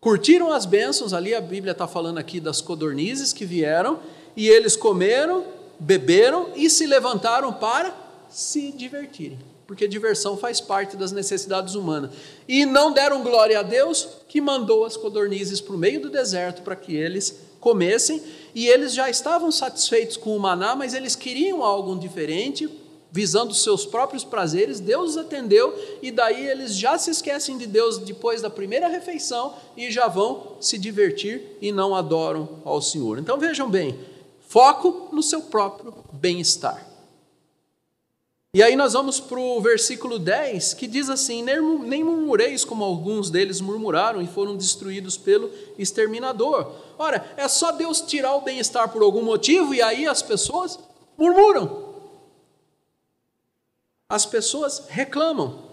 curtiram 0.00 0.52
as 0.52 0.64
bênçãos, 0.64 1.12
ali 1.12 1.34
a 1.34 1.40
Bíblia 1.40 1.72
está 1.72 1.86
falando 1.86 2.18
aqui 2.18 2.40
das 2.40 2.60
codornizes 2.60 3.32
que 3.32 3.44
vieram, 3.44 4.00
e 4.36 4.48
eles 4.48 4.76
comeram, 4.76 5.44
beberam 5.78 6.50
e 6.56 6.70
se 6.70 6.86
levantaram 6.86 7.52
para 7.52 7.94
se 8.28 8.72
divertirem 8.72 9.38
porque 9.68 9.86
diversão 9.86 10.34
faz 10.34 10.62
parte 10.62 10.96
das 10.96 11.12
necessidades 11.12 11.74
humanas. 11.74 12.12
E 12.48 12.64
não 12.64 12.90
deram 12.90 13.22
glória 13.22 13.60
a 13.60 13.62
Deus, 13.62 14.08
que 14.26 14.40
mandou 14.40 14.82
as 14.82 14.96
codornizes 14.96 15.60
para 15.60 15.74
o 15.74 15.78
meio 15.78 16.00
do 16.00 16.08
deserto 16.08 16.62
para 16.62 16.74
que 16.74 16.96
eles 16.96 17.38
comessem, 17.60 18.22
e 18.54 18.66
eles 18.66 18.94
já 18.94 19.10
estavam 19.10 19.52
satisfeitos 19.52 20.16
com 20.16 20.34
o 20.34 20.40
maná, 20.40 20.74
mas 20.74 20.94
eles 20.94 21.14
queriam 21.14 21.62
algo 21.62 21.94
diferente, 21.98 22.66
visando 23.12 23.52
seus 23.52 23.84
próprios 23.84 24.24
prazeres. 24.24 24.80
Deus 24.80 25.10
os 25.10 25.16
atendeu, 25.18 25.78
e 26.00 26.10
daí 26.10 26.48
eles 26.48 26.74
já 26.74 26.96
se 26.96 27.10
esquecem 27.10 27.58
de 27.58 27.66
Deus 27.66 27.98
depois 27.98 28.40
da 28.40 28.48
primeira 28.48 28.88
refeição 28.88 29.54
e 29.76 29.90
já 29.90 30.08
vão 30.08 30.56
se 30.62 30.78
divertir 30.78 31.58
e 31.60 31.70
não 31.70 31.94
adoram 31.94 32.62
ao 32.64 32.80
Senhor. 32.80 33.18
Então 33.18 33.36
vejam 33.36 33.68
bem, 33.68 33.98
foco 34.48 35.10
no 35.12 35.22
seu 35.22 35.42
próprio 35.42 35.92
bem-estar. 36.10 36.87
E 38.54 38.62
aí 38.62 38.74
nós 38.74 38.94
vamos 38.94 39.20
para 39.20 39.38
o 39.38 39.60
versículo 39.60 40.18
10, 40.18 40.72
que 40.72 40.86
diz 40.86 41.10
assim: 41.10 41.42
Nem 41.42 42.02
murmureis 42.02 42.64
como 42.64 42.82
alguns 42.82 43.28
deles 43.28 43.60
murmuraram 43.60 44.22
e 44.22 44.26
foram 44.26 44.56
destruídos 44.56 45.18
pelo 45.18 45.50
exterminador. 45.78 46.72
Ora, 46.98 47.30
é 47.36 47.46
só 47.46 47.72
Deus 47.72 48.00
tirar 48.00 48.34
o 48.34 48.40
bem-estar 48.40 48.88
por 48.90 49.02
algum 49.02 49.22
motivo 49.22 49.74
e 49.74 49.82
aí 49.82 50.06
as 50.06 50.22
pessoas 50.22 50.78
murmuram. 51.16 51.88
As 54.08 54.24
pessoas 54.24 54.86
reclamam. 54.88 55.68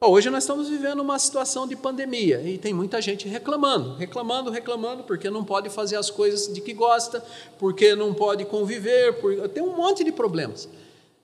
Hoje 0.00 0.28
nós 0.28 0.42
estamos 0.42 0.68
vivendo 0.68 0.98
uma 0.98 1.16
situação 1.16 1.64
de 1.64 1.76
pandemia 1.76 2.42
e 2.42 2.58
tem 2.58 2.74
muita 2.74 3.00
gente 3.00 3.28
reclamando, 3.28 3.94
reclamando, 3.94 4.50
reclamando, 4.50 5.04
porque 5.04 5.30
não 5.30 5.44
pode 5.44 5.70
fazer 5.70 5.94
as 5.94 6.10
coisas 6.10 6.52
de 6.52 6.60
que 6.60 6.72
gosta, 6.72 7.24
porque 7.60 7.94
não 7.94 8.12
pode 8.12 8.44
conviver, 8.44 9.20
por... 9.20 9.48
tem 9.50 9.62
um 9.62 9.76
monte 9.76 10.02
de 10.02 10.10
problemas. 10.10 10.68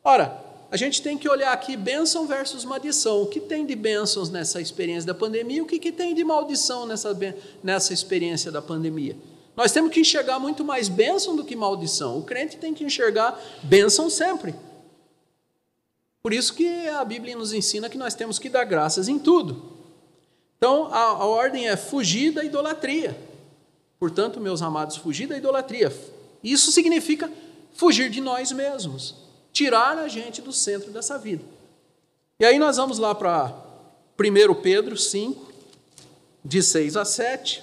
Ora, 0.05 0.48
a 0.71 0.77
gente 0.77 1.01
tem 1.01 1.16
que 1.16 1.29
olhar 1.29 1.53
aqui 1.53 1.77
bênção 1.77 2.27
versus 2.27 2.64
maldição. 2.64 3.23
O 3.23 3.27
que 3.27 3.41
tem 3.41 3.64
de 3.64 3.75
bênçãos 3.75 4.29
nessa 4.29 4.61
experiência 4.61 5.07
da 5.07 5.14
pandemia? 5.14 5.62
O 5.62 5.66
que, 5.66 5.79
que 5.79 5.91
tem 5.91 6.14
de 6.14 6.23
maldição 6.23 6.85
nessa, 6.85 7.16
nessa 7.62 7.95
experiência 7.95 8.53
da 8.53 8.61
pandemia? 8.61 9.16
Nós 9.57 9.73
temos 9.73 9.91
que 9.91 10.01
enxergar 10.01 10.39
muito 10.39 10.62
mais 10.62 10.89
bênção 10.89 11.35
do 11.35 11.43
que 11.43 11.57
maldição. 11.57 12.19
O 12.19 12.23
crente 12.23 12.59
tem 12.59 12.75
que 12.75 12.85
enxergar 12.85 13.41
bênção 13.62 14.11
sempre. 14.11 14.55
Por 16.23 16.35
isso 16.35 16.53
que 16.53 16.87
a 16.89 17.03
Bíblia 17.03 17.35
nos 17.35 17.55
ensina 17.55 17.89
que 17.89 17.97
nós 17.97 18.14
temos 18.14 18.39
que 18.39 18.51
dar 18.51 18.64
graças 18.64 19.09
em 19.09 19.19
tudo. 19.19 19.79
Então, 20.59 20.93
a, 20.93 20.99
a 20.99 21.25
ordem 21.25 21.66
é 21.66 21.77
fugir 21.77 22.31
da 22.33 22.45
idolatria. 22.45 23.19
Portanto, 23.99 24.39
meus 24.39 24.61
amados, 24.61 24.97
fugir 24.99 25.27
da 25.27 25.39
idolatria. 25.39 25.91
Isso 26.45 26.71
significa 26.71 27.33
fugir 27.73 28.11
de 28.11 28.21
nós 28.21 28.53
mesmos 28.53 29.28
tirar 29.53 29.99
a 29.99 30.09
gente 30.09 30.41
do 30.41 30.53
centro 30.53 30.91
dessa 30.91 31.19
vida. 31.19 31.45
E 32.41 32.45
aí 32.45 32.59
nós 32.59 32.77
vamos 32.77 32.99
lá 32.99 33.15
para 33.15 33.53
1 34.19 34.55
Pedro 34.63 34.97
5, 34.97 35.53
de 36.45 36.63
6 36.63 36.97
a 36.97 37.05
7, 37.05 37.63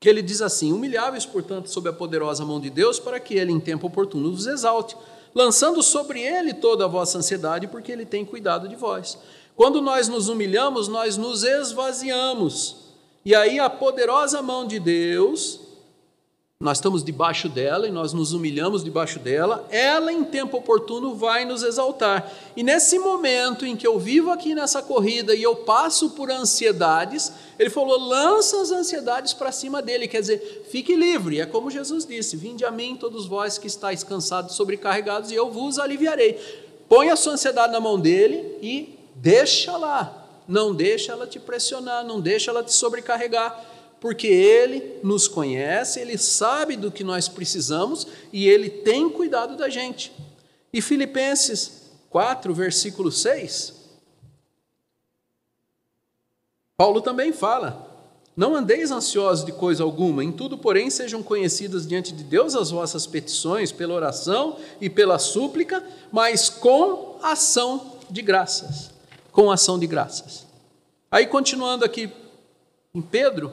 que 0.00 0.08
ele 0.08 0.22
diz 0.22 0.40
assim: 0.40 0.72
Humilháveis, 0.72 1.26
portanto, 1.26 1.70
sob 1.70 1.88
a 1.88 1.92
poderosa 1.92 2.44
mão 2.44 2.58
de 2.58 2.70
Deus, 2.70 2.98
para 2.98 3.20
que 3.20 3.34
ele, 3.34 3.52
em 3.52 3.60
tempo 3.60 3.86
oportuno, 3.86 4.32
vos 4.32 4.46
exalte, 4.46 4.96
lançando 5.34 5.82
sobre 5.82 6.20
ele 6.20 6.54
toda 6.54 6.86
a 6.86 6.88
vossa 6.88 7.18
ansiedade, 7.18 7.68
porque 7.68 7.92
ele 7.92 8.06
tem 8.06 8.24
cuidado 8.24 8.68
de 8.68 8.76
vós. 8.76 9.18
Quando 9.54 9.82
nós 9.82 10.08
nos 10.08 10.28
humilhamos, 10.28 10.88
nós 10.88 11.16
nos 11.16 11.42
esvaziamos. 11.42 12.76
E 13.24 13.34
aí 13.34 13.58
a 13.58 13.68
poderosa 13.68 14.40
mão 14.40 14.66
de 14.66 14.80
Deus 14.80 15.60
nós 16.62 16.76
estamos 16.76 17.02
debaixo 17.02 17.48
dela 17.48 17.88
e 17.88 17.90
nós 17.90 18.12
nos 18.12 18.34
humilhamos 18.34 18.84
debaixo 18.84 19.18
dela, 19.18 19.66
ela 19.70 20.12
em 20.12 20.22
tempo 20.22 20.58
oportuno 20.58 21.14
vai 21.14 21.46
nos 21.46 21.62
exaltar. 21.62 22.30
E 22.54 22.62
nesse 22.62 22.98
momento 22.98 23.64
em 23.64 23.74
que 23.74 23.86
eu 23.86 23.98
vivo 23.98 24.30
aqui 24.30 24.54
nessa 24.54 24.82
corrida 24.82 25.34
e 25.34 25.42
eu 25.42 25.56
passo 25.56 26.10
por 26.10 26.30
ansiedades, 26.30 27.32
ele 27.58 27.70
falou: 27.70 27.98
lança 27.98 28.60
as 28.60 28.70
ansiedades 28.70 29.32
para 29.32 29.50
cima 29.50 29.80
dele, 29.80 30.06
quer 30.06 30.20
dizer, 30.20 30.66
fique 30.70 30.94
livre. 30.94 31.40
É 31.40 31.46
como 31.46 31.70
Jesus 31.70 32.04
disse: 32.04 32.36
Vinde 32.36 32.62
a 32.62 32.70
mim, 32.70 32.94
todos 32.94 33.26
vós 33.26 33.56
que 33.56 33.66
estáis 33.66 34.04
cansados, 34.04 34.54
sobrecarregados, 34.54 35.30
e 35.30 35.34
eu 35.34 35.50
vos 35.50 35.78
aliviarei. 35.78 36.38
Põe 36.90 37.08
a 37.08 37.16
sua 37.16 37.32
ansiedade 37.32 37.72
na 37.72 37.80
mão 37.80 37.98
dele 37.98 38.58
e 38.60 38.98
deixa 39.14 39.78
lá. 39.78 40.26
Não 40.46 40.74
deixa 40.74 41.12
ela 41.12 41.26
te 41.26 41.40
pressionar, 41.40 42.04
não 42.04 42.20
deixa 42.20 42.50
ela 42.50 42.62
te 42.62 42.74
sobrecarregar 42.74 43.79
porque 44.00 44.26
Ele 44.26 44.98
nos 45.02 45.28
conhece, 45.28 46.00
Ele 46.00 46.16
sabe 46.16 46.76
do 46.76 46.90
que 46.90 47.04
nós 47.04 47.28
precisamos 47.28 48.06
e 48.32 48.48
Ele 48.48 48.70
tem 48.70 49.10
cuidado 49.10 49.56
da 49.56 49.68
gente. 49.68 50.12
E 50.72 50.80
Filipenses 50.80 51.90
4, 52.08 52.52
versículo 52.54 53.12
6, 53.12 53.74
Paulo 56.80 57.02
também 57.02 57.30
fala: 57.30 57.86
Não 58.34 58.54
andeis 58.54 58.90
ansiosos 58.90 59.44
de 59.44 59.52
coisa 59.52 59.82
alguma, 59.82 60.24
em 60.24 60.32
tudo, 60.32 60.56
porém, 60.56 60.88
sejam 60.88 61.22
conhecidas 61.22 61.86
diante 61.86 62.10
de 62.10 62.24
Deus 62.24 62.56
as 62.56 62.70
vossas 62.70 63.06
petições, 63.06 63.70
pela 63.70 63.92
oração 63.92 64.56
e 64.80 64.88
pela 64.88 65.18
súplica, 65.18 65.84
mas 66.10 66.48
com 66.48 67.18
ação 67.22 67.98
de 68.08 68.22
graças. 68.22 68.90
Com 69.30 69.50
ação 69.50 69.78
de 69.78 69.86
graças. 69.86 70.46
Aí, 71.10 71.26
continuando 71.26 71.84
aqui 71.84 72.10
em 72.94 73.02
Pedro, 73.02 73.52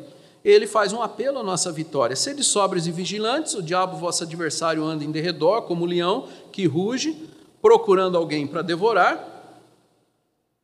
ele 0.49 0.65
faz 0.65 0.93
um 0.93 1.01
apelo 1.01 1.39
à 1.39 1.43
nossa 1.43 1.71
vitória. 1.71 2.15
Sede 2.15 2.43
sóbrios 2.43 2.87
e 2.87 2.91
vigilantes, 2.91 3.53
o 3.53 3.61
diabo, 3.61 3.97
vosso 3.97 4.23
adversário, 4.23 4.83
anda 4.83 5.03
em 5.03 5.11
derredor, 5.11 5.63
como 5.63 5.83
o 5.83 5.87
leão 5.87 6.27
que 6.51 6.65
ruge, 6.65 7.27
procurando 7.61 8.17
alguém 8.17 8.47
para 8.47 8.61
devorar. 8.61 9.27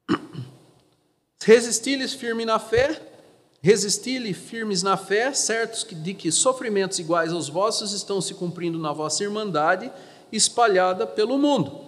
Resisti-lhes 1.44 2.14
firme 2.14 2.46
na 2.46 2.60
fé, 2.60 3.02
Resisti-lhe 3.62 4.34
firmes 4.34 4.84
na 4.84 4.98
fé, 4.98 5.34
certos 5.34 5.88
de 5.90 6.14
que 6.14 6.30
sofrimentos 6.34 7.00
iguais 7.00 7.32
aos 7.32 7.48
vossos 7.48 7.94
estão 7.94 8.20
se 8.20 8.34
cumprindo 8.34 8.78
na 8.78 8.92
vossa 8.92 9.24
irmandade, 9.24 9.90
espalhada 10.34 11.08
pelo 11.08 11.38
mundo. 11.38 11.80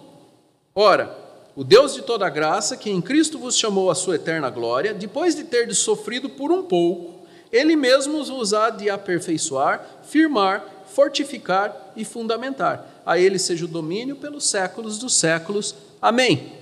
Ora, 0.74 1.14
o 1.54 1.62
Deus 1.62 1.92
de 1.92 2.00
toda 2.00 2.30
graça, 2.30 2.78
que 2.78 2.88
em 2.88 3.02
Cristo 3.02 3.38
vos 3.38 3.58
chamou 3.58 3.90
à 3.90 3.94
sua 3.94 4.16
eterna 4.16 4.48
glória, 4.48 4.94
depois 4.94 5.34
de 5.34 5.44
ter 5.44 5.70
sofrido 5.74 6.30
por 6.30 6.50
um 6.50 6.62
pouco, 6.62 7.15
ele 7.52 7.76
mesmo 7.76 8.24
vos 8.24 8.52
há 8.52 8.70
de 8.70 8.90
aperfeiçoar, 8.90 9.84
firmar, 10.04 10.64
fortificar 10.94 11.92
e 11.96 12.04
fundamentar. 12.04 13.02
A 13.04 13.18
ele 13.18 13.38
seja 13.38 13.64
o 13.64 13.68
domínio 13.68 14.16
pelos 14.16 14.48
séculos 14.48 14.98
dos 14.98 15.14
séculos. 15.14 15.74
Amém. 16.00 16.52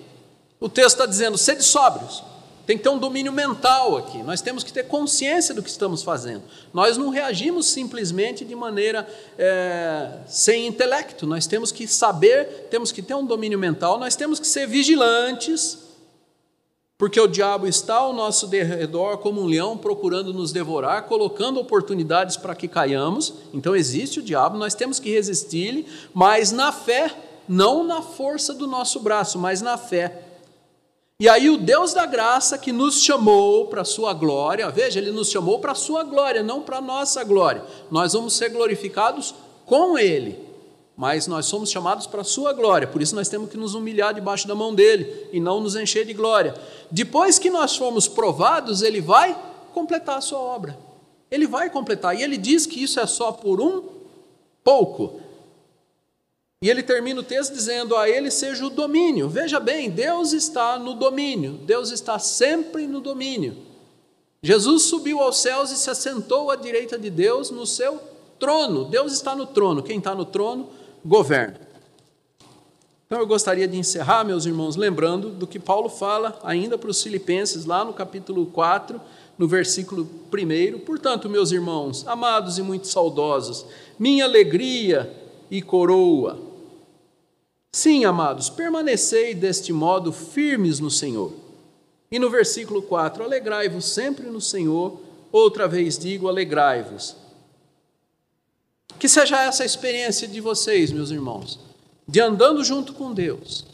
O 0.61 0.69
texto 0.69 0.97
está 0.97 1.07
dizendo: 1.07 1.39
sede 1.39 1.63
sóbrios 1.63 2.23
tem 2.67 2.79
que 2.79 2.83
ter 2.83 2.89
um 2.89 2.99
domínio 2.99 3.33
mental 3.33 3.97
aqui. 3.97 4.23
Nós 4.23 4.41
temos 4.41 4.65
que 4.65 4.73
ter 4.73 4.85
consciência 4.85 5.55
do 5.55 5.63
que 5.63 5.69
estamos 5.69 6.03
fazendo. 6.03 6.43
Nós 6.73 6.97
não 6.97 7.11
reagimos 7.11 7.67
simplesmente 7.67 8.45
de 8.45 8.55
maneira 8.55 9.07
é, 9.39 10.09
sem 10.27 10.67
intelecto. 10.67 11.27
Nós 11.27 11.47
temos 11.47 11.71
que 11.71 11.87
saber, 11.87 12.69
temos 12.71 12.91
que 12.91 13.03
ter 13.03 13.15
um 13.15 13.25
domínio 13.25 13.59
mental, 13.59 13.99
nós 13.99 14.17
temos 14.17 14.41
que 14.41 14.47
ser 14.47 14.67
vigilantes, 14.67 15.79
porque 16.97 17.21
o 17.21 17.27
diabo 17.27 17.67
está 17.67 17.97
ao 17.97 18.13
nosso 18.13 18.47
redor 18.47 19.19
como 19.19 19.43
um 19.43 19.47
leão 19.47 19.77
procurando 19.77 20.33
nos 20.33 20.53
devorar, 20.53 21.05
colocando 21.05 21.61
oportunidades 21.61 22.37
para 22.37 22.55
que 22.55 22.69
caiamos. 22.69 23.35
Então 23.53 23.75
existe 23.75 24.21
o 24.21 24.23
diabo, 24.23 24.57
nós 24.57 24.75
temos 24.75 24.99
que 24.99 25.11
resistir-lhe, 25.11 25.87
mas 26.13 26.53
na 26.53 26.73
fé, 26.73 27.15
não 27.49 27.85
na 27.85 28.01
força 28.01 28.55
do 28.55 28.67
nosso 28.67 29.01
braço, 29.01 29.39
mas 29.39 29.61
na 29.61 29.77
fé 29.77 30.25
e 31.21 31.29
aí 31.29 31.49
o 31.49 31.57
Deus 31.57 31.95
da 31.95 32.07
graça 32.07 32.59
que 32.59 32.73
nos 32.73 33.01
chamou 33.01 33.69
para 33.69 33.83
a 33.83 33.85
sua 33.85 34.13
glória, 34.13 34.69
veja, 34.69 34.99
ele 34.99 35.13
nos 35.13 35.31
chamou 35.31 35.61
para 35.61 35.71
a 35.71 35.77
sua 35.77 36.03
glória, 36.03 36.43
não 36.43 36.61
para 36.61 36.79
a 36.79 36.83
nossa 36.83 37.23
glória. 37.23 37.63
Nós 37.89 38.15
vamos 38.15 38.35
ser 38.35 38.49
glorificados 38.49 39.33
com 39.65 39.97
ele, 39.97 40.37
mas 40.97 41.27
nós 41.27 41.47
somos 41.47 41.71
chamados 41.71 42.07
para 42.07 42.21
a 42.21 42.25
sua 42.25 42.53
glória. 42.53 42.87
Por 42.87 43.03
isso 43.03 43.17
nós 43.17 43.29
temos 43.29 43.51
que 43.51 43.57
nos 43.57 43.75
humilhar 43.75 44.15
debaixo 44.15 44.47
da 44.47 44.55
mão 44.55 44.75
dele 44.75 45.29
e 45.33 45.41
não 45.41 45.61
nos 45.61 45.75
encher 45.75 46.07
de 46.07 46.15
glória. 46.15 46.55
Depois 46.91 47.39
que 47.39 47.51
nós 47.51 47.77
formos 47.77 48.07
provados, 48.07 48.81
ele 48.81 49.01
vai 49.01 49.37
completar 49.73 50.19
a 50.19 50.21
sua 50.21 50.39
obra. 50.39 50.79
Ele 51.31 51.47
vai 51.47 51.69
completar. 51.69 52.17
E 52.17 52.23
ele 52.23 52.37
diz 52.37 52.65
que 52.65 52.83
isso 52.83 53.01
é 53.01 53.07
só 53.07 53.33
por 53.33 53.61
um 53.61 53.83
pouco. 54.63 55.21
E 56.63 56.71
ele 56.71 56.83
termina 56.83 57.21
o 57.21 57.25
texto 57.25 57.53
dizendo: 57.53 57.97
A 57.97 58.09
ele 58.09 58.31
seja 58.31 58.65
o 58.65 58.71
domínio. 58.71 59.29
Veja 59.29 59.59
bem, 59.59 59.91
Deus 59.91 60.33
está 60.33 60.79
no 60.79 60.95
domínio, 60.95 61.55
Deus 61.65 61.91
está 61.91 62.21
sempre 62.21 62.87
no 62.87 63.01
domínio. 63.01 63.57
Jesus 64.41 64.83
subiu 64.85 65.21
aos 65.21 65.39
céus 65.39 65.73
e 65.73 65.77
se 65.77 65.91
assentou 65.91 66.51
à 66.51 66.57
direita 66.57 66.97
de 66.97 67.11
Deus 67.11 67.51
no 67.51 67.67
seu 67.67 67.99
trono. 68.39 68.85
Deus 68.85 69.13
está 69.13 69.35
no 69.35 69.47
trono, 69.47 69.83
quem 69.83 69.99
está 69.99 70.15
no 70.15 70.25
trono 70.25 70.69
governa. 71.05 71.61
Então 73.07 73.19
eu 73.19 73.27
gostaria 73.27 73.69
de 73.69 73.77
encerrar, 73.77 74.25
meus 74.25 74.47
irmãos, 74.47 74.77
lembrando 74.77 75.31
do 75.31 75.47
que 75.47 75.59
Paulo 75.59 75.89
fala 75.89 76.39
ainda 76.43 76.79
para 76.79 76.91
os 76.91 77.03
Filipenses, 77.03 77.65
lá 77.65 77.85
no 77.85 77.93
capítulo 77.93 78.47
4, 78.47 79.01
no 79.39 79.47
versículo 79.47 80.09
1. 80.33 80.79
Portanto, 80.81 81.29
meus 81.29 81.53
irmãos, 81.53 82.07
amados 82.07 82.59
e 82.59 82.63
muito 82.63 82.87
saudosos, 82.87 83.67
minha 83.99 84.25
alegria 84.25 85.15
e 85.51 85.61
coroa, 85.61 86.55
Sim, 87.75 88.05
amados, 88.05 88.49
permanecei 88.49 89.35
deste 89.35 89.73
modo 89.73 90.13
firmes 90.13 90.79
no 90.79 90.89
Senhor. 90.89 91.33
E 92.09 92.21
no 92.21 92.31
versículo 92.31 92.81
4: 92.81 93.25
Alegrai-vos 93.25 93.87
sempre 93.87 94.27
no 94.27 94.41
Senhor, 94.41 95.01
outra 95.33 95.67
vez 95.67 95.99
digo, 95.99 96.29
alegrai-vos. 96.29 97.17
Que 98.99 99.09
seja 99.09 99.43
essa 99.43 99.63
a 99.63 99.67
experiência 99.67 100.27
de 100.27 100.41
vocês, 100.41 100.91
meus 100.91 101.11
irmãos, 101.11 101.59
de 102.07 102.21
andando 102.21 102.65
junto 102.65 102.93
com 102.93 103.13
Deus, 103.13 103.67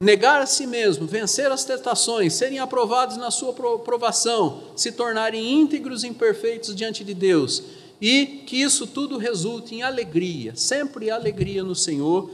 negar 0.00 0.42
a 0.42 0.46
si 0.46 0.66
mesmo, 0.66 1.06
vencer 1.06 1.50
as 1.50 1.64
tentações, 1.64 2.34
serem 2.34 2.58
aprovados 2.58 3.16
na 3.16 3.30
sua 3.30 3.50
aprovação, 3.50 4.62
se 4.76 4.92
tornarem 4.92 5.52
íntegros 5.60 6.04
e 6.04 6.08
imperfeitos 6.08 6.74
diante 6.74 7.02
de 7.02 7.14
Deus, 7.14 7.62
e 8.00 8.26
que 8.46 8.60
isso 8.60 8.86
tudo 8.86 9.16
resulte 9.16 9.74
em 9.74 9.82
alegria, 9.82 10.54
sempre 10.54 11.10
alegria 11.10 11.64
no 11.64 11.74
Senhor. 11.74 12.30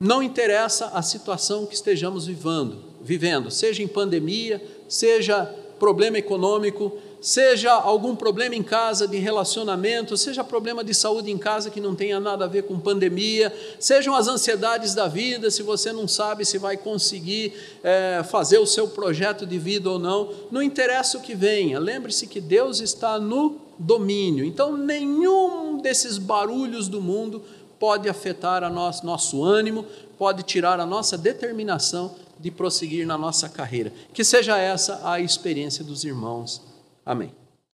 Não 0.00 0.22
interessa 0.22 0.86
a 0.86 1.02
situação 1.02 1.66
que 1.66 1.74
estejamos 1.74 2.26
vivendo, 2.26 2.82
vivendo, 3.02 3.50
seja 3.50 3.82
em 3.82 3.88
pandemia, 3.88 4.62
seja 4.88 5.44
problema 5.78 6.18
econômico, 6.18 6.96
seja 7.24 7.72
algum 7.72 8.14
problema 8.14 8.54
em 8.54 8.62
casa 8.62 9.08
de 9.08 9.16
relacionamento, 9.16 10.14
seja 10.14 10.44
problema 10.44 10.84
de 10.84 10.92
saúde 10.92 11.30
em 11.30 11.38
casa 11.38 11.70
que 11.70 11.80
não 11.80 11.94
tenha 11.94 12.20
nada 12.20 12.44
a 12.44 12.48
ver 12.48 12.64
com 12.64 12.78
pandemia, 12.78 13.50
sejam 13.80 14.14
as 14.14 14.28
ansiedades 14.28 14.94
da 14.94 15.08
vida, 15.08 15.50
se 15.50 15.62
você 15.62 15.90
não 15.90 16.06
sabe 16.06 16.44
se 16.44 16.58
vai 16.58 16.76
conseguir 16.76 17.54
é, 17.82 18.22
fazer 18.28 18.58
o 18.58 18.66
seu 18.66 18.88
projeto 18.88 19.46
de 19.46 19.58
vida 19.58 19.88
ou 19.88 19.98
não, 19.98 20.34
não 20.50 20.62
interessa 20.62 21.16
o 21.16 21.22
que 21.22 21.34
venha, 21.34 21.78
lembre-se 21.78 22.26
que 22.26 22.42
Deus 22.42 22.80
está 22.80 23.18
no 23.18 23.56
domínio, 23.78 24.44
então 24.44 24.76
nenhum 24.76 25.78
desses 25.78 26.18
barulhos 26.18 26.88
do 26.88 27.00
mundo 27.00 27.42
pode 27.78 28.06
afetar 28.06 28.62
a 28.62 28.68
nosso, 28.68 29.06
nosso 29.06 29.42
ânimo, 29.42 29.86
pode 30.18 30.42
tirar 30.42 30.78
a 30.78 30.84
nossa 30.84 31.16
determinação 31.16 32.14
de 32.38 32.50
prosseguir 32.50 33.06
na 33.06 33.16
nossa 33.16 33.48
carreira. 33.48 33.90
Que 34.12 34.22
seja 34.22 34.58
essa 34.58 35.00
a 35.02 35.20
experiência 35.20 35.82
dos 35.82 36.04
irmãos. 36.04 36.73
Amém. 37.04 37.43